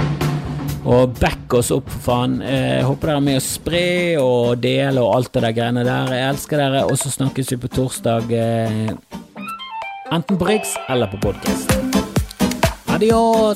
Og 0.87 1.17
back 1.19 1.51
oss 1.57 1.73
opp, 1.75 1.89
for 1.91 2.05
faen. 2.05 2.39
Jeg 2.45 2.79
uh, 2.85 2.87
håper 2.93 3.11
dere 3.11 3.19
er 3.19 3.27
med 3.27 3.41
å 3.41 3.43
spre 3.43 3.85
og 4.23 4.63
dele 4.63 5.03
og 5.03 5.17
alt 5.17 5.33
det 5.35 5.43
der 5.49 5.57
greiene 5.57 5.83
der. 5.83 6.15
Jeg 6.15 6.29
elsker 6.37 6.63
dere, 6.63 6.85
og 6.87 6.95
så 7.01 7.11
snakkes 7.11 7.51
vi 7.57 7.59
på 7.65 7.73
torsdag. 7.75 8.31
enten 10.15 10.39
på 10.39 10.47
Riks 10.47 10.77
eller 10.87 11.11
på 11.11 11.19
podkast. 11.27 11.98
Adiós. 12.99 13.55